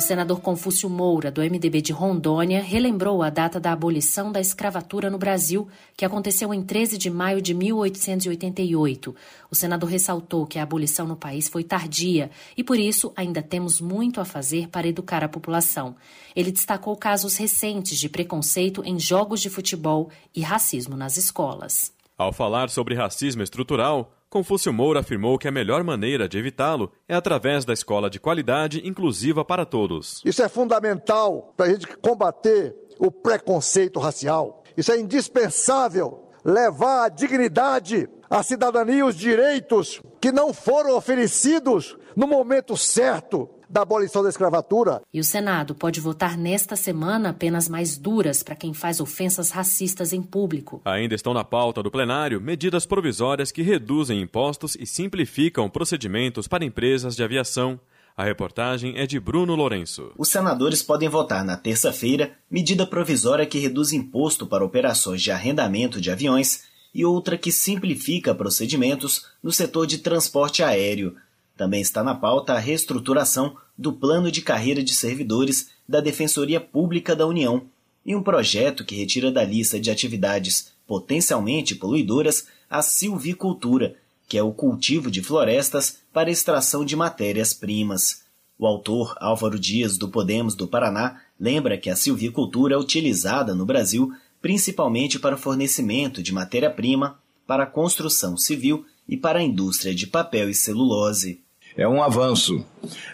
senador 0.01 0.41
Confúcio 0.41 0.91
Moura, 0.91 1.31
do 1.31 1.41
MDB 1.41 1.81
de 1.81 1.93
Rondônia, 1.93 2.61
relembrou 2.61 3.23
a 3.23 3.31
data 3.31 3.61
da 3.61 3.73
abolição 3.73 4.33
da 4.33 4.41
escravatura 4.41 5.09
no 5.09 5.19
Brasil, 5.19 5.69
que 5.97 6.05
aconteceu 6.05 6.53
em 6.53 6.63
13 6.63 6.99
de 6.99 7.09
maio 7.09 7.41
de 7.41 7.55
1888. 7.55 9.15
O 9.51 9.55
senador 9.55 9.89
ressaltou 9.89 10.47
que 10.47 10.59
a 10.59 10.65
abolição 10.65 11.07
no 11.07 11.15
país 11.15 11.49
foi 11.49 11.63
tardia 11.63 12.31
e, 12.57 12.65
por 12.65 12.79
isso, 12.79 13.13
ainda 13.15 13.41
temos 13.41 13.81
muito 13.81 14.21
a 14.21 14.25
fazer 14.25 14.69
para 14.69 14.89
educar 14.89 15.23
a 15.23 15.29
população. 15.29 15.95
Ele 16.35 16.51
destacou 16.51 16.97
casos 16.97 17.37
recentes 17.37 17.99
de 17.99 18.09
preconceito 18.09 18.83
em 18.85 18.99
jogos 18.99 19.41
de 19.41 19.49
futebol 19.49 20.11
e 20.35 20.43
racismo 20.43 20.97
nas 20.97 21.17
escolas. 21.17 21.95
Ao 22.19 22.33
falar 22.33 22.69
sobre 22.69 22.95
racismo 22.95 23.43
estrutural, 23.43 24.13
Confúcio 24.35 24.73
Moura 24.73 24.99
afirmou 24.99 25.39
que 25.39 25.47
a 25.47 25.53
melhor 25.53 25.85
maneira 25.85 26.29
de 26.29 26.37
evitá-lo 26.37 26.91
é 27.09 27.15
através 27.15 27.65
da 27.65 27.73
escola 27.73 28.11
de 28.11 28.19
qualidade 28.19 28.83
inclusiva 28.85 29.45
para 29.45 29.65
todos. 29.65 30.21
Isso 30.25 30.43
é 30.43 30.49
fundamental 30.49 31.55
para 31.57 31.67
a 31.67 31.69
gente 31.69 31.87
combater 31.99 32.75
o 32.99 33.13
preconceito 33.13 34.01
racial. 34.01 34.65
Isso 34.77 34.91
é 34.91 34.99
indispensável 34.99 36.31
levar 36.45 37.05
a 37.05 37.09
dignidade, 37.09 38.09
a 38.29 38.43
cidadania 38.43 38.97
e 38.97 39.03
os 39.05 39.15
direitos 39.15 40.03
que 40.21 40.33
não 40.33 40.53
foram 40.53 40.97
oferecidos 40.97 41.97
no 42.17 42.27
momento 42.27 42.77
certo 42.77 43.49
da 43.75 43.83
abolição 43.83 44.23
da 44.23 44.29
escravatura. 44.29 45.03
E 45.13 45.19
o 45.19 45.25
Senado 45.25 45.75
pode 45.75 45.99
votar 45.99 46.39
nesta 46.39 46.77
semana 46.77 47.33
penas 47.33 47.69
mais 47.69 47.99
duras 47.99 48.41
para 48.41 48.55
quem 48.55 48.73
faz 48.73 49.01
ofensas 49.01 49.51
racistas 49.51 50.13
em 50.13 50.23
público. 50.23 50.81
Ainda 50.85 51.17
estão 51.17 51.35
na 51.35 51.43
pauta 51.43 51.83
do 51.83 51.91
plenário 51.91 52.41
medidas 52.41 52.87
provisórias 52.87 53.51
que 53.51 53.63
reduzem 53.63 54.21
impostos 54.21 54.77
e 54.79 54.87
simplificam 54.87 55.69
procedimentos 55.69 56.47
para 56.47 56.65
empresas 56.65 57.17
de 57.17 57.25
aviação. 57.25 57.81
A 58.17 58.23
reportagem 58.23 58.97
é 58.97 59.09
de 59.09 59.19
Bruno 59.19 59.57
Lourenço. 59.57 60.13
Os 60.17 60.29
senadores 60.29 60.81
podem 60.81 61.09
votar 61.09 61.45
na 61.45 61.57
terça-feira 61.57 62.31
medida 62.49 62.87
provisória 62.87 63.45
que 63.45 63.59
reduz 63.59 63.93
imposto 63.93 64.47
para 64.47 64.65
operações 64.65 65.21
de 65.21 65.33
arrendamento 65.33 66.01
de 66.01 66.13
aviões 66.13 66.63
e 66.95 67.05
outra 67.05 67.37
que 67.37 67.51
simplifica 67.51 68.37
procedimentos 68.37 69.27
no 69.43 69.51
setor 69.51 69.85
de 69.85 69.99
transporte 69.99 70.63
aéreo. 70.63 71.17
Também 71.57 71.81
está 71.81 72.05
na 72.05 72.15
pauta 72.15 72.53
a 72.53 72.59
reestruturação 72.61 73.57
do 73.77 73.93
plano 73.93 74.31
de 74.31 74.41
carreira 74.43 74.83
de 74.83 74.95
servidores 74.95 75.71
da 75.89 76.01
Defensoria 76.01 76.61
Pública 76.61 77.15
da 77.15 77.27
União 77.27 77.67
e 78.05 78.15
um 78.15 78.23
projeto 78.23 78.85
que 78.85 78.95
retira 78.95 79.31
da 79.31 79.45
lista 79.45 79.81
de 79.81 79.91
atividades 79.91 80.73
potencialmente 80.87 81.75
poluidoras 81.75 82.47
a 82.69 82.83
silvicultura, 82.83 83.97
que 84.29 84.39
é 84.39 84.43
o 84.43 84.53
cultivo 84.53 85.11
de 85.11 85.23
florestas 85.23 85.99
para 86.13 86.31
extração 86.31 86.85
de 86.85 86.97
matérias-primas. 86.97 88.25
O 88.59 88.67
autor 88.67 89.17
Álvaro 89.19 89.59
Dias, 89.59 89.97
do 89.97 90.09
Podemos 90.09 90.55
do 90.55 90.69
Paraná, 90.69 91.21
lembra 91.39 91.77
que 91.77 91.91
a 91.91 91.97
silvicultura 91.97 92.75
é 92.75 92.79
utilizada 92.79 93.55
no 93.55 93.67
Brasil 93.67 94.13
principalmente 94.41 95.19
para 95.19 95.37
o 95.37 95.39
fornecimento 95.39 96.23
de 96.23 96.31
matéria-prima 96.31 97.19
para 97.47 97.65
a 97.65 97.67
construção 97.67 98.37
civil 98.37 98.85
e 99.09 99.17
para 99.17 99.39
a 99.39 99.43
indústria 99.43 99.95
de 99.95 100.07
papel 100.07 100.51
e 100.51 100.55
celulose 100.55 101.44
é 101.77 101.87
um 101.89 102.03
avanço 102.03 102.65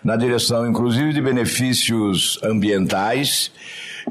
na 0.05 0.17
direção, 0.17 0.69
inclusive, 0.69 1.13
de 1.13 1.21
benefícios 1.21 2.39
ambientais 2.43 3.51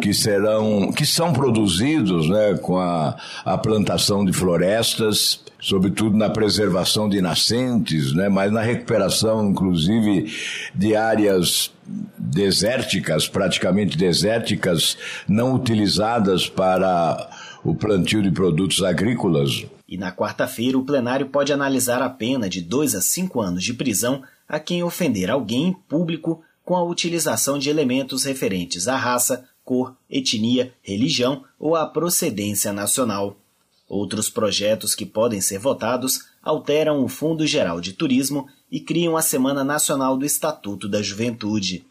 que 0.01 0.13
serão, 0.13 0.91
que 0.91 1.05
são 1.05 1.33
produzidos, 1.33 2.29
né, 2.29 2.57
com 2.61 2.77
a, 2.77 3.15
a 3.43 3.57
plantação 3.57 4.23
de 4.23 4.31
florestas, 4.31 5.43
sobretudo 5.59 6.15
na 6.15 6.29
preservação 6.29 7.09
de 7.09 7.21
nascentes, 7.21 8.13
né, 8.13 8.29
mas 8.29 8.51
na 8.51 8.61
recuperação, 8.61 9.49
inclusive, 9.49 10.33
de 10.73 10.95
áreas 10.95 11.71
desérticas, 12.17 13.27
praticamente 13.27 13.97
desérticas, 13.97 14.97
não 15.27 15.53
utilizadas 15.53 16.47
para 16.47 17.29
o 17.63 17.75
plantio 17.75 18.21
de 18.21 18.31
produtos 18.31 18.81
agrícolas. 18.83 19.65
E 19.87 19.97
na 19.97 20.11
quarta-feira, 20.11 20.77
o 20.77 20.85
plenário 20.85 21.25
pode 21.25 21.51
analisar 21.51 22.01
a 22.01 22.09
pena 22.09 22.47
de 22.47 22.61
dois 22.61 22.93
a 22.93 23.01
cinco 23.01 23.41
anos 23.41 23.63
de 23.63 23.73
prisão 23.73 24.21
a 24.49 24.59
quem 24.59 24.83
ofender 24.83 25.29
alguém 25.29 25.67
em 25.67 25.73
público 25.73 26.41
com 26.65 26.75
a 26.75 26.83
utilização 26.83 27.59
de 27.59 27.69
elementos 27.69 28.23
referentes 28.23 28.87
à 28.87 28.97
raça, 28.97 29.47
cor, 29.63 29.95
etnia, 30.09 30.73
religião 30.81 31.43
ou 31.59 31.75
à 31.75 31.85
procedência 31.85 32.73
nacional. 32.73 33.37
Outros 33.87 34.29
projetos 34.29 34.95
que 34.95 35.05
podem 35.05 35.41
ser 35.41 35.59
votados 35.59 36.25
alteram 36.43 37.03
o 37.03 37.07
Fundo 37.07 37.45
Geral 37.45 37.79
de 37.79 37.93
Turismo 37.93 38.47
e 38.71 38.79
criam 38.79 39.15
a 39.15 39.21
Semana 39.21 39.63
Nacional 39.63 40.17
do 40.17 40.25
Estatuto 40.25 40.87
da 40.87 41.01
Juventude. 41.01 41.85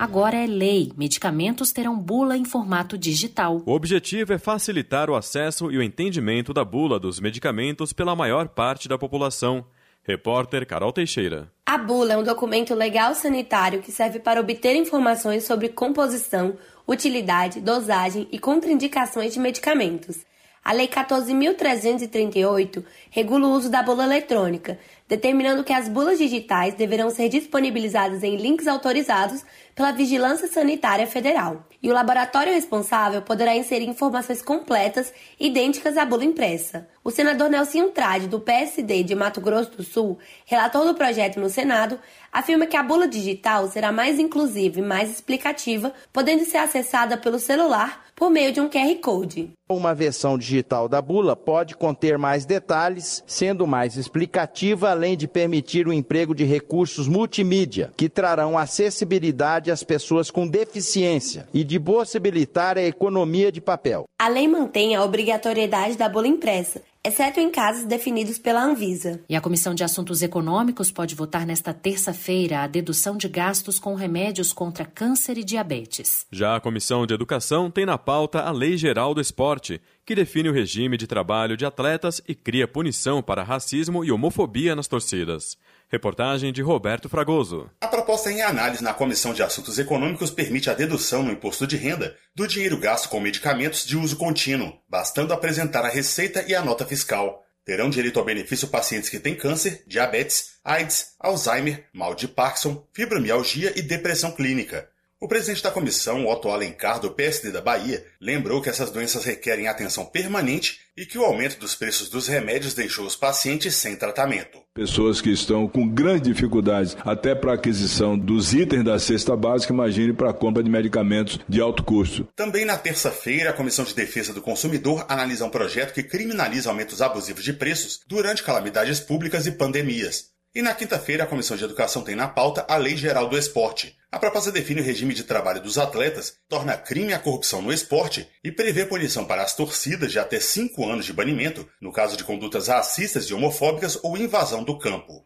Agora 0.00 0.34
é 0.34 0.46
lei. 0.46 0.90
Medicamentos 0.96 1.72
terão 1.72 1.94
bula 1.94 2.34
em 2.34 2.42
formato 2.42 2.96
digital. 2.96 3.60
O 3.66 3.72
objetivo 3.72 4.32
é 4.32 4.38
facilitar 4.38 5.10
o 5.10 5.14
acesso 5.14 5.70
e 5.70 5.76
o 5.76 5.82
entendimento 5.82 6.54
da 6.54 6.64
bula 6.64 6.98
dos 6.98 7.20
medicamentos 7.20 7.92
pela 7.92 8.16
maior 8.16 8.48
parte 8.48 8.88
da 8.88 8.96
população. 8.96 9.62
Repórter 10.02 10.66
Carol 10.66 10.90
Teixeira. 10.90 11.52
A 11.66 11.76
bula 11.76 12.14
é 12.14 12.16
um 12.16 12.22
documento 12.22 12.74
legal 12.74 13.14
sanitário 13.14 13.82
que 13.82 13.92
serve 13.92 14.18
para 14.18 14.40
obter 14.40 14.74
informações 14.74 15.44
sobre 15.44 15.68
composição, 15.68 16.56
utilidade, 16.88 17.60
dosagem 17.60 18.26
e 18.32 18.38
contraindicações 18.38 19.34
de 19.34 19.38
medicamentos. 19.38 20.24
A 20.64 20.72
Lei 20.72 20.88
14.338 20.88 22.84
regula 23.10 23.48
o 23.48 23.52
uso 23.52 23.70
da 23.70 23.82
bula 23.82 24.04
eletrônica, 24.04 24.78
determinando 25.10 25.64
que 25.64 25.72
as 25.72 25.88
bulas 25.88 26.18
digitais 26.18 26.74
deverão 26.74 27.10
ser 27.10 27.28
disponibilizadas 27.28 28.22
em 28.22 28.36
links 28.36 28.68
autorizados 28.68 29.44
pela 29.74 29.90
Vigilância 29.90 30.46
Sanitária 30.46 31.04
Federal. 31.04 31.66
E 31.82 31.90
o 31.90 31.92
laboratório 31.92 32.52
responsável 32.52 33.20
poderá 33.20 33.56
inserir 33.56 33.88
informações 33.88 34.40
completas 34.40 35.12
idênticas 35.38 35.96
à 35.96 36.04
bula 36.04 36.24
impressa. 36.24 36.88
O 37.02 37.10
senador 37.10 37.50
Nelson 37.50 37.88
Trade, 37.88 38.28
do 38.28 38.38
PSD 38.38 39.02
de 39.02 39.16
Mato 39.16 39.40
Grosso 39.40 39.72
do 39.72 39.82
Sul, 39.82 40.16
relator 40.46 40.84
do 40.86 40.94
projeto 40.94 41.40
no 41.40 41.50
Senado, 41.50 41.98
afirma 42.32 42.66
que 42.66 42.76
a 42.76 42.82
bula 42.82 43.08
digital 43.08 43.68
será 43.68 43.90
mais 43.92 44.18
inclusiva 44.18 44.78
e 44.78 44.82
mais 44.82 45.10
explicativa, 45.10 45.92
podendo 46.12 46.44
ser 46.44 46.58
acessada 46.58 47.16
pelo 47.16 47.38
celular 47.38 48.04
por 48.20 48.28
meio 48.28 48.52
de 48.52 48.60
um 48.60 48.68
QR 48.68 48.94
Code. 48.96 49.50
Uma 49.66 49.94
versão 49.94 50.36
digital 50.36 50.86
da 50.86 51.00
bula 51.00 51.34
pode 51.34 51.74
conter 51.74 52.18
mais 52.18 52.44
detalhes, 52.44 53.24
sendo 53.26 53.66
mais 53.66 53.96
explicativa, 53.96 54.90
além 54.90 55.16
de 55.16 55.26
permitir 55.26 55.88
o 55.88 55.92
emprego 55.92 56.34
de 56.34 56.44
recursos 56.44 57.08
multimídia, 57.08 57.90
que 57.96 58.10
trarão 58.10 58.58
acessibilidade 58.58 59.70
às 59.70 59.82
pessoas 59.82 60.30
com 60.30 60.46
deficiência 60.46 61.48
e 61.54 61.64
de 61.64 61.80
possibilitar 61.80 62.76
a 62.76 62.82
economia 62.82 63.50
de 63.50 63.62
papel. 63.62 64.04
A 64.20 64.28
lei 64.28 64.46
mantém 64.46 64.94
a 64.94 65.02
obrigatoriedade 65.02 65.96
da 65.96 66.06
bula 66.06 66.28
impressa, 66.28 66.82
exceto 67.02 67.40
em 67.40 67.50
casos 67.50 67.84
definidos 67.84 68.38
pela 68.38 68.62
Anvisa. 68.62 69.20
E 69.28 69.34
a 69.34 69.40
Comissão 69.40 69.74
de 69.74 69.82
Assuntos 69.82 70.20
Econômicos 70.22 70.90
pode 70.92 71.14
votar 71.14 71.46
nesta 71.46 71.72
terça-feira 71.72 72.60
a 72.60 72.66
dedução 72.66 73.16
de 73.16 73.28
gastos 73.28 73.78
com 73.78 73.94
remédios 73.94 74.52
contra 74.52 74.84
câncer 74.84 75.38
e 75.38 75.44
diabetes. 75.44 76.26
Já 76.30 76.56
a 76.56 76.60
Comissão 76.60 77.06
de 77.06 77.14
Educação 77.14 77.70
tem 77.70 77.86
na 77.86 77.96
pauta 77.96 78.40
a 78.40 78.50
Lei 78.50 78.76
Geral 78.76 79.14
do 79.14 79.20
Esporte, 79.20 79.80
que 80.04 80.14
define 80.14 80.50
o 80.50 80.52
regime 80.52 80.96
de 80.96 81.06
trabalho 81.06 81.56
de 81.56 81.64
atletas 81.64 82.20
e 82.28 82.34
cria 82.34 82.68
punição 82.68 83.22
para 83.22 83.42
racismo 83.42 84.04
e 84.04 84.12
homofobia 84.12 84.76
nas 84.76 84.88
torcidas. 84.88 85.56
Reportagem 85.92 86.52
de 86.52 86.62
Roberto 86.62 87.08
Fragoso. 87.08 87.68
A 87.80 87.88
proposta 87.88 88.30
em 88.30 88.42
análise 88.42 88.80
na 88.80 88.94
Comissão 88.94 89.34
de 89.34 89.42
Assuntos 89.42 89.76
Econômicos 89.76 90.30
permite 90.30 90.70
a 90.70 90.74
dedução 90.74 91.24
no 91.24 91.32
imposto 91.32 91.66
de 91.66 91.76
renda 91.76 92.16
do 92.32 92.46
dinheiro 92.46 92.78
gasto 92.78 93.08
com 93.08 93.18
medicamentos 93.18 93.84
de 93.84 93.96
uso 93.96 94.16
contínuo, 94.16 94.72
bastando 94.88 95.34
apresentar 95.34 95.84
a 95.84 95.88
receita 95.88 96.44
e 96.46 96.54
a 96.54 96.62
nota 96.62 96.86
fiscal. 96.86 97.44
Terão 97.64 97.90
direito 97.90 98.20
ao 98.20 98.24
benefício 98.24 98.68
pacientes 98.68 99.10
que 99.10 99.18
têm 99.18 99.34
câncer, 99.34 99.82
diabetes, 99.84 100.52
AIDS, 100.64 101.16
Alzheimer, 101.18 101.84
mal 101.92 102.14
de 102.14 102.28
Parkinson, 102.28 102.86
fibromialgia 102.92 103.76
e 103.76 103.82
depressão 103.82 104.30
clínica. 104.30 104.88
O 105.22 105.28
presidente 105.28 105.62
da 105.62 105.70
comissão, 105.70 106.26
Otto 106.26 106.48
Alencar, 106.48 106.98
do 106.98 107.10
PSD 107.10 107.50
da 107.50 107.60
Bahia, 107.60 108.02
lembrou 108.18 108.62
que 108.62 108.70
essas 108.70 108.90
doenças 108.90 109.22
requerem 109.22 109.68
atenção 109.68 110.02
permanente 110.02 110.80
e 110.96 111.04
que 111.04 111.18
o 111.18 111.24
aumento 111.26 111.60
dos 111.60 111.74
preços 111.74 112.08
dos 112.08 112.26
remédios 112.26 112.72
deixou 112.72 113.04
os 113.04 113.16
pacientes 113.16 113.74
sem 113.74 113.94
tratamento. 113.96 114.62
Pessoas 114.72 115.20
que 115.20 115.28
estão 115.28 115.68
com 115.68 115.86
grandes 115.86 116.34
dificuldades 116.34 116.96
até 117.04 117.34
para 117.34 117.52
a 117.52 117.54
aquisição 117.56 118.18
dos 118.18 118.54
itens 118.54 118.82
da 118.82 118.98
cesta 118.98 119.36
básica, 119.36 119.74
imagine 119.74 120.14
para 120.14 120.30
a 120.30 120.32
compra 120.32 120.62
de 120.62 120.70
medicamentos 120.70 121.38
de 121.46 121.60
alto 121.60 121.84
custo. 121.84 122.26
Também 122.34 122.64
na 122.64 122.78
terça-feira, 122.78 123.50
a 123.50 123.52
Comissão 123.52 123.84
de 123.84 123.94
Defesa 123.94 124.32
do 124.32 124.40
Consumidor 124.40 125.04
analisa 125.06 125.44
um 125.44 125.50
projeto 125.50 125.92
que 125.92 126.02
criminaliza 126.02 126.70
aumentos 126.70 127.02
abusivos 127.02 127.44
de 127.44 127.52
preços 127.52 128.00
durante 128.06 128.42
calamidades 128.42 129.00
públicas 129.00 129.46
e 129.46 129.52
pandemias. 129.52 130.30
E 130.54 130.62
na 130.62 130.74
quinta-feira, 130.74 131.24
a 131.24 131.26
Comissão 131.26 131.58
de 131.58 131.64
Educação 131.64 132.00
tem 132.00 132.16
na 132.16 132.26
pauta 132.26 132.64
a 132.66 132.78
Lei 132.78 132.96
Geral 132.96 133.28
do 133.28 133.36
Esporte. 133.36 133.99
A 134.12 134.18
proposta 134.18 134.50
define 134.50 134.80
o 134.80 134.84
regime 134.84 135.14
de 135.14 135.22
trabalho 135.22 135.62
dos 135.62 135.78
atletas, 135.78 136.34
torna 136.48 136.76
crime 136.76 137.12
a 137.12 137.18
corrupção 137.20 137.62
no 137.62 137.72
esporte 137.72 138.28
e 138.42 138.50
prevê 138.50 138.84
punição 138.84 139.24
para 139.24 139.42
as 139.42 139.54
torcidas 139.54 140.10
de 140.10 140.18
até 140.18 140.40
cinco 140.40 140.84
anos 140.84 141.04
de 141.06 141.12
banimento 141.12 141.68
no 141.80 141.92
caso 141.92 142.16
de 142.16 142.24
condutas 142.24 142.66
racistas 142.66 143.26
e 143.26 143.34
homofóbicas 143.34 144.00
ou 144.02 144.16
invasão 144.16 144.64
do 144.64 144.76
campo. 144.76 145.24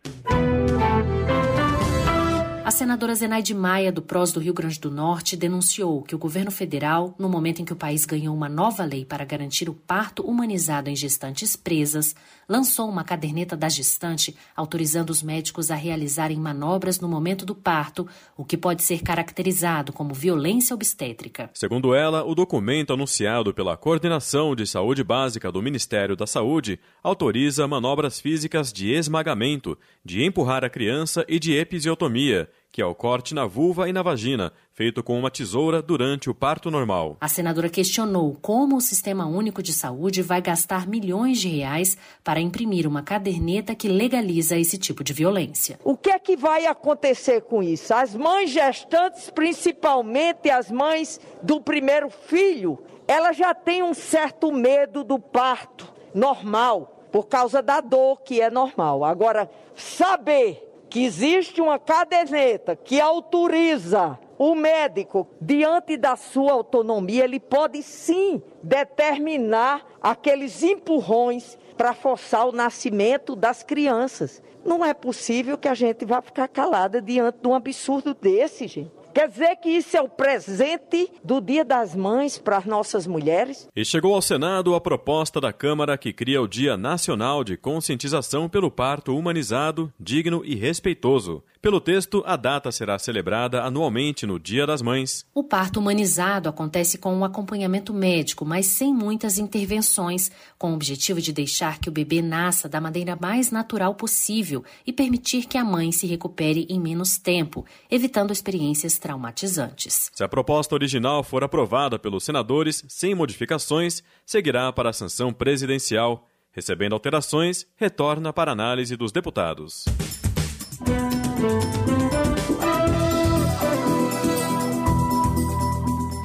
A 2.64 2.70
senadora 2.70 3.14
Zenaide 3.14 3.52
Maia, 3.52 3.92
do 3.92 4.00
PROS 4.00 4.32
do 4.32 4.40
Rio 4.40 4.54
Grande 4.54 4.80
do 4.80 4.90
Norte, 4.90 5.36
denunciou 5.36 6.02
que 6.02 6.14
o 6.14 6.18
governo 6.18 6.50
federal, 6.50 7.14
no 7.18 7.28
momento 7.28 7.60
em 7.60 7.64
que 7.64 7.74
o 7.74 7.76
país 7.76 8.06
ganhou 8.06 8.34
uma 8.34 8.48
nova 8.48 8.86
lei 8.86 9.04
para 9.04 9.22
garantir 9.22 9.68
o 9.68 9.74
parto 9.74 10.22
humanizado 10.22 10.88
em 10.88 10.96
gestantes 10.96 11.56
presas, 11.56 12.16
lançou 12.48 12.88
uma 12.88 13.04
caderneta 13.04 13.54
da 13.54 13.68
gestante 13.68 14.34
autorizando 14.56 15.10
os 15.10 15.22
médicos 15.22 15.70
a 15.70 15.74
realizarem 15.74 16.38
manobras 16.38 16.98
no 16.98 17.06
momento 17.06 17.44
do 17.44 17.54
parto, 17.54 18.08
o 18.34 18.46
que 18.46 18.56
pode 18.56 18.82
ser 18.82 19.02
caracterizado 19.02 19.92
como 19.92 20.14
violência 20.14 20.72
obstétrica. 20.72 21.50
Segundo 21.52 21.94
ela, 21.94 22.24
o 22.24 22.34
documento 22.34 22.94
anunciado 22.94 23.52
pela 23.52 23.76
Coordenação 23.76 24.56
de 24.56 24.66
Saúde 24.66 25.04
Básica 25.04 25.52
do 25.52 25.60
Ministério 25.60 26.16
da 26.16 26.26
Saúde 26.26 26.80
autoriza 27.02 27.68
manobras 27.68 28.18
físicas 28.18 28.72
de 28.72 28.90
esmagamento, 28.90 29.76
de 30.02 30.24
empurrar 30.24 30.64
a 30.64 30.70
criança 30.70 31.26
e 31.28 31.38
de 31.38 31.52
episiotomia 31.52 32.48
que 32.74 32.82
é 32.82 32.84
o 32.84 32.92
corte 32.92 33.36
na 33.36 33.46
vulva 33.46 33.88
e 33.88 33.92
na 33.92 34.02
vagina, 34.02 34.52
feito 34.72 35.00
com 35.00 35.16
uma 35.16 35.30
tesoura 35.30 35.80
durante 35.80 36.28
o 36.28 36.34
parto 36.34 36.72
normal. 36.72 37.16
A 37.20 37.28
senadora 37.28 37.68
questionou 37.68 38.36
como 38.42 38.74
o 38.74 38.80
Sistema 38.80 39.26
Único 39.26 39.62
de 39.62 39.72
Saúde 39.72 40.22
vai 40.22 40.42
gastar 40.42 40.84
milhões 40.84 41.38
de 41.38 41.46
reais 41.46 41.96
para 42.24 42.40
imprimir 42.40 42.84
uma 42.88 43.00
caderneta 43.00 43.76
que 43.76 43.86
legaliza 43.86 44.58
esse 44.58 44.76
tipo 44.76 45.04
de 45.04 45.12
violência. 45.12 45.78
O 45.84 45.96
que 45.96 46.10
é 46.10 46.18
que 46.18 46.36
vai 46.36 46.66
acontecer 46.66 47.42
com 47.42 47.62
isso? 47.62 47.94
As 47.94 48.12
mães 48.12 48.50
gestantes, 48.50 49.30
principalmente 49.30 50.50
as 50.50 50.68
mães 50.68 51.20
do 51.40 51.60
primeiro 51.60 52.10
filho, 52.10 52.82
elas 53.06 53.36
já 53.36 53.54
têm 53.54 53.84
um 53.84 53.94
certo 53.94 54.50
medo 54.50 55.04
do 55.04 55.16
parto 55.20 55.94
normal, 56.12 57.06
por 57.12 57.28
causa 57.28 57.62
da 57.62 57.80
dor 57.80 58.22
que 58.22 58.40
é 58.40 58.50
normal. 58.50 59.04
Agora, 59.04 59.48
saber 59.76 60.63
que 60.94 61.04
existe 61.04 61.60
uma 61.60 61.76
caderneta 61.76 62.76
que 62.76 63.00
autoriza 63.00 64.16
o 64.38 64.54
médico, 64.54 65.26
diante 65.40 65.96
da 65.96 66.14
sua 66.14 66.52
autonomia, 66.52 67.24
ele 67.24 67.40
pode 67.40 67.82
sim 67.82 68.40
determinar 68.62 69.84
aqueles 70.00 70.62
empurrões 70.62 71.58
para 71.76 71.94
forçar 71.94 72.46
o 72.46 72.52
nascimento 72.52 73.34
das 73.34 73.64
crianças. 73.64 74.40
Não 74.64 74.84
é 74.84 74.94
possível 74.94 75.58
que 75.58 75.66
a 75.66 75.74
gente 75.74 76.04
vá 76.04 76.22
ficar 76.22 76.46
calada 76.46 77.02
diante 77.02 77.38
de 77.42 77.48
um 77.48 77.56
absurdo 77.56 78.14
desse, 78.14 78.68
gente. 78.68 78.92
Quer 79.14 79.28
dizer 79.28 79.54
que 79.62 79.68
isso 79.68 79.96
é 79.96 80.02
o 80.02 80.08
presente 80.08 81.08
do 81.22 81.40
Dia 81.40 81.64
das 81.64 81.94
Mães 81.94 82.36
para 82.36 82.56
as 82.56 82.66
nossas 82.66 83.06
mulheres? 83.06 83.68
E 83.74 83.84
chegou 83.84 84.12
ao 84.12 84.20
Senado 84.20 84.74
a 84.74 84.80
proposta 84.80 85.40
da 85.40 85.52
Câmara 85.52 85.96
que 85.96 86.12
cria 86.12 86.42
o 86.42 86.48
Dia 86.48 86.76
Nacional 86.76 87.44
de 87.44 87.56
Conscientização 87.56 88.48
pelo 88.48 88.72
Parto 88.72 89.16
Humanizado, 89.16 89.92
Digno 90.00 90.42
e 90.44 90.56
Respeitoso. 90.56 91.44
Pelo 91.62 91.80
texto, 91.80 92.22
a 92.26 92.36
data 92.36 92.70
será 92.70 92.98
celebrada 92.98 93.62
anualmente 93.62 94.26
no 94.26 94.38
Dia 94.38 94.66
das 94.66 94.82
Mães. 94.82 95.24
O 95.32 95.42
parto 95.42 95.80
humanizado 95.80 96.46
acontece 96.46 96.98
com 96.98 97.14
um 97.14 97.24
acompanhamento 97.24 97.94
médico, 97.94 98.44
mas 98.44 98.66
sem 98.66 98.92
muitas 98.92 99.38
intervenções, 99.38 100.30
com 100.58 100.72
o 100.72 100.74
objetivo 100.74 101.22
de 101.22 101.32
deixar 101.32 101.78
que 101.78 101.88
o 101.88 101.92
bebê 101.92 102.20
nasça 102.20 102.68
da 102.68 102.82
maneira 102.82 103.16
mais 103.18 103.50
natural 103.50 103.94
possível 103.94 104.62
e 104.86 104.92
permitir 104.92 105.46
que 105.46 105.56
a 105.56 105.64
mãe 105.64 105.90
se 105.90 106.06
recupere 106.06 106.66
em 106.68 106.78
menos 106.78 107.16
tempo, 107.16 107.64
evitando 107.90 108.30
experiências 108.30 108.98
traumatizantes. 109.04 110.10
Se 110.14 110.24
a 110.24 110.28
proposta 110.28 110.74
original 110.74 111.22
for 111.22 111.44
aprovada 111.44 111.98
pelos 111.98 112.24
senadores 112.24 112.82
sem 112.88 113.14
modificações, 113.14 114.02
seguirá 114.24 114.72
para 114.72 114.88
a 114.88 114.92
sanção 114.94 115.30
presidencial. 115.30 116.26
Recebendo 116.52 116.94
alterações, 116.94 117.66
retorna 117.76 118.32
para 118.32 118.52
análise 118.52 118.96
dos 118.96 119.12
deputados. 119.12 119.84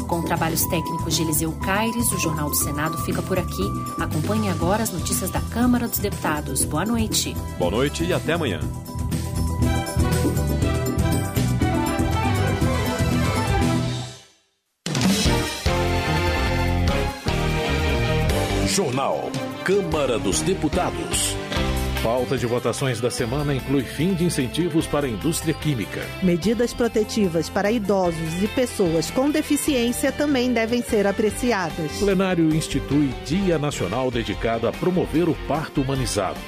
Com 0.07 0.21
trabalhos 0.23 0.65
técnicos 0.67 1.17
de 1.17 1.23
Eliseu 1.23 1.51
Caires, 1.59 2.09
o 2.13 2.17
Jornal 2.17 2.49
do 2.49 2.55
Senado 2.55 2.97
fica 2.99 3.21
por 3.21 3.37
aqui. 3.37 3.69
Acompanhe 3.99 4.47
agora 4.47 4.83
as 4.83 4.93
notícias 4.93 5.29
da 5.31 5.41
Câmara 5.41 5.85
dos 5.85 5.99
Deputados. 5.99 6.63
Boa 6.63 6.85
noite. 6.85 7.35
Boa 7.57 7.71
noite 7.71 8.05
e 8.05 8.13
até 8.13 8.33
amanhã. 8.33 8.61
Jornal. 18.69 19.31
Câmara 19.65 20.19
dos 20.19 20.41
Deputados. 20.41 21.35
Pauta 22.03 22.37
de 22.37 22.45
votações 22.45 23.01
da 23.01 23.09
semana 23.09 23.53
inclui 23.53 23.81
fim 23.81 24.13
de 24.13 24.23
incentivos 24.23 24.85
para 24.85 25.07
a 25.07 25.09
indústria 25.09 25.55
química. 25.55 26.01
Medidas 26.21 26.71
protetivas 26.71 27.49
para 27.49 27.71
idosos 27.71 28.43
e 28.43 28.47
pessoas 28.47 29.09
com 29.09 29.29
deficiência 29.29 30.11
também 30.11 30.53
devem 30.53 30.83
ser 30.83 31.07
apreciadas. 31.07 31.99
O 31.99 32.05
plenário 32.05 32.53
institui 32.53 33.09
Dia 33.25 33.57
Nacional 33.57 34.11
dedicado 34.11 34.67
a 34.67 34.71
promover 34.71 35.27
o 35.27 35.35
parto 35.47 35.81
humanizado. 35.81 36.39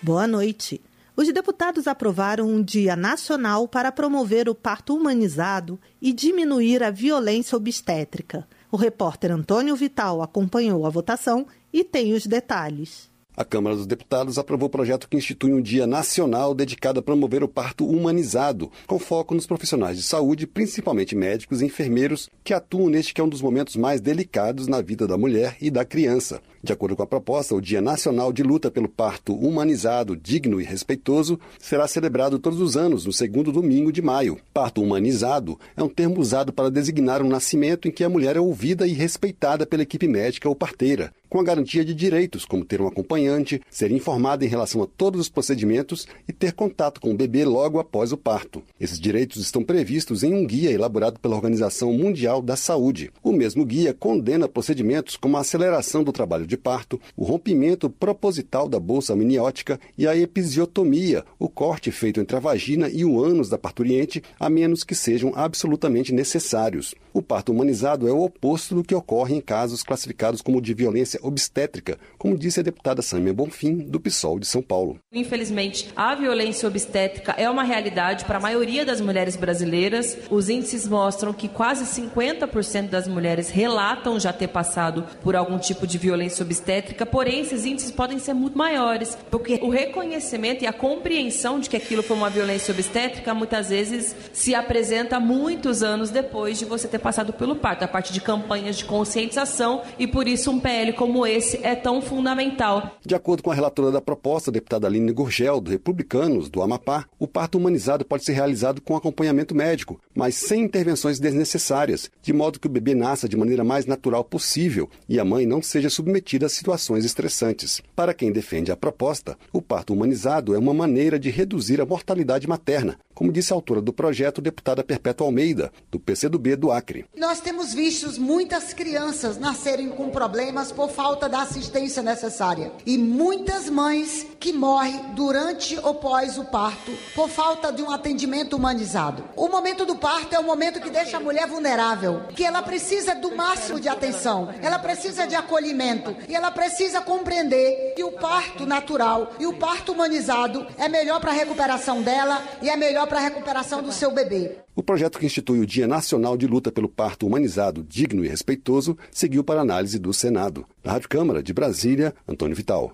Boa 0.00 0.26
noite. 0.26 0.80
Os 1.16 1.32
deputados 1.32 1.88
aprovaram 1.88 2.48
um 2.48 2.62
Dia 2.62 2.94
Nacional 2.94 3.66
para 3.66 3.90
promover 3.90 4.48
o 4.48 4.54
parto 4.54 4.96
humanizado 4.96 5.80
e 6.00 6.12
diminuir 6.12 6.82
a 6.82 6.90
violência 6.90 7.56
obstétrica. 7.56 8.46
O 8.74 8.76
repórter 8.76 9.30
Antônio 9.30 9.76
Vital 9.76 10.20
acompanhou 10.20 10.84
a 10.84 10.90
votação 10.90 11.46
e 11.72 11.84
tem 11.84 12.12
os 12.12 12.26
detalhes. 12.26 13.08
A 13.36 13.44
Câmara 13.44 13.74
dos 13.74 13.84
Deputados 13.84 14.38
aprovou 14.38 14.68
o 14.68 14.70
projeto 14.70 15.08
que 15.08 15.16
institui 15.16 15.52
um 15.52 15.60
dia 15.60 15.88
nacional 15.88 16.54
dedicado 16.54 17.00
a 17.00 17.02
promover 17.02 17.42
o 17.42 17.48
parto 17.48 17.84
humanizado, 17.84 18.70
com 18.86 18.96
foco 18.96 19.34
nos 19.34 19.44
profissionais 19.44 19.96
de 19.96 20.04
saúde, 20.04 20.46
principalmente 20.46 21.16
médicos 21.16 21.60
e 21.60 21.64
enfermeiros, 21.64 22.30
que 22.44 22.54
atuam 22.54 22.88
neste 22.88 23.12
que 23.12 23.20
é 23.20 23.24
um 23.24 23.28
dos 23.28 23.42
momentos 23.42 23.74
mais 23.74 24.00
delicados 24.00 24.68
na 24.68 24.80
vida 24.80 25.04
da 25.04 25.18
mulher 25.18 25.56
e 25.60 25.68
da 25.68 25.84
criança. 25.84 26.40
De 26.62 26.72
acordo 26.72 26.94
com 26.94 27.02
a 27.02 27.06
proposta, 27.08 27.56
o 27.56 27.60
Dia 27.60 27.80
Nacional 27.80 28.32
de 28.32 28.44
Luta 28.44 28.70
pelo 28.70 28.88
Parto 28.88 29.34
Humanizado, 29.34 30.16
Digno 30.16 30.60
e 30.60 30.64
Respeitoso 30.64 31.38
será 31.58 31.88
celebrado 31.88 32.38
todos 32.38 32.60
os 32.60 32.76
anos, 32.76 33.04
no 33.04 33.12
segundo 33.12 33.50
domingo 33.50 33.90
de 33.90 34.00
maio. 34.00 34.38
Parto 34.52 34.80
humanizado 34.80 35.58
é 35.76 35.82
um 35.82 35.88
termo 35.88 36.20
usado 36.20 36.52
para 36.52 36.70
designar 36.70 37.20
um 37.20 37.28
nascimento 37.28 37.88
em 37.88 37.90
que 37.90 38.04
a 38.04 38.08
mulher 38.08 38.36
é 38.36 38.40
ouvida 38.40 38.86
e 38.86 38.92
respeitada 38.92 39.66
pela 39.66 39.82
equipe 39.82 40.06
médica 40.06 40.48
ou 40.48 40.54
parteira, 40.54 41.12
com 41.34 41.40
a 41.40 41.42
garantia 41.42 41.84
de 41.84 41.92
direitos, 41.92 42.44
como 42.44 42.64
ter 42.64 42.80
um 42.80 42.86
acompanhante, 42.86 43.60
ser 43.68 43.90
informada 43.90 44.44
em 44.44 44.48
relação 44.48 44.80
a 44.84 44.86
todos 44.86 45.20
os 45.20 45.28
procedimentos 45.28 46.06
e 46.28 46.32
ter 46.32 46.52
contato 46.52 47.00
com 47.00 47.10
o 47.10 47.16
bebê 47.16 47.44
logo 47.44 47.80
após 47.80 48.12
o 48.12 48.16
parto. 48.16 48.62
Esses 48.78 49.00
direitos 49.00 49.42
estão 49.42 49.64
previstos 49.64 50.22
em 50.22 50.32
um 50.32 50.46
guia 50.46 50.70
elaborado 50.70 51.18
pela 51.18 51.34
Organização 51.34 51.92
Mundial 51.92 52.40
da 52.40 52.54
Saúde. 52.54 53.10
O 53.20 53.32
mesmo 53.32 53.66
guia 53.66 53.92
condena 53.92 54.46
procedimentos 54.46 55.16
como 55.16 55.36
a 55.36 55.40
aceleração 55.40 56.04
do 56.04 56.12
trabalho 56.12 56.46
de 56.46 56.56
parto, 56.56 57.00
o 57.16 57.24
rompimento 57.24 57.90
proposital 57.90 58.68
da 58.68 58.78
bolsa 58.78 59.14
amniótica 59.14 59.80
e 59.98 60.06
a 60.06 60.16
episiotomia, 60.16 61.24
o 61.36 61.48
corte 61.48 61.90
feito 61.90 62.20
entre 62.20 62.36
a 62.36 62.40
vagina 62.40 62.88
e 62.88 63.04
o 63.04 63.20
ânus 63.20 63.48
da 63.48 63.58
parturiente, 63.58 64.22
a 64.38 64.48
menos 64.48 64.84
que 64.84 64.94
sejam 64.94 65.32
absolutamente 65.34 66.12
necessários. 66.12 66.94
O 67.16 67.22
parto 67.22 67.52
humanizado 67.52 68.08
é 68.08 68.12
o 68.12 68.24
oposto 68.24 68.74
do 68.74 68.82
que 68.82 68.92
ocorre 68.92 69.36
em 69.36 69.40
casos 69.40 69.84
classificados 69.84 70.42
como 70.42 70.60
de 70.60 70.74
violência 70.74 71.20
obstétrica, 71.22 71.96
como 72.18 72.36
disse 72.36 72.58
a 72.58 72.62
deputada 72.64 73.02
Sâmia 73.02 73.32
Bonfim, 73.32 73.76
do 73.76 74.00
PSOL 74.00 74.40
de 74.40 74.48
São 74.48 74.60
Paulo. 74.60 74.98
Infelizmente, 75.12 75.92
a 75.94 76.16
violência 76.16 76.66
obstétrica 76.66 77.30
é 77.38 77.48
uma 77.48 77.62
realidade 77.62 78.24
para 78.24 78.38
a 78.38 78.40
maioria 78.40 78.84
das 78.84 79.00
mulheres 79.00 79.36
brasileiras. 79.36 80.18
Os 80.28 80.48
índices 80.48 80.88
mostram 80.88 81.32
que 81.32 81.46
quase 81.46 81.84
50% 81.84 82.88
das 82.88 83.06
mulheres 83.06 83.48
relatam 83.48 84.18
já 84.18 84.32
ter 84.32 84.48
passado 84.48 85.04
por 85.22 85.36
algum 85.36 85.56
tipo 85.56 85.86
de 85.86 85.96
violência 85.98 86.44
obstétrica, 86.44 87.06
porém 87.06 87.42
esses 87.42 87.64
índices 87.64 87.92
podem 87.92 88.18
ser 88.18 88.34
muito 88.34 88.58
maiores, 88.58 89.16
porque 89.30 89.60
o 89.62 89.68
reconhecimento 89.68 90.64
e 90.64 90.66
a 90.66 90.72
compreensão 90.72 91.60
de 91.60 91.70
que 91.70 91.76
aquilo 91.76 92.02
foi 92.02 92.16
uma 92.16 92.28
violência 92.28 92.74
obstétrica 92.74 93.32
muitas 93.32 93.68
vezes 93.68 94.16
se 94.32 94.52
apresenta 94.52 95.20
muitos 95.20 95.80
anos 95.84 96.10
depois 96.10 96.58
de 96.58 96.64
você 96.64 96.88
ter 96.88 97.03
passado 97.04 97.34
pelo 97.34 97.54
parto, 97.54 97.82
a 97.82 97.88
partir 97.88 98.14
de 98.14 98.20
campanhas 98.22 98.76
de 98.76 98.86
conscientização 98.86 99.82
e 99.98 100.06
por 100.06 100.26
isso 100.26 100.50
um 100.50 100.58
PL 100.58 100.94
como 100.94 101.26
esse 101.26 101.60
é 101.62 101.74
tão 101.74 102.00
fundamental. 102.00 102.92
De 103.04 103.14
acordo 103.14 103.42
com 103.42 103.50
a 103.50 103.54
relatora 103.54 103.92
da 103.92 104.00
proposta, 104.00 104.50
a 104.50 104.52
deputada 104.52 104.86
Aline 104.86 105.12
Gurgel, 105.12 105.60
do 105.60 105.70
Republicanos, 105.70 106.48
do 106.48 106.62
Amapá, 106.62 107.04
o 107.18 107.28
parto 107.28 107.58
humanizado 107.58 108.06
pode 108.06 108.24
ser 108.24 108.32
realizado 108.32 108.80
com 108.80 108.96
acompanhamento 108.96 109.54
médico, 109.54 110.00
mas 110.14 110.34
sem 110.34 110.62
intervenções 110.62 111.20
desnecessárias, 111.20 112.10
de 112.22 112.32
modo 112.32 112.58
que 112.58 112.66
o 112.66 112.70
bebê 112.70 112.94
nasça 112.94 113.28
de 113.28 113.36
maneira 113.36 113.62
mais 113.62 113.84
natural 113.84 114.24
possível 114.24 114.88
e 115.06 115.20
a 115.20 115.24
mãe 115.26 115.44
não 115.44 115.60
seja 115.60 115.90
submetida 115.90 116.46
a 116.46 116.48
situações 116.48 117.04
estressantes. 117.04 117.82
Para 117.94 118.14
quem 118.14 118.32
defende 118.32 118.72
a 118.72 118.76
proposta, 118.76 119.36
o 119.52 119.60
parto 119.60 119.92
humanizado 119.92 120.54
é 120.54 120.58
uma 120.58 120.72
maneira 120.72 121.18
de 121.18 121.28
reduzir 121.28 121.82
a 121.82 121.86
mortalidade 121.86 122.48
materna, 122.48 122.96
como 123.14 123.32
disse 123.32 123.52
a 123.52 123.56
autora 123.56 123.80
do 123.80 123.92
projeto, 123.92 124.42
deputada 124.42 124.82
Perpétua 124.82 125.26
Almeida, 125.26 125.70
do 125.90 126.00
PCdoB 126.00 126.56
do 126.56 126.72
Acre. 126.72 126.93
Nós 127.16 127.40
temos 127.40 127.72
visto 127.72 128.20
muitas 128.20 128.72
crianças 128.72 129.38
nascerem 129.38 129.88
com 129.88 130.10
problemas 130.10 130.70
por 130.70 130.90
falta 130.90 131.28
da 131.28 131.42
assistência 131.42 132.02
necessária 132.02 132.72
e 132.84 132.98
muitas 132.98 133.68
mães 133.68 134.26
que 134.38 134.52
morrem 134.52 135.14
durante 135.14 135.78
ou 135.82 135.94
pós 135.94 136.36
o 136.36 136.44
parto 136.44 136.92
por 137.14 137.28
falta 137.28 137.72
de 137.72 137.82
um 137.82 137.90
atendimento 137.90 138.56
humanizado. 138.56 139.24
O 139.36 139.48
momento 139.48 139.86
do 139.86 139.96
parto 139.96 140.34
é 140.34 140.38
o 140.38 140.44
momento 140.44 140.80
que 140.80 140.90
deixa 140.90 141.16
a 141.16 141.20
mulher 141.20 141.46
vulnerável, 141.46 142.24
que 142.34 142.44
ela 142.44 142.62
precisa 142.62 143.14
do 143.14 143.34
máximo 143.34 143.80
de 143.80 143.88
atenção, 143.88 144.52
ela 144.60 144.78
precisa 144.78 145.26
de 145.26 145.34
acolhimento 145.34 146.14
e 146.28 146.34
ela 146.34 146.50
precisa 146.50 147.00
compreender 147.00 147.94
que 147.96 148.04
o 148.04 148.12
parto 148.12 148.66
natural 148.66 149.32
e 149.38 149.46
o 149.46 149.54
parto 149.54 149.92
humanizado 149.92 150.66
é 150.76 150.88
melhor 150.88 151.20
para 151.20 151.30
a 151.30 151.34
recuperação 151.34 152.02
dela 152.02 152.42
e 152.60 152.68
é 152.68 152.76
melhor 152.76 153.06
para 153.06 153.18
a 153.18 153.22
recuperação 153.22 153.82
do 153.82 153.92
seu 153.92 154.10
bebê. 154.10 154.63
O 154.76 154.82
projeto 154.82 155.20
que 155.20 155.26
institui 155.26 155.60
o 155.60 155.66
Dia 155.66 155.86
Nacional 155.86 156.36
de 156.36 156.48
Luta 156.48 156.72
pelo 156.72 156.88
Parto 156.88 157.28
Humanizado, 157.28 157.86
Digno 157.88 158.24
e 158.24 158.28
Respeitoso 158.28 158.98
seguiu 159.08 159.44
para 159.44 159.60
análise 159.60 160.00
do 160.00 160.12
Senado. 160.12 160.66
Da 160.82 160.90
Rádio 160.90 161.08
Câmara 161.08 161.40
de 161.40 161.52
Brasília, 161.52 162.12
Antônio 162.26 162.56
Vital. 162.56 162.92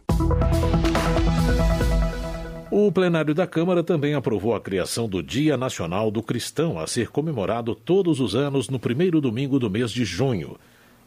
O 2.70 2.92
plenário 2.92 3.34
da 3.34 3.46
Câmara 3.46 3.82
também 3.82 4.12
aprovou 4.12 4.54
a 4.54 4.60
criação 4.60 5.08
do 5.08 5.22
Dia 5.22 5.56
Nacional 5.56 6.10
do 6.10 6.22
Cristão, 6.22 6.78
a 6.78 6.86
ser 6.86 7.08
comemorado 7.08 7.74
todos 7.74 8.20
os 8.20 8.34
anos 8.34 8.68
no 8.68 8.78
primeiro 8.78 9.18
domingo 9.18 9.58
do 9.58 9.70
mês 9.70 9.90
de 9.90 10.04
junho. 10.04 10.58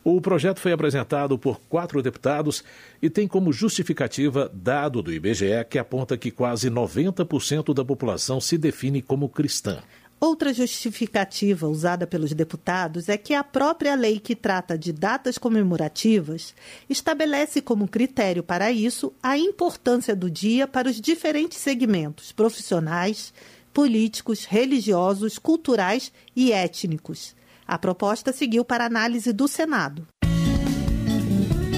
O 0.04 0.20
projeto 0.20 0.60
foi 0.60 0.74
apresentado 0.74 1.38
por 1.38 1.62
quatro 1.70 2.02
deputados 2.02 2.64
e 3.02 3.10
tem 3.10 3.26
como 3.26 3.54
justificativa 3.54 4.52
dado 4.54 5.02
do 5.02 5.14
IBGE 5.14 5.64
que 5.70 5.80
aponta 5.80 6.18
que 6.18 6.30
quase 6.30 6.70
90% 6.70 7.74
da 7.74 7.86
população 7.86 8.42
se 8.42 8.58
define 8.58 9.02
como 9.02 9.30
cristã. 9.30 9.82
Outra 10.24 10.54
justificativa 10.54 11.68
usada 11.68 12.08
pelos 12.08 12.32
deputados 12.32 13.10
é 13.10 13.18
que 13.18 13.34
a 13.34 13.44
própria 13.44 13.94
lei 13.94 14.22
que 14.22 14.38
trata 14.38 14.78
de 14.78 14.94
datas 14.94 15.38
comemorativas 15.38 16.56
estabelece 16.90 17.62
como 17.62 17.90
critério 17.90 18.42
para 18.42 18.72
isso 18.72 19.12
a 19.22 19.38
importância 19.38 20.16
do 20.16 20.32
dia 20.32 20.66
para 20.66 20.88
os 20.88 21.02
diferentes 21.02 21.58
segmentos 21.58 22.32
profissionais, 22.32 23.34
políticos, 23.74 24.46
religiosos, 24.46 25.38
culturais 25.38 26.10
e 26.34 26.54
étnicos. 26.54 27.36
A 27.68 27.78
proposta 27.78 28.32
seguiu 28.32 28.64
para 28.64 28.86
análise 28.86 29.34
do 29.34 29.46
Senado. 29.46 30.08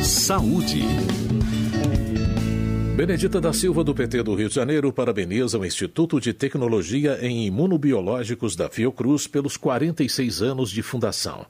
Saúde. 0.04 0.84
Benedita 2.96 3.41
da 3.41 3.52
Silva, 3.52 3.84
do 3.84 3.93
PT 3.93 4.24
do 4.24 4.34
Rio 4.36 4.48
de 4.48 4.56
Janeiro, 4.56 4.89
parabeniza 4.93 5.60
o 5.60 5.66
Instituto 5.66 6.18
de 6.22 6.32
Tecnologia 6.32 7.20
em 7.22 7.46
Imunobiológicos 7.46 8.56
da 8.56 8.70
Fiocruz 8.70 9.28
pelos 9.28 9.58
46 9.58 10.41
anos 10.41 10.72
de 10.72 10.82
fundação. 10.82 11.46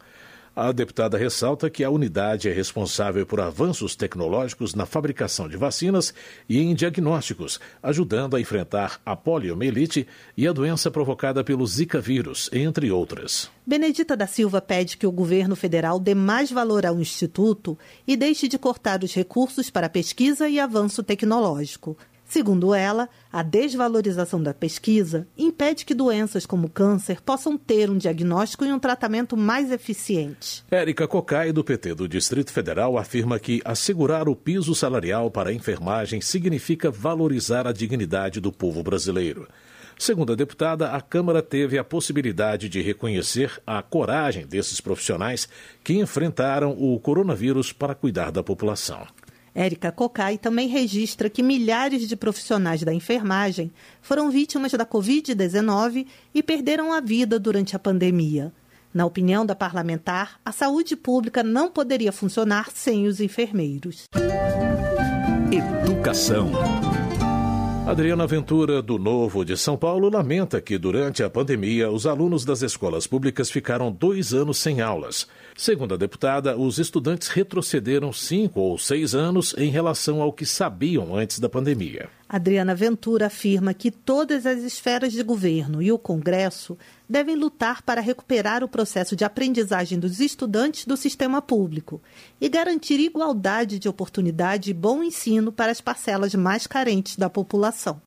A 0.55 0.71
deputada 0.71 1.17
ressalta 1.17 1.69
que 1.69 1.83
a 1.83 1.89
unidade 1.89 2.47
é 2.47 2.53
responsável 2.53 3.25
por 3.25 3.41
avanços 3.41 3.93
tecnológicos 3.93 4.73
na 4.73 4.85
fabricação 4.85 5.49
de 5.49 5.57
vacinas 5.57 6.13
e 6.47 6.59
em 6.59 6.73
diagnósticos, 6.73 7.59
ajudando 7.83 8.37
a 8.37 8.39
enfrentar 8.39 9.01
a 9.05 9.17
poliomielite 9.17 10.07
e 10.37 10.47
a 10.47 10.53
doença 10.53 10.89
provocada 10.89 11.43
pelo 11.43 11.67
Zika 11.67 11.99
vírus, 11.99 12.49
entre 12.53 12.89
outras. 12.89 13.51
Benedita 13.65 14.15
da 14.15 14.27
Silva 14.27 14.61
pede 14.61 14.95
que 14.95 15.05
o 15.05 15.11
governo 15.11 15.57
federal 15.57 15.99
dê 15.99 16.15
mais 16.15 16.49
valor 16.49 16.85
ao 16.85 17.01
Instituto 17.01 17.77
e 18.07 18.15
deixe 18.15 18.47
de 18.47 18.57
cortar 18.57 19.03
os 19.03 19.13
recursos 19.13 19.69
para 19.69 19.89
pesquisa 19.89 20.47
e 20.47 20.57
avanço 20.57 21.03
tecnológico. 21.03 21.97
Segundo 22.27 22.73
ela, 22.73 23.07
a 23.31 23.43
desvalorização 23.43 24.41
da 24.41 24.53
pesquisa 24.53 25.27
impede 25.37 25.85
que 25.85 25.93
doenças 25.93 26.45
como 26.45 26.69
câncer 26.69 27.21
possam 27.21 27.57
ter 27.57 27.89
um 27.89 27.97
diagnóstico 27.97 28.65
e 28.65 28.73
um 28.73 28.79
tratamento 28.79 29.37
mais 29.37 29.71
eficiente. 29.71 30.63
Érica 30.71 31.07
Cocai, 31.07 31.51
do 31.51 31.63
PT 31.63 31.93
do 31.93 32.07
Distrito 32.07 32.51
Federal, 32.51 32.97
afirma 32.97 33.39
que 33.39 33.61
assegurar 33.63 34.27
o 34.27 34.35
piso 34.35 34.73
salarial 34.73 35.29
para 35.29 35.51
a 35.51 35.53
enfermagem 35.53 36.19
significa 36.19 36.89
valorizar 36.89 37.67
a 37.67 37.71
dignidade 37.71 38.41
do 38.41 38.51
povo 38.51 38.81
brasileiro. 38.81 39.47
Segundo 39.97 40.33
a 40.33 40.35
deputada, 40.35 40.91
a 40.91 40.99
Câmara 40.99 41.41
teve 41.41 41.77
a 41.77 41.83
possibilidade 41.83 42.67
de 42.67 42.81
reconhecer 42.81 43.61
a 43.65 43.81
coragem 43.81 44.45
desses 44.45 44.81
profissionais 44.81 45.47
que 45.83 45.93
enfrentaram 45.93 46.71
o 46.71 46.99
coronavírus 46.99 47.71
para 47.71 47.95
cuidar 47.95 48.29
da 48.29 48.43
população. 48.43 49.07
Érica 49.55 49.89
Cocai 49.89 50.37
também 50.37 50.67
registra 50.67 51.29
que 51.29 51.41
milhares 51.41 52.09
de 52.09 52.15
profissionais 52.17 52.83
da 52.83 52.93
enfermagem 52.93 53.71
foram 54.01 54.29
vítimas 54.29 54.73
da 54.73 54.85
Covid-19 54.85 56.05
e 56.33 56.43
perderam 56.43 56.91
a 56.91 56.99
vida 56.99 57.39
durante 57.39 57.73
a 57.73 57.79
pandemia. 57.79 58.51
Na 58.93 59.05
opinião 59.05 59.45
da 59.45 59.55
parlamentar, 59.55 60.41
a 60.43 60.51
saúde 60.51 60.97
pública 60.97 61.41
não 61.41 61.71
poderia 61.71 62.11
funcionar 62.11 62.69
sem 62.73 63.07
os 63.07 63.21
enfermeiros. 63.21 64.03
Educação. 65.51 66.51
Adriana 67.87 68.25
Ventura, 68.25 68.81
do 68.81 68.97
Novo 68.97 69.45
de 69.45 69.55
São 69.55 69.77
Paulo, 69.77 70.09
lamenta 70.09 70.59
que, 70.59 70.77
durante 70.77 71.21
a 71.23 71.29
pandemia, 71.29 71.89
os 71.91 72.07
alunos 72.07 72.43
das 72.43 72.61
escolas 72.61 73.05
públicas 73.05 73.51
ficaram 73.51 73.91
dois 73.91 74.33
anos 74.33 74.57
sem 74.57 74.81
aulas. 74.81 75.27
Segundo 75.57 75.93
a 75.93 75.97
deputada, 75.97 76.57
os 76.57 76.79
estudantes 76.79 77.29
retrocederam 77.29 78.11
cinco 78.11 78.59
ou 78.59 78.77
seis 78.77 79.15
anos 79.15 79.55
em 79.57 79.69
relação 79.69 80.21
ao 80.21 80.33
que 80.33 80.45
sabiam 80.45 81.15
antes 81.15 81.39
da 81.39 81.47
pandemia. 81.47 82.09
Adriana 82.27 82.75
Ventura 82.75 83.27
afirma 83.27 83.73
que 83.73 83.89
todas 83.89 84.45
as 84.45 84.63
esferas 84.63 85.13
de 85.13 85.23
governo 85.23 85.81
e 85.81 85.93
o 85.93 85.97
Congresso 85.97 86.77
devem 87.07 87.37
lutar 87.37 87.81
para 87.83 88.01
recuperar 88.01 88.65
o 88.65 88.67
processo 88.67 89.15
de 89.15 89.23
aprendizagem 89.23 89.97
dos 89.97 90.19
estudantes 90.19 90.85
do 90.85 90.97
sistema 90.97 91.41
público 91.41 92.01
e 92.41 92.49
garantir 92.49 92.99
igualdade 92.99 93.79
de 93.79 93.87
oportunidade 93.87 94.71
e 94.71 94.73
bom 94.73 95.01
ensino 95.01 95.53
para 95.53 95.71
as 95.71 95.79
parcelas 95.79 96.35
mais 96.35 96.67
carentes 96.67 97.15
da 97.15 97.29
população. 97.29 98.01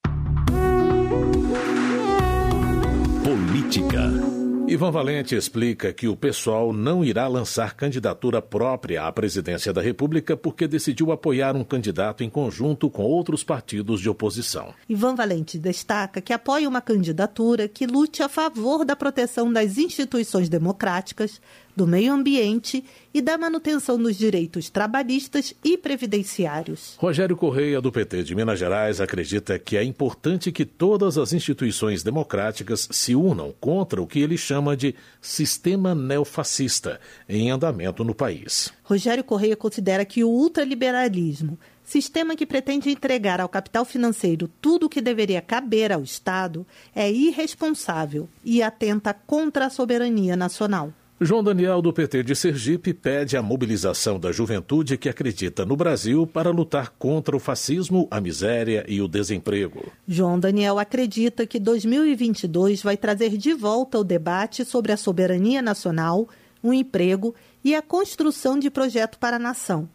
Política. 3.24 4.37
Ivan 4.70 4.90
Valente 4.90 5.34
explica 5.34 5.94
que 5.94 6.06
o 6.06 6.14
pessoal 6.14 6.74
não 6.74 7.02
irá 7.02 7.26
lançar 7.26 7.74
candidatura 7.74 8.42
própria 8.42 9.04
à 9.04 9.10
presidência 9.10 9.72
da 9.72 9.80
República 9.80 10.36
porque 10.36 10.68
decidiu 10.68 11.10
apoiar 11.10 11.56
um 11.56 11.64
candidato 11.64 12.22
em 12.22 12.28
conjunto 12.28 12.90
com 12.90 13.02
outros 13.02 13.42
partidos 13.42 13.98
de 13.98 14.10
oposição. 14.10 14.74
Ivan 14.86 15.14
Valente 15.14 15.58
destaca 15.58 16.20
que 16.20 16.34
apoia 16.34 16.68
uma 16.68 16.82
candidatura 16.82 17.66
que 17.66 17.86
lute 17.86 18.22
a 18.22 18.28
favor 18.28 18.84
da 18.84 18.94
proteção 18.94 19.50
das 19.50 19.78
instituições 19.78 20.50
democráticas, 20.50 21.40
do 21.78 21.86
meio 21.86 22.12
ambiente 22.12 22.84
e 23.14 23.22
da 23.22 23.38
manutenção 23.38 23.96
dos 23.96 24.16
direitos 24.16 24.68
trabalhistas 24.68 25.54
e 25.62 25.78
previdenciários. 25.78 26.96
Rogério 26.98 27.36
Correia, 27.36 27.80
do 27.80 27.92
PT 27.92 28.24
de 28.24 28.34
Minas 28.34 28.58
Gerais, 28.58 29.00
acredita 29.00 29.56
que 29.60 29.76
é 29.76 29.84
importante 29.84 30.50
que 30.50 30.64
todas 30.64 31.16
as 31.16 31.32
instituições 31.32 32.02
democráticas 32.02 32.88
se 32.90 33.14
unam 33.14 33.54
contra 33.60 34.02
o 34.02 34.08
que 34.08 34.18
ele 34.18 34.36
chama 34.36 34.76
de 34.76 34.92
sistema 35.22 35.94
neofascista 35.94 37.00
em 37.28 37.48
andamento 37.48 38.02
no 38.02 38.12
país. 38.12 38.72
Rogério 38.82 39.22
Correia 39.22 39.54
considera 39.54 40.04
que 40.04 40.24
o 40.24 40.28
ultraliberalismo 40.28 41.56
sistema 41.84 42.36
que 42.36 42.44
pretende 42.44 42.90
entregar 42.90 43.40
ao 43.40 43.48
capital 43.48 43.82
financeiro 43.82 44.50
tudo 44.60 44.86
o 44.86 44.88
que 44.90 45.00
deveria 45.00 45.40
caber 45.40 45.90
ao 45.90 46.02
Estado, 46.02 46.66
é 46.94 47.10
irresponsável 47.10 48.28
e 48.44 48.62
atenta 48.62 49.14
contra 49.14 49.64
a 49.64 49.70
soberania 49.70 50.36
nacional. 50.36 50.92
João 51.20 51.42
Daniel, 51.42 51.82
do 51.82 51.92
PT 51.92 52.22
de 52.22 52.36
Sergipe, 52.36 52.94
pede 52.94 53.36
a 53.36 53.42
mobilização 53.42 54.20
da 54.20 54.30
juventude 54.30 54.96
que 54.96 55.08
acredita 55.08 55.66
no 55.66 55.74
Brasil 55.74 56.24
para 56.28 56.50
lutar 56.50 56.90
contra 56.96 57.36
o 57.36 57.40
fascismo, 57.40 58.06
a 58.08 58.20
miséria 58.20 58.84
e 58.86 59.02
o 59.02 59.08
desemprego. 59.08 59.90
João 60.06 60.38
Daniel 60.38 60.78
acredita 60.78 61.44
que 61.44 61.58
2022 61.58 62.84
vai 62.84 62.96
trazer 62.96 63.36
de 63.36 63.52
volta 63.52 63.98
o 63.98 64.04
debate 64.04 64.64
sobre 64.64 64.92
a 64.92 64.96
soberania 64.96 65.60
nacional, 65.60 66.28
o 66.62 66.72
emprego 66.72 67.34
e 67.64 67.74
a 67.74 67.82
construção 67.82 68.56
de 68.56 68.70
projeto 68.70 69.18
para 69.18 69.36
a 69.36 69.40
nação 69.40 69.88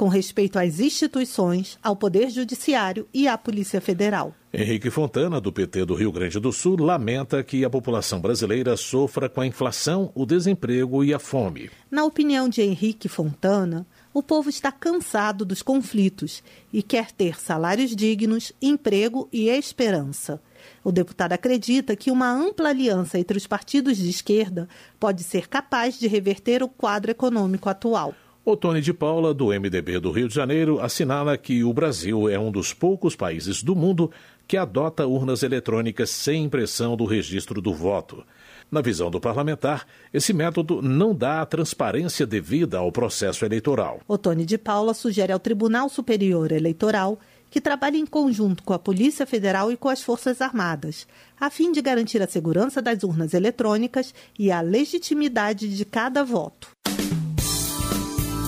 com 0.00 0.08
respeito 0.08 0.58
às 0.58 0.80
instituições, 0.80 1.78
ao 1.82 1.94
Poder 1.94 2.30
Judiciário 2.30 3.06
e 3.12 3.28
à 3.28 3.36
Polícia 3.36 3.82
Federal. 3.82 4.34
Henrique 4.50 4.88
Fontana, 4.88 5.38
do 5.38 5.52
PT 5.52 5.84
do 5.84 5.94
Rio 5.94 6.10
Grande 6.10 6.40
do 6.40 6.50
Sul, 6.54 6.80
lamenta 6.80 7.44
que 7.44 7.66
a 7.66 7.68
população 7.68 8.18
brasileira 8.18 8.78
sofra 8.78 9.28
com 9.28 9.42
a 9.42 9.46
inflação, 9.46 10.10
o 10.14 10.24
desemprego 10.24 11.04
e 11.04 11.12
a 11.12 11.18
fome. 11.18 11.70
Na 11.90 12.02
opinião 12.02 12.48
de 12.48 12.62
Henrique 12.62 13.10
Fontana, 13.10 13.86
o 14.10 14.22
povo 14.22 14.48
está 14.48 14.72
cansado 14.72 15.44
dos 15.44 15.60
conflitos 15.60 16.42
e 16.72 16.82
quer 16.82 17.12
ter 17.12 17.38
salários 17.38 17.94
dignos, 17.94 18.54
emprego 18.62 19.28
e 19.30 19.50
esperança. 19.50 20.40
O 20.82 20.90
deputado 20.90 21.34
acredita 21.34 21.94
que 21.94 22.10
uma 22.10 22.32
ampla 22.32 22.70
aliança 22.70 23.18
entre 23.18 23.36
os 23.36 23.46
partidos 23.46 23.98
de 23.98 24.08
esquerda 24.08 24.66
pode 24.98 25.22
ser 25.24 25.46
capaz 25.46 25.98
de 25.98 26.08
reverter 26.08 26.62
o 26.62 26.68
quadro 26.68 27.10
econômico 27.10 27.68
atual. 27.68 28.14
O 28.42 28.56
Tony 28.56 28.80
de 28.80 28.94
Paula, 28.94 29.34
do 29.34 29.48
MDB 29.48 30.00
do 30.00 30.10
Rio 30.10 30.26
de 30.26 30.34
Janeiro, 30.34 30.80
assinala 30.80 31.36
que 31.36 31.62
o 31.62 31.74
Brasil 31.74 32.26
é 32.26 32.38
um 32.38 32.50
dos 32.50 32.72
poucos 32.72 33.14
países 33.14 33.62
do 33.62 33.76
mundo 33.76 34.10
que 34.48 34.56
adota 34.56 35.06
urnas 35.06 35.42
eletrônicas 35.42 36.08
sem 36.08 36.44
impressão 36.44 36.96
do 36.96 37.04
registro 37.04 37.60
do 37.60 37.74
voto. 37.74 38.24
Na 38.70 38.80
visão 38.80 39.10
do 39.10 39.20
parlamentar, 39.20 39.86
esse 40.12 40.32
método 40.32 40.80
não 40.80 41.14
dá 41.14 41.42
a 41.42 41.46
transparência 41.46 42.26
devida 42.26 42.78
ao 42.78 42.90
processo 42.90 43.44
eleitoral. 43.44 44.00
O 44.08 44.16
Tony 44.16 44.46
de 44.46 44.56
Paula 44.56 44.94
sugere 44.94 45.32
ao 45.32 45.38
Tribunal 45.38 45.90
Superior 45.90 46.50
Eleitoral 46.50 47.18
que 47.50 47.60
trabalhe 47.60 47.98
em 47.98 48.06
conjunto 48.06 48.62
com 48.62 48.72
a 48.72 48.78
Polícia 48.78 49.26
Federal 49.26 49.70
e 49.70 49.76
com 49.76 49.88
as 49.88 50.02
Forças 50.02 50.40
Armadas, 50.40 51.06
a 51.38 51.50
fim 51.50 51.72
de 51.72 51.82
garantir 51.82 52.22
a 52.22 52.28
segurança 52.28 52.80
das 52.80 53.02
urnas 53.02 53.34
eletrônicas 53.34 54.14
e 54.38 54.50
a 54.50 54.62
legitimidade 54.62 55.76
de 55.76 55.84
cada 55.84 56.24
voto. 56.24 56.70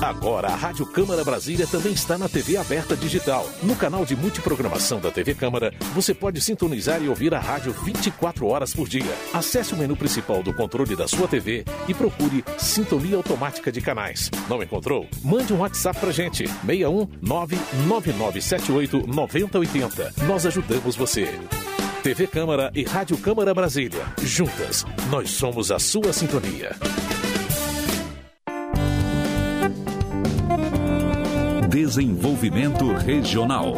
Agora 0.03 0.49
a 0.49 0.57
Rádio 0.57 0.85
Câmara 0.85 1.23
Brasília 1.23 1.65
também 1.65 1.93
está 1.93 2.19
na 2.19 2.29
TV 2.29 2.57
aberta 2.57 2.97
digital. 2.97 3.49
No 3.63 3.77
canal 3.77 4.05
de 4.05 4.17
multiprogramação 4.17 4.99
da 4.99 5.13
TV 5.13 5.33
Câmara, 5.33 5.73
você 5.95 6.13
pode 6.13 6.41
sintonizar 6.41 7.01
e 7.01 7.09
ouvir 7.09 7.33
a 7.33 7.39
rádio 7.39 7.73
24 7.73 8.45
horas 8.49 8.75
por 8.75 8.89
dia. 8.89 9.15
Acesse 9.33 9.75
o 9.75 9.77
menu 9.77 9.97
principal 9.97 10.43
do 10.43 10.53
controle 10.53 10.97
da 10.97 11.07
sua 11.07 11.29
TV 11.29 11.65
e 11.87 11.95
procure 11.95 12.45
Sintonia 12.59 13.17
Automática 13.17 13.71
de 13.71 13.81
Canais. 13.81 14.29
Não 14.49 14.61
encontrou? 14.61 15.07
Mande 15.23 15.53
um 15.53 15.61
WhatsApp 15.61 16.01
pra 16.01 16.11
gente. 16.11 16.49
61 16.49 17.07
99978 17.23 19.07
9080. 19.07 20.15
Nós 20.27 20.45
ajudamos 20.45 20.97
você. 20.97 21.33
TV 22.03 22.27
Câmara 22.27 22.73
e 22.75 22.83
Rádio 22.83 23.17
Câmara 23.19 23.55
Brasília. 23.55 24.05
Juntas, 24.21 24.85
nós 25.09 25.31
somos 25.31 25.71
a 25.71 25.79
sua 25.79 26.13
sintonia. 26.13 26.77
Desenvolvimento 31.73 32.93
Regional. 32.93 33.73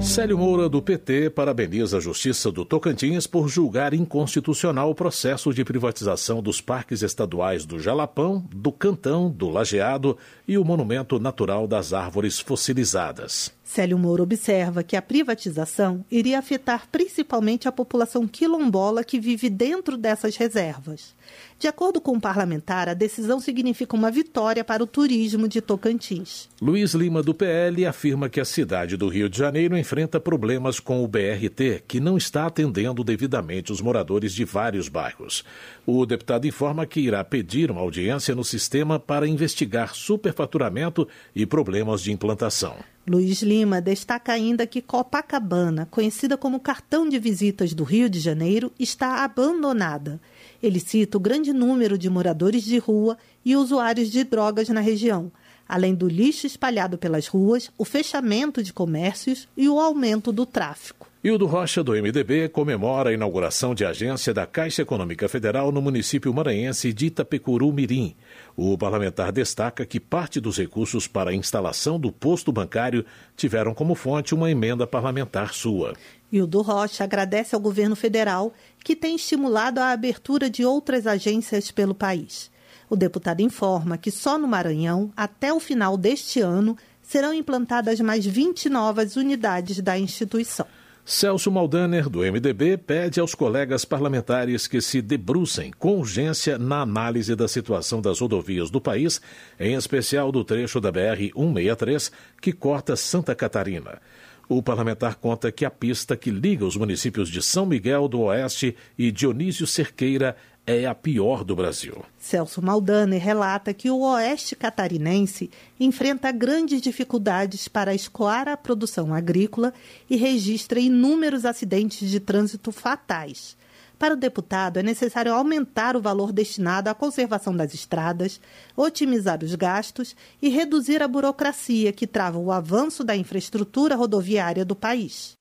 Célio 0.00 0.38
Moura, 0.38 0.68
do 0.68 0.80
PT, 0.80 1.30
parabeniza 1.30 1.96
a 1.96 2.00
Justiça 2.00 2.52
do 2.52 2.64
Tocantins 2.64 3.26
por 3.26 3.48
julgar 3.48 3.92
inconstitucional 3.92 4.88
o 4.88 4.94
processo 4.94 5.52
de 5.52 5.64
privatização 5.64 6.40
dos 6.40 6.60
parques 6.60 7.02
estaduais 7.02 7.66
do 7.66 7.80
Jalapão, 7.80 8.48
do 8.54 8.70
Cantão, 8.70 9.28
do 9.28 9.48
Lajeado 9.48 10.16
e 10.46 10.56
o 10.56 10.64
Monumento 10.64 11.18
Natural 11.18 11.66
das 11.66 11.92
Árvores 11.92 12.38
Fossilizadas. 12.38 13.55
Célio 13.66 13.98
Moura 13.98 14.22
observa 14.22 14.84
que 14.84 14.96
a 14.96 15.02
privatização 15.02 16.04
iria 16.08 16.38
afetar 16.38 16.86
principalmente 16.90 17.66
a 17.66 17.72
população 17.72 18.26
quilombola 18.26 19.02
que 19.02 19.18
vive 19.18 19.50
dentro 19.50 19.96
dessas 19.98 20.36
reservas. 20.36 21.16
De 21.58 21.66
acordo 21.66 22.00
com 22.00 22.12
o 22.12 22.20
parlamentar, 22.20 22.88
a 22.88 22.94
decisão 22.94 23.40
significa 23.40 23.96
uma 23.96 24.08
vitória 24.08 24.62
para 24.62 24.84
o 24.84 24.86
turismo 24.86 25.48
de 25.48 25.60
Tocantins. 25.60 26.48
Luiz 26.62 26.94
Lima, 26.94 27.24
do 27.24 27.34
PL, 27.34 27.84
afirma 27.84 28.28
que 28.28 28.40
a 28.40 28.44
cidade 28.44 28.96
do 28.96 29.08
Rio 29.08 29.28
de 29.28 29.36
Janeiro 29.36 29.76
enfrenta 29.76 30.20
problemas 30.20 30.78
com 30.78 31.02
o 31.02 31.08
BRT, 31.08 31.82
que 31.88 31.98
não 31.98 32.16
está 32.16 32.46
atendendo 32.46 33.02
devidamente 33.02 33.72
os 33.72 33.80
moradores 33.80 34.32
de 34.32 34.44
vários 34.44 34.88
bairros. 34.88 35.44
O 35.84 36.06
deputado 36.06 36.46
informa 36.46 36.86
que 36.86 37.00
irá 37.00 37.24
pedir 37.24 37.68
uma 37.72 37.80
audiência 37.80 38.32
no 38.32 38.44
sistema 38.44 39.00
para 39.00 39.26
investigar 39.26 39.92
superfaturamento 39.92 41.06
e 41.34 41.44
problemas 41.44 42.00
de 42.00 42.12
implantação. 42.12 42.76
Luiz 43.08 43.40
Lima 43.40 43.80
destaca 43.80 44.32
ainda 44.32 44.66
que 44.66 44.82
Copacabana, 44.82 45.86
conhecida 45.88 46.36
como 46.36 46.58
cartão 46.58 47.08
de 47.08 47.20
visitas 47.20 47.72
do 47.72 47.84
Rio 47.84 48.10
de 48.10 48.18
Janeiro, 48.18 48.72
está 48.80 49.22
abandonada. 49.22 50.20
Ele 50.60 50.80
cita 50.80 51.16
o 51.16 51.20
grande 51.20 51.52
número 51.52 51.96
de 51.96 52.10
moradores 52.10 52.64
de 52.64 52.78
rua 52.78 53.16
e 53.44 53.54
usuários 53.54 54.10
de 54.10 54.24
drogas 54.24 54.68
na 54.70 54.80
região, 54.80 55.30
além 55.68 55.94
do 55.94 56.08
lixo 56.08 56.48
espalhado 56.48 56.98
pelas 56.98 57.28
ruas, 57.28 57.70
o 57.78 57.84
fechamento 57.84 58.60
de 58.60 58.72
comércios 58.72 59.46
e 59.56 59.68
o 59.68 59.78
aumento 59.78 60.32
do 60.32 60.44
tráfico. 60.44 61.06
Hildo 61.22 61.46
Rocha, 61.46 61.82
do 61.82 61.92
MDB, 61.92 62.48
comemora 62.48 63.10
a 63.10 63.12
inauguração 63.12 63.74
de 63.74 63.84
agência 63.84 64.32
da 64.32 64.46
Caixa 64.46 64.82
Econômica 64.82 65.28
Federal 65.28 65.72
no 65.72 65.82
município 65.82 66.32
maranhense 66.32 66.92
de 66.92 67.06
Itapecuru 67.06 67.72
Mirim. 67.72 68.14
O 68.56 68.78
parlamentar 68.78 69.30
destaca 69.30 69.84
que 69.84 70.00
parte 70.00 70.40
dos 70.40 70.56
recursos 70.56 71.06
para 71.06 71.30
a 71.30 71.34
instalação 71.34 72.00
do 72.00 72.10
posto 72.10 72.50
bancário 72.50 73.04
tiveram 73.36 73.74
como 73.74 73.94
fonte 73.94 74.34
uma 74.34 74.50
emenda 74.50 74.86
parlamentar 74.86 75.52
sua. 75.52 75.92
Hildo 76.32 76.62
Rocha 76.62 77.04
agradece 77.04 77.54
ao 77.54 77.60
governo 77.60 77.94
federal 77.94 78.54
que 78.82 78.96
tem 78.96 79.16
estimulado 79.16 79.78
a 79.78 79.90
abertura 79.90 80.48
de 80.48 80.64
outras 80.64 81.06
agências 81.06 81.70
pelo 81.70 81.94
país. 81.94 82.50
O 82.88 82.96
deputado 82.96 83.40
informa 83.40 83.98
que 83.98 84.10
só 84.10 84.38
no 84.38 84.48
Maranhão, 84.48 85.12
até 85.14 85.52
o 85.52 85.60
final 85.60 85.98
deste 85.98 86.40
ano, 86.40 86.78
serão 87.02 87.34
implantadas 87.34 88.00
mais 88.00 88.24
20 88.24 88.70
novas 88.70 89.16
unidades 89.16 89.80
da 89.80 89.98
instituição. 89.98 90.66
Celso 91.08 91.52
Maldaner, 91.52 92.08
do 92.08 92.18
MDB, 92.18 92.76
pede 92.76 93.20
aos 93.20 93.32
colegas 93.32 93.84
parlamentares 93.84 94.66
que 94.66 94.80
se 94.80 95.00
debrucem 95.00 95.70
com 95.78 95.98
urgência 95.98 96.58
na 96.58 96.80
análise 96.80 97.36
da 97.36 97.46
situação 97.46 98.02
das 98.02 98.18
rodovias 98.18 98.70
do 98.70 98.80
país, 98.80 99.20
em 99.60 99.74
especial 99.74 100.32
do 100.32 100.42
trecho 100.42 100.80
da 100.80 100.92
BR-163 100.92 102.10
que 102.42 102.52
corta 102.52 102.96
Santa 102.96 103.36
Catarina. 103.36 104.02
O 104.48 104.60
parlamentar 104.60 105.14
conta 105.14 105.52
que 105.52 105.64
a 105.64 105.70
pista 105.70 106.16
que 106.16 106.28
liga 106.28 106.64
os 106.64 106.76
municípios 106.76 107.28
de 107.28 107.40
São 107.40 107.66
Miguel 107.66 108.08
do 108.08 108.22
Oeste 108.22 108.74
e 108.98 109.12
Dionísio 109.12 109.64
Cerqueira 109.64 110.36
é 110.66 110.84
a 110.84 110.94
pior 110.94 111.44
do 111.44 111.54
Brasil. 111.54 112.04
Celso 112.18 112.60
Maldani 112.60 113.18
relata 113.18 113.72
que 113.72 113.88
o 113.88 114.00
oeste 114.00 114.56
catarinense 114.56 115.48
enfrenta 115.78 116.32
grandes 116.32 116.82
dificuldades 116.82 117.68
para 117.68 117.94
escoar 117.94 118.48
a 118.48 118.56
produção 118.56 119.14
agrícola 119.14 119.72
e 120.10 120.16
registra 120.16 120.80
inúmeros 120.80 121.44
acidentes 121.44 122.10
de 122.10 122.18
trânsito 122.18 122.72
fatais. 122.72 123.56
Para 123.98 124.12
o 124.12 124.16
deputado, 124.16 124.78
é 124.78 124.82
necessário 124.82 125.32
aumentar 125.32 125.96
o 125.96 126.02
valor 126.02 126.30
destinado 126.30 126.90
à 126.90 126.94
conservação 126.94 127.56
das 127.56 127.72
estradas, 127.72 128.40
otimizar 128.76 129.42
os 129.42 129.54
gastos 129.54 130.14
e 130.42 130.50
reduzir 130.50 131.02
a 131.02 131.08
burocracia 131.08 131.92
que 131.92 132.06
trava 132.06 132.38
o 132.38 132.52
avanço 132.52 133.02
da 133.02 133.16
infraestrutura 133.16 133.96
rodoviária 133.96 134.66
do 134.66 134.76
país. 134.76 135.38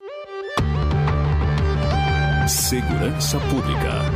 Segurança 2.47 3.39
Pública. 3.39 4.14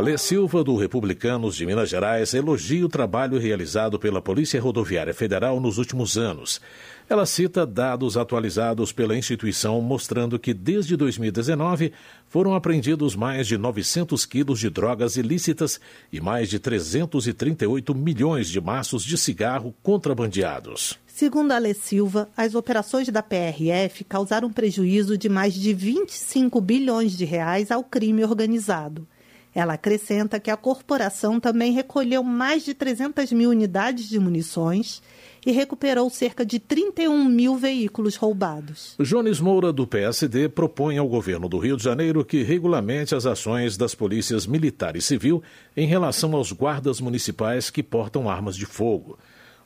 Alê 0.00 0.16
Silva, 0.16 0.64
do 0.64 0.76
Republicanos 0.76 1.54
de 1.54 1.66
Minas 1.66 1.90
Gerais, 1.90 2.32
elogia 2.32 2.86
o 2.86 2.88
trabalho 2.88 3.38
realizado 3.38 3.98
pela 3.98 4.22
Polícia 4.22 4.58
Rodoviária 4.58 5.12
Federal 5.12 5.60
nos 5.60 5.76
últimos 5.76 6.16
anos. 6.16 6.58
Ela 7.06 7.26
cita 7.26 7.66
dados 7.66 8.16
atualizados 8.16 8.92
pela 8.92 9.14
instituição 9.14 9.78
mostrando 9.82 10.38
que 10.38 10.54
desde 10.54 10.96
2019 10.96 11.92
foram 12.26 12.54
apreendidos 12.54 13.14
mais 13.14 13.46
de 13.46 13.58
900 13.58 14.24
quilos 14.24 14.58
de 14.58 14.70
drogas 14.70 15.18
ilícitas 15.18 15.78
e 16.10 16.18
mais 16.18 16.48
de 16.48 16.58
338 16.58 17.94
milhões 17.94 18.48
de 18.48 18.58
maços 18.58 19.04
de 19.04 19.18
cigarro 19.18 19.74
contrabandeados. 19.82 20.98
Segundo 21.06 21.52
Alê 21.52 21.74
Silva, 21.74 22.26
as 22.34 22.54
operações 22.54 23.06
da 23.10 23.22
PRF 23.22 24.02
causaram 24.04 24.50
prejuízo 24.50 25.18
de 25.18 25.28
mais 25.28 25.52
de 25.52 25.74
25 25.74 26.58
bilhões 26.58 27.14
de 27.18 27.26
reais 27.26 27.70
ao 27.70 27.84
crime 27.84 28.24
organizado. 28.24 29.06
Ela 29.54 29.74
acrescenta 29.74 30.38
que 30.38 30.50
a 30.50 30.56
corporação 30.56 31.40
também 31.40 31.72
recolheu 31.72 32.22
mais 32.22 32.64
de 32.64 32.72
300 32.74 33.32
mil 33.32 33.50
unidades 33.50 34.08
de 34.08 34.18
munições 34.18 35.02
e 35.44 35.50
recuperou 35.52 36.08
cerca 36.10 36.44
de 36.44 36.58
31 36.58 37.24
mil 37.24 37.56
veículos 37.56 38.16
roubados. 38.16 38.94
Jones 39.00 39.40
Moura, 39.40 39.72
do 39.72 39.86
PSD, 39.86 40.48
propõe 40.48 40.98
ao 40.98 41.08
governo 41.08 41.48
do 41.48 41.58
Rio 41.58 41.76
de 41.76 41.82
Janeiro 41.82 42.24
que 42.24 42.42
regulamente 42.42 43.14
as 43.14 43.26
ações 43.26 43.76
das 43.76 43.94
polícias 43.94 44.46
militar 44.46 44.96
e 44.96 45.00
civil 45.00 45.42
em 45.76 45.86
relação 45.86 46.34
aos 46.36 46.52
guardas 46.52 47.00
municipais 47.00 47.70
que 47.70 47.82
portam 47.82 48.28
armas 48.28 48.56
de 48.56 48.66
fogo. 48.66 49.18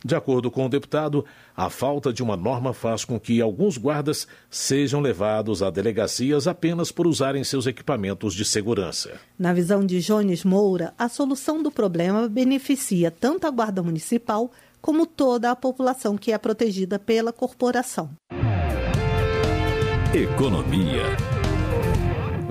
De 0.04 0.14
acordo 0.14 0.50
com 0.50 0.66
o 0.66 0.68
deputado, 0.68 1.24
a 1.56 1.70
falta 1.70 2.12
de 2.12 2.22
uma 2.22 2.36
norma 2.36 2.74
faz 2.74 3.06
com 3.06 3.18
que 3.18 3.40
alguns 3.40 3.78
guardas 3.78 4.28
sejam 4.50 5.00
levados 5.00 5.62
a 5.62 5.70
delegacias 5.70 6.46
apenas 6.46 6.92
por 6.92 7.06
usarem 7.06 7.42
seus 7.42 7.66
equipamentos 7.66 8.34
de 8.34 8.44
segurança. 8.44 9.18
Na 9.38 9.54
visão 9.54 9.84
de 9.84 10.00
Jones 10.00 10.44
Moura, 10.44 10.92
a 10.98 11.08
solução 11.08 11.62
do 11.62 11.70
problema 11.70 12.28
beneficia 12.28 13.10
tanto 13.10 13.46
a 13.46 13.50
Guarda 13.50 13.82
Municipal 13.82 14.50
como 14.78 15.06
toda 15.06 15.50
a 15.50 15.56
população 15.56 16.18
que 16.18 16.32
é 16.32 16.36
protegida 16.36 16.98
pela 16.98 17.32
corporação. 17.32 18.10
Economia. 20.12 21.02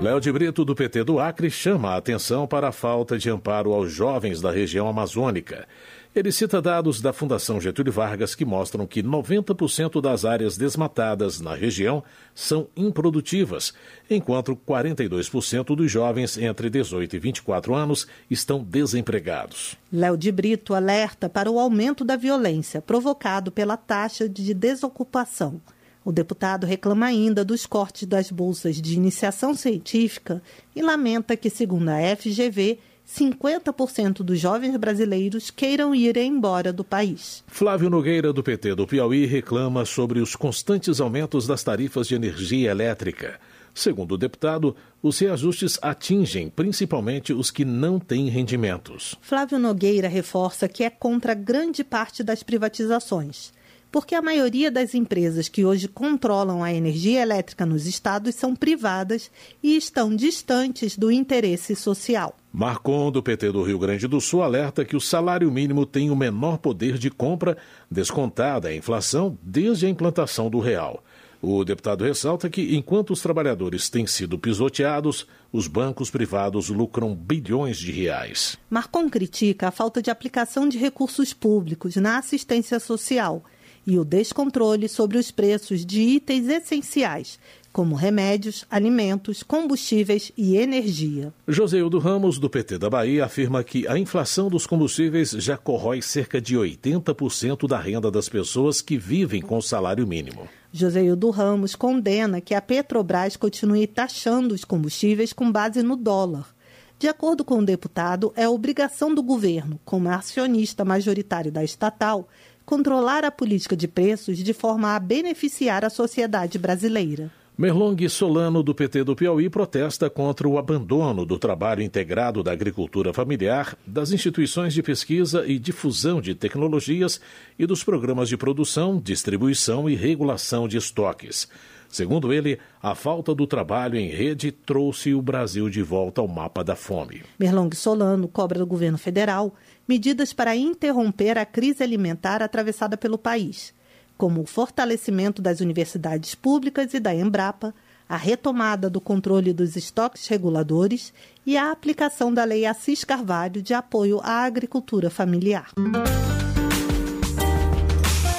Léo 0.00 0.20
de 0.20 0.30
Brito, 0.30 0.66
do 0.66 0.74
PT 0.74 1.04
do 1.04 1.18
Acre, 1.18 1.48
chama 1.48 1.92
a 1.92 1.96
atenção 1.96 2.46
para 2.46 2.68
a 2.68 2.72
falta 2.72 3.16
de 3.16 3.30
amparo 3.30 3.72
aos 3.72 3.90
jovens 3.90 4.40
da 4.40 4.50
região 4.50 4.86
amazônica. 4.86 5.66
Ele 6.14 6.30
cita 6.30 6.62
dados 6.62 7.00
da 7.00 7.12
Fundação 7.12 7.60
Getúlio 7.60 7.92
Vargas 7.92 8.36
que 8.36 8.44
mostram 8.44 8.86
que 8.86 9.02
90% 9.02 10.00
das 10.00 10.24
áreas 10.24 10.56
desmatadas 10.56 11.40
na 11.40 11.56
região 11.56 12.04
são 12.32 12.68
improdutivas, 12.76 13.74
enquanto 14.08 14.54
42% 14.54 15.74
dos 15.74 15.90
jovens 15.90 16.38
entre 16.38 16.70
18 16.70 17.16
e 17.16 17.18
24 17.18 17.74
anos 17.74 18.06
estão 18.30 18.62
desempregados. 18.62 19.76
Léo 19.92 20.16
de 20.16 20.30
Brito 20.30 20.72
alerta 20.72 21.28
para 21.28 21.50
o 21.50 21.58
aumento 21.58 22.04
da 22.04 22.14
violência 22.14 22.80
provocado 22.80 23.50
pela 23.50 23.76
taxa 23.76 24.28
de 24.28 24.54
desocupação. 24.54 25.60
O 26.04 26.12
deputado 26.12 26.64
reclama 26.64 27.06
ainda 27.06 27.44
dos 27.44 27.66
cortes 27.66 28.06
das 28.06 28.30
bolsas 28.30 28.80
de 28.80 28.94
iniciação 28.94 29.52
científica 29.52 30.40
e 30.76 30.82
lamenta 30.82 31.36
que, 31.36 31.50
segundo 31.50 31.88
a 31.88 31.98
FGV, 32.16 32.78
50% 33.06 34.22
dos 34.22 34.40
jovens 34.40 34.76
brasileiros 34.76 35.50
queiram 35.50 35.94
ir 35.94 36.16
embora 36.16 36.72
do 36.72 36.82
país. 36.82 37.44
Flávio 37.46 37.90
Nogueira, 37.90 38.32
do 38.32 38.42
PT 38.42 38.74
do 38.74 38.86
Piauí, 38.86 39.26
reclama 39.26 39.84
sobre 39.84 40.20
os 40.20 40.34
constantes 40.34 41.00
aumentos 41.00 41.46
das 41.46 41.62
tarifas 41.62 42.08
de 42.08 42.14
energia 42.14 42.70
elétrica. 42.70 43.38
Segundo 43.74 44.12
o 44.12 44.18
deputado, 44.18 44.74
os 45.02 45.18
reajustes 45.18 45.78
atingem 45.82 46.48
principalmente 46.48 47.32
os 47.32 47.50
que 47.50 47.64
não 47.64 47.98
têm 47.98 48.28
rendimentos. 48.28 49.16
Flávio 49.20 49.58
Nogueira 49.58 50.08
reforça 50.08 50.68
que 50.68 50.84
é 50.84 50.90
contra 50.90 51.34
grande 51.34 51.82
parte 51.82 52.22
das 52.22 52.42
privatizações 52.42 53.52
porque 53.94 54.16
a 54.16 54.20
maioria 54.20 54.72
das 54.72 54.92
empresas 54.92 55.48
que 55.48 55.64
hoje 55.64 55.86
controlam 55.86 56.64
a 56.64 56.74
energia 56.74 57.22
elétrica 57.22 57.64
nos 57.64 57.86
estados 57.86 58.34
são 58.34 58.52
privadas 58.52 59.30
e 59.62 59.76
estão 59.76 60.16
distantes 60.16 60.98
do 60.98 61.12
interesse 61.12 61.76
social. 61.76 62.36
Marcon, 62.52 63.12
do 63.12 63.22
PT 63.22 63.52
do 63.52 63.62
Rio 63.62 63.78
Grande 63.78 64.08
do 64.08 64.20
Sul, 64.20 64.42
alerta 64.42 64.84
que 64.84 64.96
o 64.96 65.00
salário 65.00 65.48
mínimo 65.48 65.86
tem 65.86 66.10
o 66.10 66.16
menor 66.16 66.58
poder 66.58 66.98
de 66.98 67.08
compra, 67.08 67.56
descontada 67.88 68.66
a 68.66 68.74
inflação, 68.74 69.38
desde 69.40 69.86
a 69.86 69.88
implantação 69.88 70.50
do 70.50 70.58
real. 70.58 71.00
O 71.40 71.64
deputado 71.64 72.02
ressalta 72.02 72.50
que, 72.50 72.74
enquanto 72.74 73.12
os 73.12 73.22
trabalhadores 73.22 73.88
têm 73.88 74.08
sido 74.08 74.36
pisoteados, 74.36 75.24
os 75.52 75.68
bancos 75.68 76.10
privados 76.10 76.68
lucram 76.68 77.14
bilhões 77.14 77.78
de 77.78 77.92
reais. 77.92 78.58
Marcon 78.68 79.08
critica 79.08 79.68
a 79.68 79.70
falta 79.70 80.02
de 80.02 80.10
aplicação 80.10 80.68
de 80.68 80.78
recursos 80.78 81.32
públicos 81.32 81.94
na 81.94 82.18
assistência 82.18 82.80
social 82.80 83.44
e 83.86 83.98
o 83.98 84.04
descontrole 84.04 84.88
sobre 84.88 85.18
os 85.18 85.30
preços 85.30 85.84
de 85.84 86.00
itens 86.00 86.48
essenciais, 86.48 87.38
como 87.74 87.96
remédios, 87.96 88.64
alimentos, 88.70 89.42
combustíveis 89.42 90.30
e 90.36 90.56
energia. 90.56 91.34
Joseildo 91.48 91.98
Ramos, 91.98 92.38
do 92.38 92.48
PT 92.48 92.78
da 92.78 92.88
Bahia, 92.88 93.24
afirma 93.24 93.64
que 93.64 93.88
a 93.88 93.98
inflação 93.98 94.48
dos 94.48 94.64
combustíveis 94.64 95.30
já 95.30 95.56
corrói 95.56 96.00
cerca 96.00 96.40
de 96.40 96.56
80% 96.56 97.66
da 97.66 97.78
renda 97.78 98.12
das 98.12 98.28
pessoas 98.28 98.80
que 98.80 98.96
vivem 98.96 99.42
com 99.42 99.58
o 99.58 99.62
salário 99.62 100.06
mínimo. 100.06 100.48
Joseildo 100.72 101.30
Ramos 101.30 101.74
condena 101.74 102.40
que 102.40 102.54
a 102.54 102.62
Petrobras 102.62 103.36
continue 103.36 103.88
taxando 103.88 104.54
os 104.54 104.64
combustíveis 104.64 105.32
com 105.32 105.50
base 105.50 105.82
no 105.82 105.96
dólar. 105.96 106.54
De 106.96 107.08
acordo 107.08 107.44
com 107.44 107.58
o 107.58 107.64
deputado, 107.64 108.32
é 108.36 108.48
obrigação 108.48 109.12
do 109.12 109.22
governo, 109.22 109.80
como 109.84 110.08
acionista 110.08 110.84
majoritário 110.84 111.50
da 111.50 111.64
estatal, 111.64 112.28
controlar 112.64 113.24
a 113.24 113.30
política 113.30 113.76
de 113.76 113.86
preços 113.86 114.38
de 114.38 114.52
forma 114.52 114.94
a 114.94 114.98
beneficiar 114.98 115.84
a 115.84 115.90
sociedade 115.90 116.58
brasileira. 116.58 117.30
Merlong 117.56 118.08
Solano, 118.08 118.64
do 118.64 118.74
PT 118.74 119.04
do 119.04 119.14
Piauí, 119.14 119.48
protesta 119.48 120.10
contra 120.10 120.48
o 120.48 120.58
abandono 120.58 121.24
do 121.24 121.38
trabalho 121.38 121.82
integrado 121.82 122.42
da 122.42 122.50
agricultura 122.50 123.12
familiar, 123.12 123.78
das 123.86 124.10
instituições 124.10 124.74
de 124.74 124.82
pesquisa 124.82 125.46
e 125.46 125.56
difusão 125.56 126.20
de 126.20 126.34
tecnologias 126.34 127.20
e 127.56 127.64
dos 127.64 127.84
programas 127.84 128.28
de 128.28 128.36
produção, 128.36 128.98
distribuição 128.98 129.88
e 129.88 129.94
regulação 129.94 130.66
de 130.66 130.76
estoques. 130.78 131.48
Segundo 131.88 132.32
ele, 132.32 132.58
a 132.82 132.92
falta 132.96 133.32
do 133.32 133.46
trabalho 133.46 133.96
em 133.96 134.08
rede 134.08 134.50
trouxe 134.50 135.14
o 135.14 135.22
Brasil 135.22 135.70
de 135.70 135.80
volta 135.80 136.20
ao 136.20 136.26
mapa 136.26 136.64
da 136.64 136.74
fome. 136.74 137.22
Merlong 137.38 137.72
Solano 137.72 138.26
cobra 138.26 138.58
do 138.58 138.66
governo 138.66 138.98
federal 138.98 139.54
medidas 139.86 140.32
para 140.32 140.56
interromper 140.56 141.38
a 141.38 141.44
crise 141.44 141.82
alimentar 141.82 142.42
atravessada 142.42 142.96
pelo 142.96 143.18
país, 143.18 143.74
como 144.16 144.42
o 144.42 144.46
fortalecimento 144.46 145.42
das 145.42 145.60
universidades 145.60 146.34
públicas 146.34 146.94
e 146.94 147.00
da 147.00 147.14
Embrapa, 147.14 147.74
a 148.08 148.16
retomada 148.16 148.90
do 148.90 149.00
controle 149.00 149.52
dos 149.52 149.76
estoques 149.76 150.26
reguladores 150.28 151.12
e 151.46 151.56
a 151.56 151.70
aplicação 151.70 152.32
da 152.32 152.44
Lei 152.44 152.66
Assis 152.66 153.02
Carvalho 153.02 153.62
de 153.62 153.72
apoio 153.72 154.20
à 154.22 154.44
agricultura 154.44 155.10
familiar. 155.10 155.72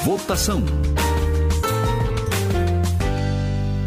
Votação. 0.03 0.63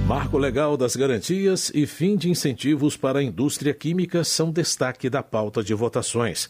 Marco 0.09 0.39
legal 0.39 0.77
das 0.77 0.97
garantias 0.97 1.71
e 1.75 1.87
fim 1.87 2.17
de 2.17 2.31
incentivos 2.31 2.97
para 2.97 3.19
a 3.19 3.23
indústria 3.23 3.75
química 3.75 4.25
são 4.25 4.51
destaque 4.51 5.11
da 5.11 5.23
pauta 5.23 5.63
de 5.63 5.75
votações. 5.75 6.49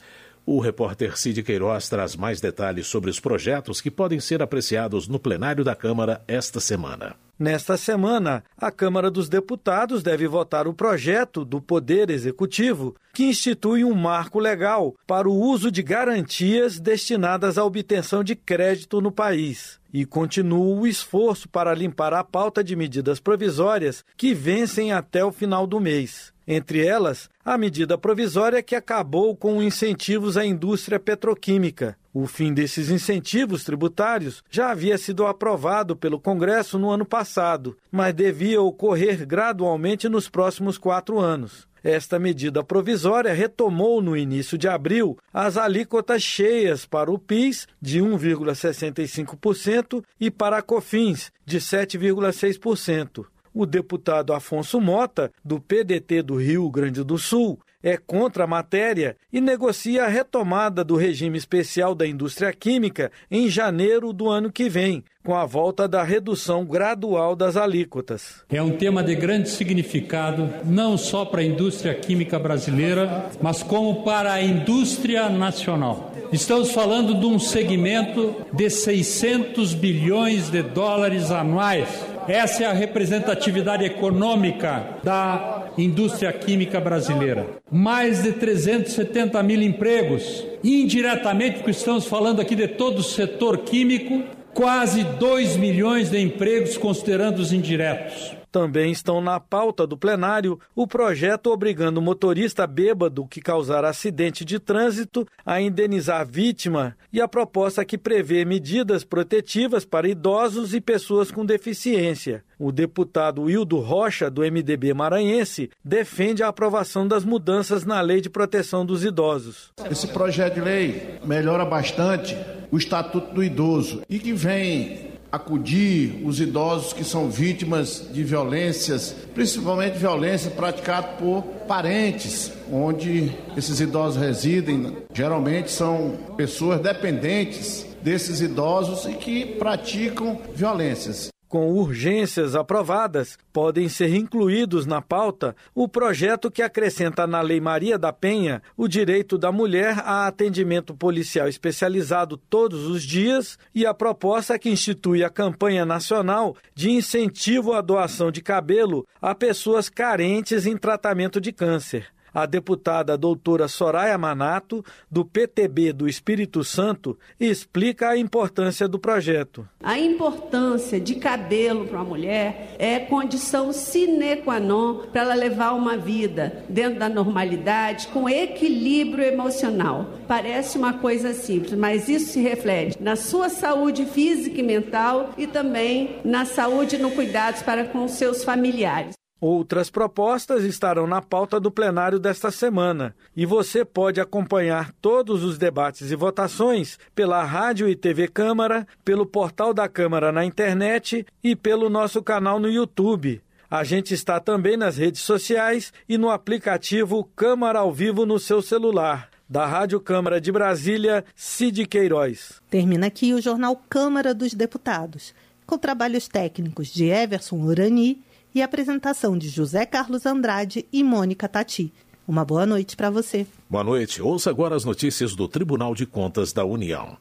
O 0.50 0.60
repórter 0.60 1.14
Cid 1.18 1.42
Queiroz 1.42 1.90
traz 1.90 2.16
mais 2.16 2.40
detalhes 2.40 2.86
sobre 2.86 3.10
os 3.10 3.20
projetos 3.20 3.82
que 3.82 3.90
podem 3.90 4.18
ser 4.18 4.42
apreciados 4.42 5.06
no 5.06 5.18
plenário 5.18 5.62
da 5.62 5.74
Câmara 5.74 6.24
esta 6.26 6.58
semana. 6.58 7.16
Nesta 7.38 7.76
semana, 7.76 8.42
a 8.56 8.70
Câmara 8.70 9.10
dos 9.10 9.28
Deputados 9.28 10.02
deve 10.02 10.26
votar 10.26 10.66
o 10.66 10.72
projeto 10.72 11.44
do 11.44 11.60
Poder 11.60 12.08
Executivo 12.08 12.96
que 13.12 13.24
institui 13.24 13.84
um 13.84 13.92
marco 13.92 14.38
legal 14.38 14.94
para 15.06 15.28
o 15.28 15.38
uso 15.38 15.70
de 15.70 15.82
garantias 15.82 16.80
destinadas 16.80 17.58
à 17.58 17.64
obtenção 17.64 18.24
de 18.24 18.34
crédito 18.34 19.02
no 19.02 19.12
país. 19.12 19.78
E 19.92 20.06
continua 20.06 20.80
o 20.80 20.86
esforço 20.86 21.46
para 21.46 21.74
limpar 21.74 22.14
a 22.14 22.24
pauta 22.24 22.64
de 22.64 22.74
medidas 22.74 23.20
provisórias 23.20 24.02
que 24.16 24.32
vencem 24.32 24.94
até 24.94 25.22
o 25.22 25.30
final 25.30 25.66
do 25.66 25.78
mês. 25.78 26.32
Entre 26.50 26.86
elas, 26.86 27.28
a 27.44 27.58
medida 27.58 27.98
provisória 27.98 28.62
que 28.62 28.74
acabou 28.74 29.36
com 29.36 29.62
incentivos 29.62 30.38
à 30.38 30.46
indústria 30.46 30.98
petroquímica. 30.98 31.94
O 32.14 32.26
fim 32.26 32.54
desses 32.54 32.88
incentivos 32.88 33.64
tributários 33.64 34.42
já 34.50 34.70
havia 34.70 34.96
sido 34.96 35.26
aprovado 35.26 35.94
pelo 35.94 36.18
Congresso 36.18 36.78
no 36.78 36.90
ano 36.90 37.04
passado, 37.04 37.76
mas 37.92 38.14
devia 38.14 38.62
ocorrer 38.62 39.26
gradualmente 39.26 40.08
nos 40.08 40.30
próximos 40.30 40.78
quatro 40.78 41.18
anos. 41.18 41.68
Esta 41.84 42.18
medida 42.18 42.64
provisória 42.64 43.34
retomou 43.34 44.00
no 44.00 44.16
início 44.16 44.56
de 44.56 44.66
abril 44.66 45.18
as 45.30 45.58
alíquotas 45.58 46.22
cheias 46.22 46.86
para 46.86 47.10
o 47.10 47.18
PIS 47.18 47.68
de 47.78 48.00
1,65% 48.00 50.02
e 50.18 50.30
para 50.30 50.56
a 50.56 50.62
COFINS 50.62 51.30
de 51.44 51.58
7,6%. 51.58 53.26
O 53.52 53.66
deputado 53.66 54.32
Afonso 54.32 54.80
Mota, 54.80 55.30
do 55.44 55.60
PDT 55.60 56.22
do 56.22 56.36
Rio 56.36 56.68
Grande 56.70 57.02
do 57.02 57.18
Sul, 57.18 57.58
é 57.82 57.96
contra 57.96 58.44
a 58.44 58.46
matéria 58.46 59.16
e 59.32 59.40
negocia 59.40 60.04
a 60.04 60.08
retomada 60.08 60.82
do 60.82 60.96
regime 60.96 61.38
especial 61.38 61.94
da 61.94 62.06
indústria 62.06 62.52
química 62.52 63.10
em 63.30 63.48
janeiro 63.48 64.12
do 64.12 64.28
ano 64.28 64.50
que 64.50 64.68
vem, 64.68 65.04
com 65.24 65.34
a 65.34 65.44
volta 65.44 65.86
da 65.86 66.02
redução 66.02 66.64
gradual 66.64 67.36
das 67.36 67.56
alíquotas. 67.56 68.42
É 68.48 68.60
um 68.60 68.76
tema 68.76 69.02
de 69.02 69.14
grande 69.14 69.48
significado, 69.48 70.48
não 70.64 70.98
só 70.98 71.24
para 71.24 71.40
a 71.40 71.44
indústria 71.44 71.94
química 71.94 72.38
brasileira, 72.38 73.30
mas 73.40 73.62
como 73.62 74.02
para 74.02 74.32
a 74.32 74.42
indústria 74.42 75.28
nacional. 75.28 76.12
Estamos 76.32 76.72
falando 76.72 77.14
de 77.14 77.26
um 77.26 77.38
segmento 77.38 78.34
de 78.52 78.68
600 78.68 79.72
bilhões 79.74 80.50
de 80.50 80.62
dólares 80.62 81.30
anuais. 81.30 81.88
Essa 82.28 82.64
é 82.64 82.66
a 82.66 82.72
representatividade 82.74 83.86
econômica 83.86 84.98
da 85.02 85.68
indústria 85.78 86.30
química 86.30 86.78
brasileira. 86.78 87.46
Mais 87.72 88.22
de 88.22 88.32
370 88.32 89.42
mil 89.42 89.62
empregos. 89.62 90.46
Indiretamente, 90.62 91.56
porque 91.56 91.70
estamos 91.70 92.06
falando 92.06 92.40
aqui 92.40 92.54
de 92.54 92.68
todo 92.68 92.98
o 92.98 93.02
setor 93.02 93.58
químico, 93.58 94.22
quase 94.52 95.04
2 95.04 95.56
milhões 95.56 96.10
de 96.10 96.20
empregos, 96.20 96.76
considerando 96.76 97.38
os 97.38 97.50
indiretos. 97.50 98.37
Também 98.50 98.90
estão 98.90 99.20
na 99.20 99.38
pauta 99.38 99.86
do 99.86 99.96
plenário 99.96 100.58
o 100.74 100.86
projeto 100.86 101.50
obrigando 101.50 102.00
o 102.00 102.02
motorista 102.02 102.66
bêbado 102.66 103.26
que 103.26 103.40
causar 103.40 103.84
acidente 103.84 104.44
de 104.44 104.58
trânsito 104.58 105.26
a 105.44 105.60
indenizar 105.60 106.20
a 106.20 106.24
vítima 106.24 106.96
e 107.12 107.20
a 107.20 107.28
proposta 107.28 107.84
que 107.84 107.98
prevê 107.98 108.44
medidas 108.44 109.04
protetivas 109.04 109.84
para 109.84 110.08
idosos 110.08 110.74
e 110.74 110.80
pessoas 110.80 111.30
com 111.30 111.44
deficiência. 111.44 112.42
O 112.58 112.72
deputado 112.72 113.42
Wildo 113.42 113.78
Rocha, 113.78 114.28
do 114.28 114.42
MDB 114.42 114.92
maranhense, 114.92 115.70
defende 115.84 116.42
a 116.42 116.48
aprovação 116.48 117.06
das 117.06 117.24
mudanças 117.24 117.84
na 117.84 118.00
Lei 118.00 118.20
de 118.20 118.28
Proteção 118.28 118.84
dos 118.84 119.04
Idosos. 119.04 119.72
Esse 119.90 120.08
projeto 120.08 120.54
de 120.54 120.60
lei 120.60 121.18
melhora 121.24 121.64
bastante 121.64 122.36
o 122.70 122.76
Estatuto 122.76 123.32
do 123.32 123.44
Idoso 123.44 124.02
e 124.08 124.18
que 124.18 124.32
vem 124.32 125.07
acudir 125.30 126.22
os 126.24 126.40
idosos 126.40 126.92
que 126.92 127.04
são 127.04 127.30
vítimas 127.30 128.06
de 128.12 128.24
violências, 128.24 129.14
principalmente 129.34 129.98
violência 129.98 130.50
praticada 130.50 131.08
por 131.18 131.42
parentes, 131.66 132.52
onde 132.72 133.32
esses 133.56 133.80
idosos 133.80 134.20
residem. 134.20 134.96
Geralmente 135.12 135.70
são 135.70 136.18
pessoas 136.36 136.80
dependentes 136.80 137.86
desses 138.02 138.40
idosos 138.40 139.04
e 139.04 139.14
que 139.14 139.44
praticam 139.44 140.40
violências 140.54 141.30
com 141.48 141.70
urgências 141.72 142.54
aprovadas, 142.54 143.38
podem 143.52 143.88
ser 143.88 144.14
incluídos 144.14 144.84
na 144.86 145.00
pauta 145.00 145.56
o 145.74 145.88
projeto 145.88 146.50
que 146.50 146.62
acrescenta 146.62 147.26
na 147.26 147.40
Lei 147.40 147.60
Maria 147.60 147.98
da 147.98 148.12
Penha 148.12 148.62
o 148.76 148.86
direito 148.86 149.38
da 149.38 149.50
mulher 149.50 149.98
a 150.04 150.26
atendimento 150.26 150.94
policial 150.94 151.48
especializado 151.48 152.36
todos 152.36 152.86
os 152.86 153.02
dias 153.02 153.58
e 153.74 153.86
a 153.86 153.94
proposta 153.94 154.58
que 154.58 154.70
institui 154.70 155.24
a 155.24 155.30
campanha 155.30 155.86
nacional 155.86 156.56
de 156.74 156.90
incentivo 156.90 157.72
à 157.72 157.80
doação 157.80 158.30
de 158.30 158.42
cabelo 158.42 159.06
a 159.20 159.34
pessoas 159.34 159.88
carentes 159.88 160.66
em 160.66 160.76
tratamento 160.76 161.40
de 161.40 161.52
câncer 161.52 162.17
a 162.32 162.46
deputada 162.46 163.16
doutora 163.16 163.68
Soraya 163.68 164.16
Manato, 164.18 164.84
do 165.10 165.24
PTB 165.24 165.92
do 165.92 166.08
Espírito 166.08 166.62
Santo, 166.64 167.18
explica 167.38 168.10
a 168.10 168.18
importância 168.18 168.88
do 168.88 168.98
projeto. 168.98 169.68
A 169.82 169.98
importância 169.98 171.00
de 171.00 171.14
cabelo 171.16 171.86
para 171.86 171.98
uma 171.98 172.04
mulher 172.04 172.76
é 172.78 172.98
condição 172.98 173.72
sine 173.72 174.36
qua 174.36 174.60
non 174.60 175.06
para 175.12 175.22
ela 175.22 175.34
levar 175.34 175.72
uma 175.72 175.96
vida 175.96 176.64
dentro 176.68 176.98
da 176.98 177.08
normalidade, 177.08 178.08
com 178.08 178.28
equilíbrio 178.28 179.24
emocional. 179.24 180.06
Parece 180.26 180.78
uma 180.78 180.94
coisa 180.94 181.32
simples, 181.32 181.74
mas 181.74 182.08
isso 182.08 182.32
se 182.32 182.40
reflete 182.40 183.00
na 183.00 183.16
sua 183.16 183.48
saúde 183.48 184.04
física 184.06 184.60
e 184.60 184.62
mental 184.62 185.30
e 185.36 185.46
também 185.46 186.20
na 186.24 186.44
saúde 186.44 186.96
e 186.96 186.98
no 186.98 187.10
cuidados 187.10 187.62
para 187.62 187.84
com 187.84 188.06
seus 188.08 188.44
familiares. 188.44 189.14
Outras 189.40 189.88
propostas 189.88 190.64
estarão 190.64 191.06
na 191.06 191.22
pauta 191.22 191.60
do 191.60 191.70
plenário 191.70 192.18
desta 192.18 192.50
semana 192.50 193.14
e 193.36 193.46
você 193.46 193.84
pode 193.84 194.20
acompanhar 194.20 194.92
todos 195.00 195.44
os 195.44 195.56
debates 195.56 196.10
e 196.10 196.16
votações 196.16 196.98
pela 197.14 197.44
Rádio 197.44 197.88
e 197.88 197.94
TV 197.94 198.26
Câmara, 198.26 198.86
pelo 199.04 199.24
portal 199.24 199.72
da 199.72 199.88
Câmara 199.88 200.32
na 200.32 200.44
internet 200.44 201.24
e 201.42 201.54
pelo 201.54 201.88
nosso 201.88 202.20
canal 202.20 202.58
no 202.58 202.68
YouTube. 202.68 203.40
A 203.70 203.84
gente 203.84 204.12
está 204.12 204.40
também 204.40 204.76
nas 204.76 204.96
redes 204.96 205.20
sociais 205.20 205.92
e 206.08 206.18
no 206.18 206.30
aplicativo 206.30 207.22
Câmara 207.36 207.78
ao 207.78 207.92
Vivo 207.92 208.26
no 208.26 208.40
seu 208.40 208.60
celular. 208.60 209.28
Da 209.48 209.66
Rádio 209.66 210.00
Câmara 210.00 210.40
de 210.40 210.50
Brasília, 210.50 211.24
Cid 211.34 211.86
Queiroz. 211.86 212.60
Termina 212.68 213.06
aqui 213.06 213.32
o 213.32 213.40
jornal 213.40 213.80
Câmara 213.88 214.34
dos 214.34 214.52
Deputados, 214.52 215.32
com 215.64 215.78
trabalhos 215.78 216.28
técnicos 216.28 216.88
de 216.88 217.06
Everson 217.06 217.56
Urani 217.56 218.20
e 218.54 218.62
apresentação 218.62 219.36
de 219.36 219.48
José 219.48 219.84
Carlos 219.86 220.26
Andrade 220.26 220.86
e 220.92 221.02
Mônica 221.02 221.48
Tati. 221.48 221.92
Uma 222.26 222.44
boa 222.44 222.66
noite 222.66 222.96
para 222.96 223.08
você. 223.08 223.46
Boa 223.70 223.82
noite. 223.82 224.20
Ouça 224.20 224.50
agora 224.50 224.76
as 224.76 224.84
notícias 224.84 225.34
do 225.34 225.48
Tribunal 225.48 225.94
de 225.94 226.04
Contas 226.04 226.52
da 226.52 226.64
União. 226.64 227.16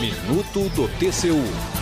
Minuto 0.00 0.68
do 0.74 0.88
TCU. 0.98 1.81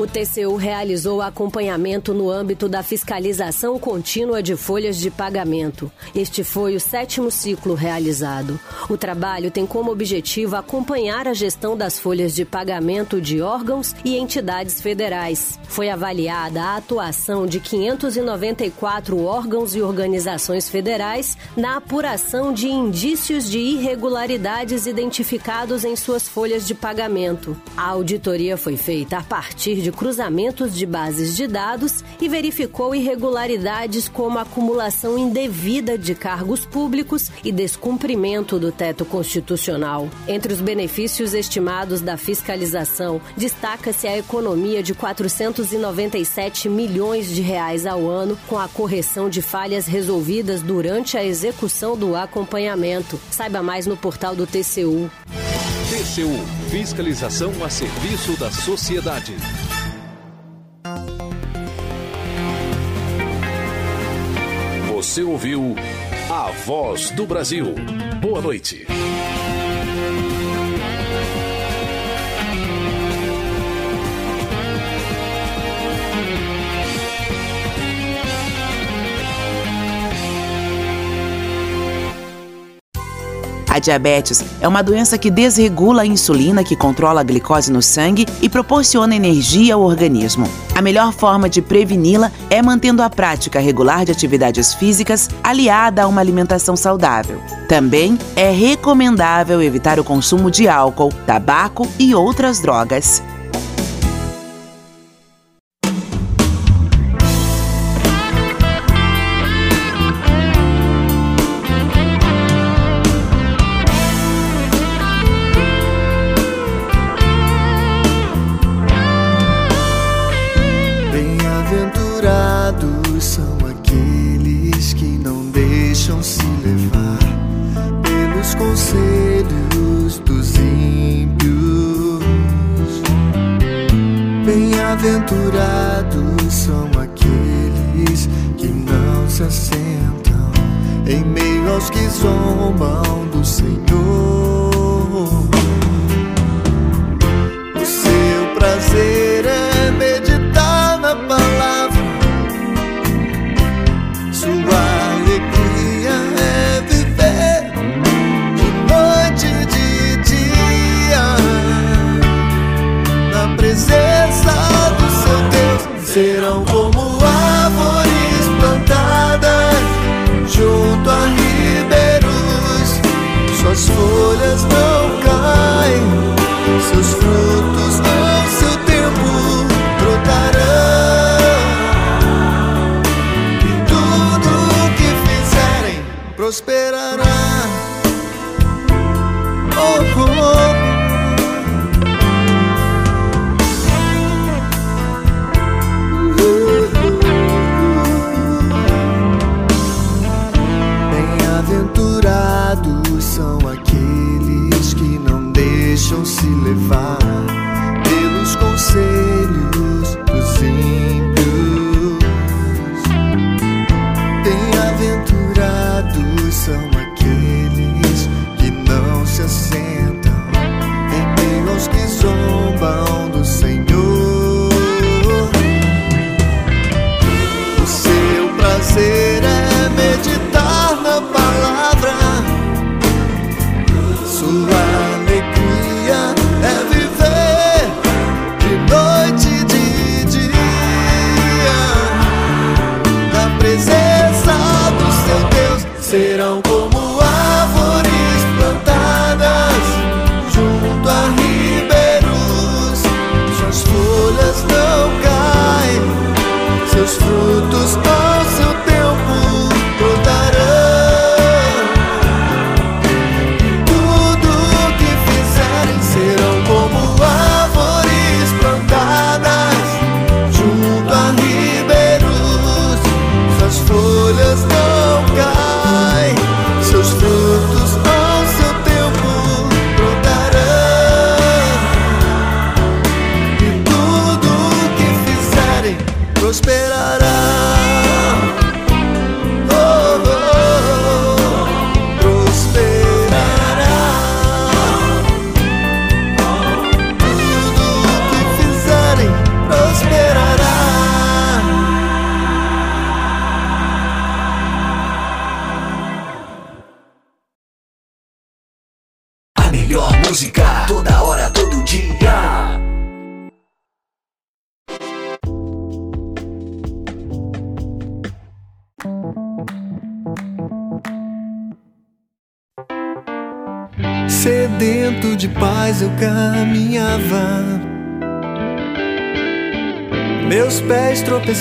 O 0.00 0.06
TCU 0.06 0.56
realizou 0.56 1.20
acompanhamento 1.20 2.14
no 2.14 2.30
âmbito 2.30 2.70
da 2.70 2.82
fiscalização 2.82 3.78
contínua 3.78 4.42
de 4.42 4.56
folhas 4.56 4.96
de 4.96 5.10
pagamento. 5.10 5.92
Este 6.14 6.42
foi 6.42 6.74
o 6.74 6.80
sétimo 6.80 7.30
ciclo 7.30 7.74
realizado. 7.74 8.58
O 8.88 8.96
trabalho 8.96 9.50
tem 9.50 9.66
como 9.66 9.92
objetivo 9.92 10.56
acompanhar 10.56 11.28
a 11.28 11.34
gestão 11.34 11.76
das 11.76 11.98
folhas 11.98 12.34
de 12.34 12.46
pagamento 12.46 13.20
de 13.20 13.42
órgãos 13.42 13.94
e 14.02 14.16
entidades 14.16 14.80
federais. 14.80 15.58
Foi 15.68 15.90
avaliada 15.90 16.62
a 16.62 16.76
atuação 16.78 17.46
de 17.46 17.60
594 17.60 19.22
órgãos 19.22 19.74
e 19.74 19.82
organizações 19.82 20.66
federais 20.66 21.36
na 21.54 21.76
apuração 21.76 22.54
de 22.54 22.68
indícios 22.68 23.50
de 23.50 23.58
irregularidades 23.58 24.86
identificados 24.86 25.84
em 25.84 25.94
suas 25.94 26.26
folhas 26.26 26.66
de 26.66 26.74
pagamento. 26.74 27.54
A 27.76 27.88
auditoria 27.90 28.56
foi 28.56 28.78
feita 28.78 29.18
a 29.18 29.22
partir 29.22 29.82
de 29.82 29.89
de 29.90 29.96
cruzamentos 29.96 30.74
de 30.76 30.86
bases 30.86 31.34
de 31.34 31.48
dados 31.48 32.04
e 32.20 32.28
verificou 32.28 32.94
irregularidades 32.94 34.08
como 34.08 34.38
acumulação 34.38 35.18
indevida 35.18 35.98
de 35.98 36.14
cargos 36.14 36.64
públicos 36.64 37.30
e 37.42 37.50
descumprimento 37.50 38.58
do 38.58 38.70
teto 38.70 39.04
constitucional. 39.04 40.08
Entre 40.28 40.52
os 40.52 40.60
benefícios 40.60 41.34
estimados 41.34 42.00
da 42.00 42.16
fiscalização, 42.16 43.20
destaca-se 43.36 44.06
a 44.06 44.16
economia 44.16 44.80
de 44.80 44.94
497 44.94 46.68
milhões 46.68 47.28
de 47.28 47.42
reais 47.42 47.84
ao 47.84 48.08
ano 48.08 48.38
com 48.46 48.58
a 48.58 48.68
correção 48.68 49.28
de 49.28 49.42
falhas 49.42 49.86
resolvidas 49.86 50.62
durante 50.62 51.16
a 51.16 51.24
execução 51.24 51.96
do 51.96 52.14
acompanhamento. 52.14 53.18
Saiba 53.30 53.60
mais 53.60 53.86
no 53.86 53.96
portal 53.96 54.36
do 54.36 54.46
TCU. 54.46 55.10
TCU 55.90 56.60
Fiscalização 56.70 57.52
a 57.64 57.68
serviço 57.68 58.36
da 58.38 58.48
sociedade. 58.52 59.34
Você 65.10 65.24
ouviu 65.24 65.74
A 66.30 66.52
Voz 66.52 67.10
do 67.10 67.26
Brasil. 67.26 67.74
Boa 68.20 68.40
noite. 68.40 68.86
Diabetes 83.80 84.44
é 84.60 84.68
uma 84.68 84.82
doença 84.82 85.18
que 85.18 85.30
desregula 85.30 86.02
a 86.02 86.06
insulina 86.06 86.62
que 86.62 86.76
controla 86.76 87.20
a 87.20 87.24
glicose 87.24 87.72
no 87.72 87.82
sangue 87.82 88.26
e 88.40 88.48
proporciona 88.48 89.16
energia 89.16 89.74
ao 89.74 89.82
organismo. 89.82 90.46
A 90.74 90.82
melhor 90.82 91.12
forma 91.12 91.48
de 91.48 91.60
preveni-la 91.60 92.30
é 92.48 92.62
mantendo 92.62 93.02
a 93.02 93.10
prática 93.10 93.58
regular 93.58 94.04
de 94.04 94.12
atividades 94.12 94.74
físicas 94.74 95.28
aliada 95.42 96.02
a 96.02 96.06
uma 96.06 96.20
alimentação 96.20 96.76
saudável. 96.76 97.40
Também 97.68 98.18
é 98.34 98.50
recomendável 98.50 99.62
evitar 99.62 99.98
o 99.98 100.04
consumo 100.04 100.50
de 100.50 100.68
álcool, 100.68 101.12
tabaco 101.26 101.86
e 101.98 102.14
outras 102.14 102.60
drogas. 102.60 103.22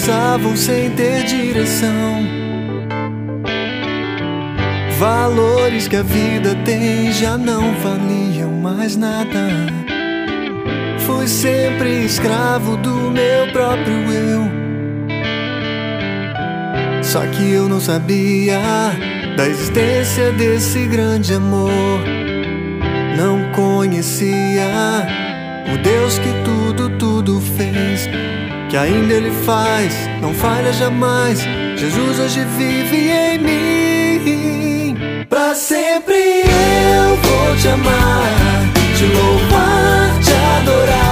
Tropeçavam 0.10 0.58
sem 0.58 0.90
ter 0.92 1.24
direção. 1.26 2.28
Valores 4.98 5.88
que 5.88 5.96
a 5.96 6.04
vida 6.04 6.56
tem 6.66 7.12
já 7.14 7.38
não 7.38 7.74
valiam 7.76 8.52
mais 8.52 8.96
nada. 8.96 9.48
Fui 11.06 11.28
sempre 11.28 12.06
escravo 12.06 12.76
do 12.78 13.12
meu 13.12 13.52
próprio 13.54 14.12
eu. 14.12 14.50
Só 17.04 17.22
que 17.28 17.52
eu 17.52 17.70
não 17.70 17.80
sabia 17.80 18.60
da 19.38 19.48
existência 19.48 20.32
desse 20.32 20.86
grande 20.88 21.36
amor. 21.36 22.02
Não 23.16 23.52
conhecia 23.52 25.08
o 25.74 25.78
Deus 25.84 26.18
que 26.20 26.30
tudo, 26.44 26.90
tudo 26.98 27.40
fez. 27.40 28.10
Que 28.70 28.78
ainda 28.78 29.16
Ele 29.16 29.32
faz, 29.46 29.94
não 30.22 30.32
falha 30.34 30.72
jamais. 30.72 31.40
Jesus 31.76 32.20
hoje 32.20 32.46
vive 32.56 33.10
em 33.10 33.40
mim. 33.40 34.96
Pra 35.28 35.56
sempre 35.56 36.14
eu 36.14 37.16
vou 37.16 37.56
te 37.56 37.68
amar, 37.68 38.30
te 38.96 39.06
louvar, 39.06 40.20
te 40.22 40.34
adorar. 40.62 41.09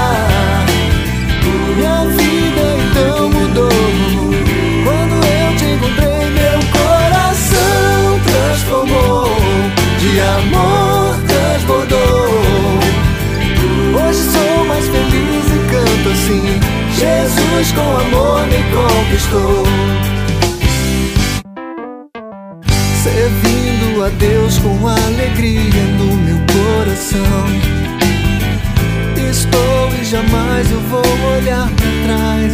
Jesus 17.57 17.71
com 17.71 17.81
amor 17.81 18.45
me 18.45 18.63
conquistou. 18.71 19.63
Servindo 23.01 24.05
a 24.05 24.09
Deus 24.09 24.59
com 24.59 24.88
alegria 24.88 25.84
no 25.97 26.15
meu 26.17 26.38
coração. 26.53 27.47
Estou 29.29 29.89
e 29.99 30.05
jamais 30.05 30.71
eu 30.71 30.79
vou 30.81 31.01
olhar 31.35 31.67
para 31.67 32.05
trás. 32.05 32.53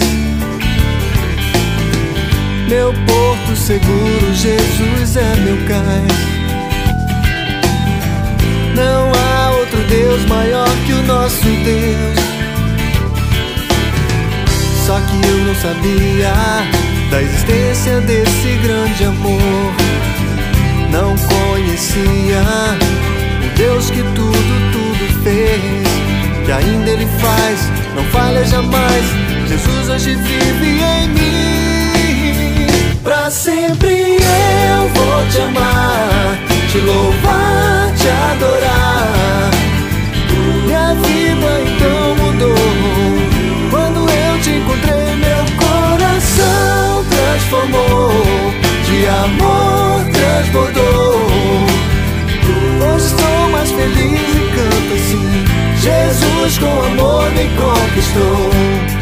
Meu 2.69 2.93
porto 3.05 3.57
seguro, 3.57 4.33
Jesus 4.33 5.17
é 5.17 5.35
meu 5.35 5.57
cais. 5.67 6.13
Não 8.73 9.11
há 9.11 9.51
outro 9.51 9.79
Deus 9.89 10.25
maior 10.27 10.69
que 10.85 10.93
o 10.93 11.03
nosso 11.03 11.43
Deus. 11.43 12.32
Só 14.85 14.99
que 14.99 15.27
eu 15.27 15.37
não 15.45 15.55
sabia 15.55 16.33
da 17.09 17.21
existência 17.21 18.01
desse 18.01 18.59
grande 18.61 19.05
amor. 19.05 19.73
Não 20.91 21.15
conhecia 21.15 22.43
o 23.45 23.57
Deus 23.57 23.89
que 23.89 24.03
tudo, 24.13 24.71
tudo 24.73 25.23
fez. 25.23 26.45
Que 26.45 26.51
ainda 26.51 26.89
Ele 26.89 27.07
faz, 27.17 27.59
não 27.95 28.03
falha 28.11 28.43
jamais. 28.43 29.05
Jesus 29.47 29.87
hoje 29.87 30.15
vive 30.15 30.81
em 30.81 31.07
mim. 31.07 32.67
Pra 33.01 33.31
sempre 33.31 34.17
eu 34.17 34.89
vou 34.89 35.27
te 35.29 35.41
amar, 35.43 36.37
te 36.69 36.79
louvar, 36.79 37.93
te 37.95 38.09
adorar. 38.09 39.52
De 48.85 49.07
amor 49.07 50.05
transbordou. 50.11 51.15
Hoje 52.85 53.05
estou 53.05 53.49
mais 53.51 53.71
feliz 53.71 54.35
e 54.35 54.43
canto 54.55 54.93
assim. 54.93 55.45
Jesus 55.81 56.57
com 56.59 56.81
amor 56.83 57.31
me 57.31 57.49
conquistou. 57.57 58.92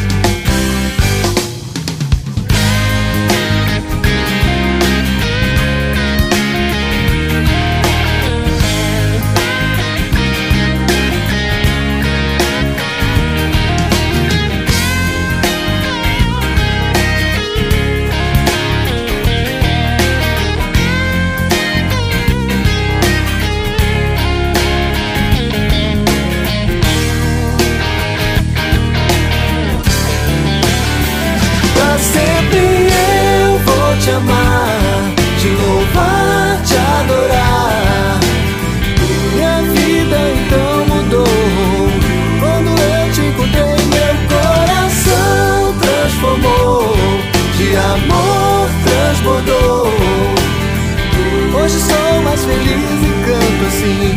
Hoje 51.53 51.79
sou 51.79 52.21
mais 52.23 52.43
feliz 52.43 53.01
e 53.03 53.11
canto 53.25 53.65
assim. 53.67 54.15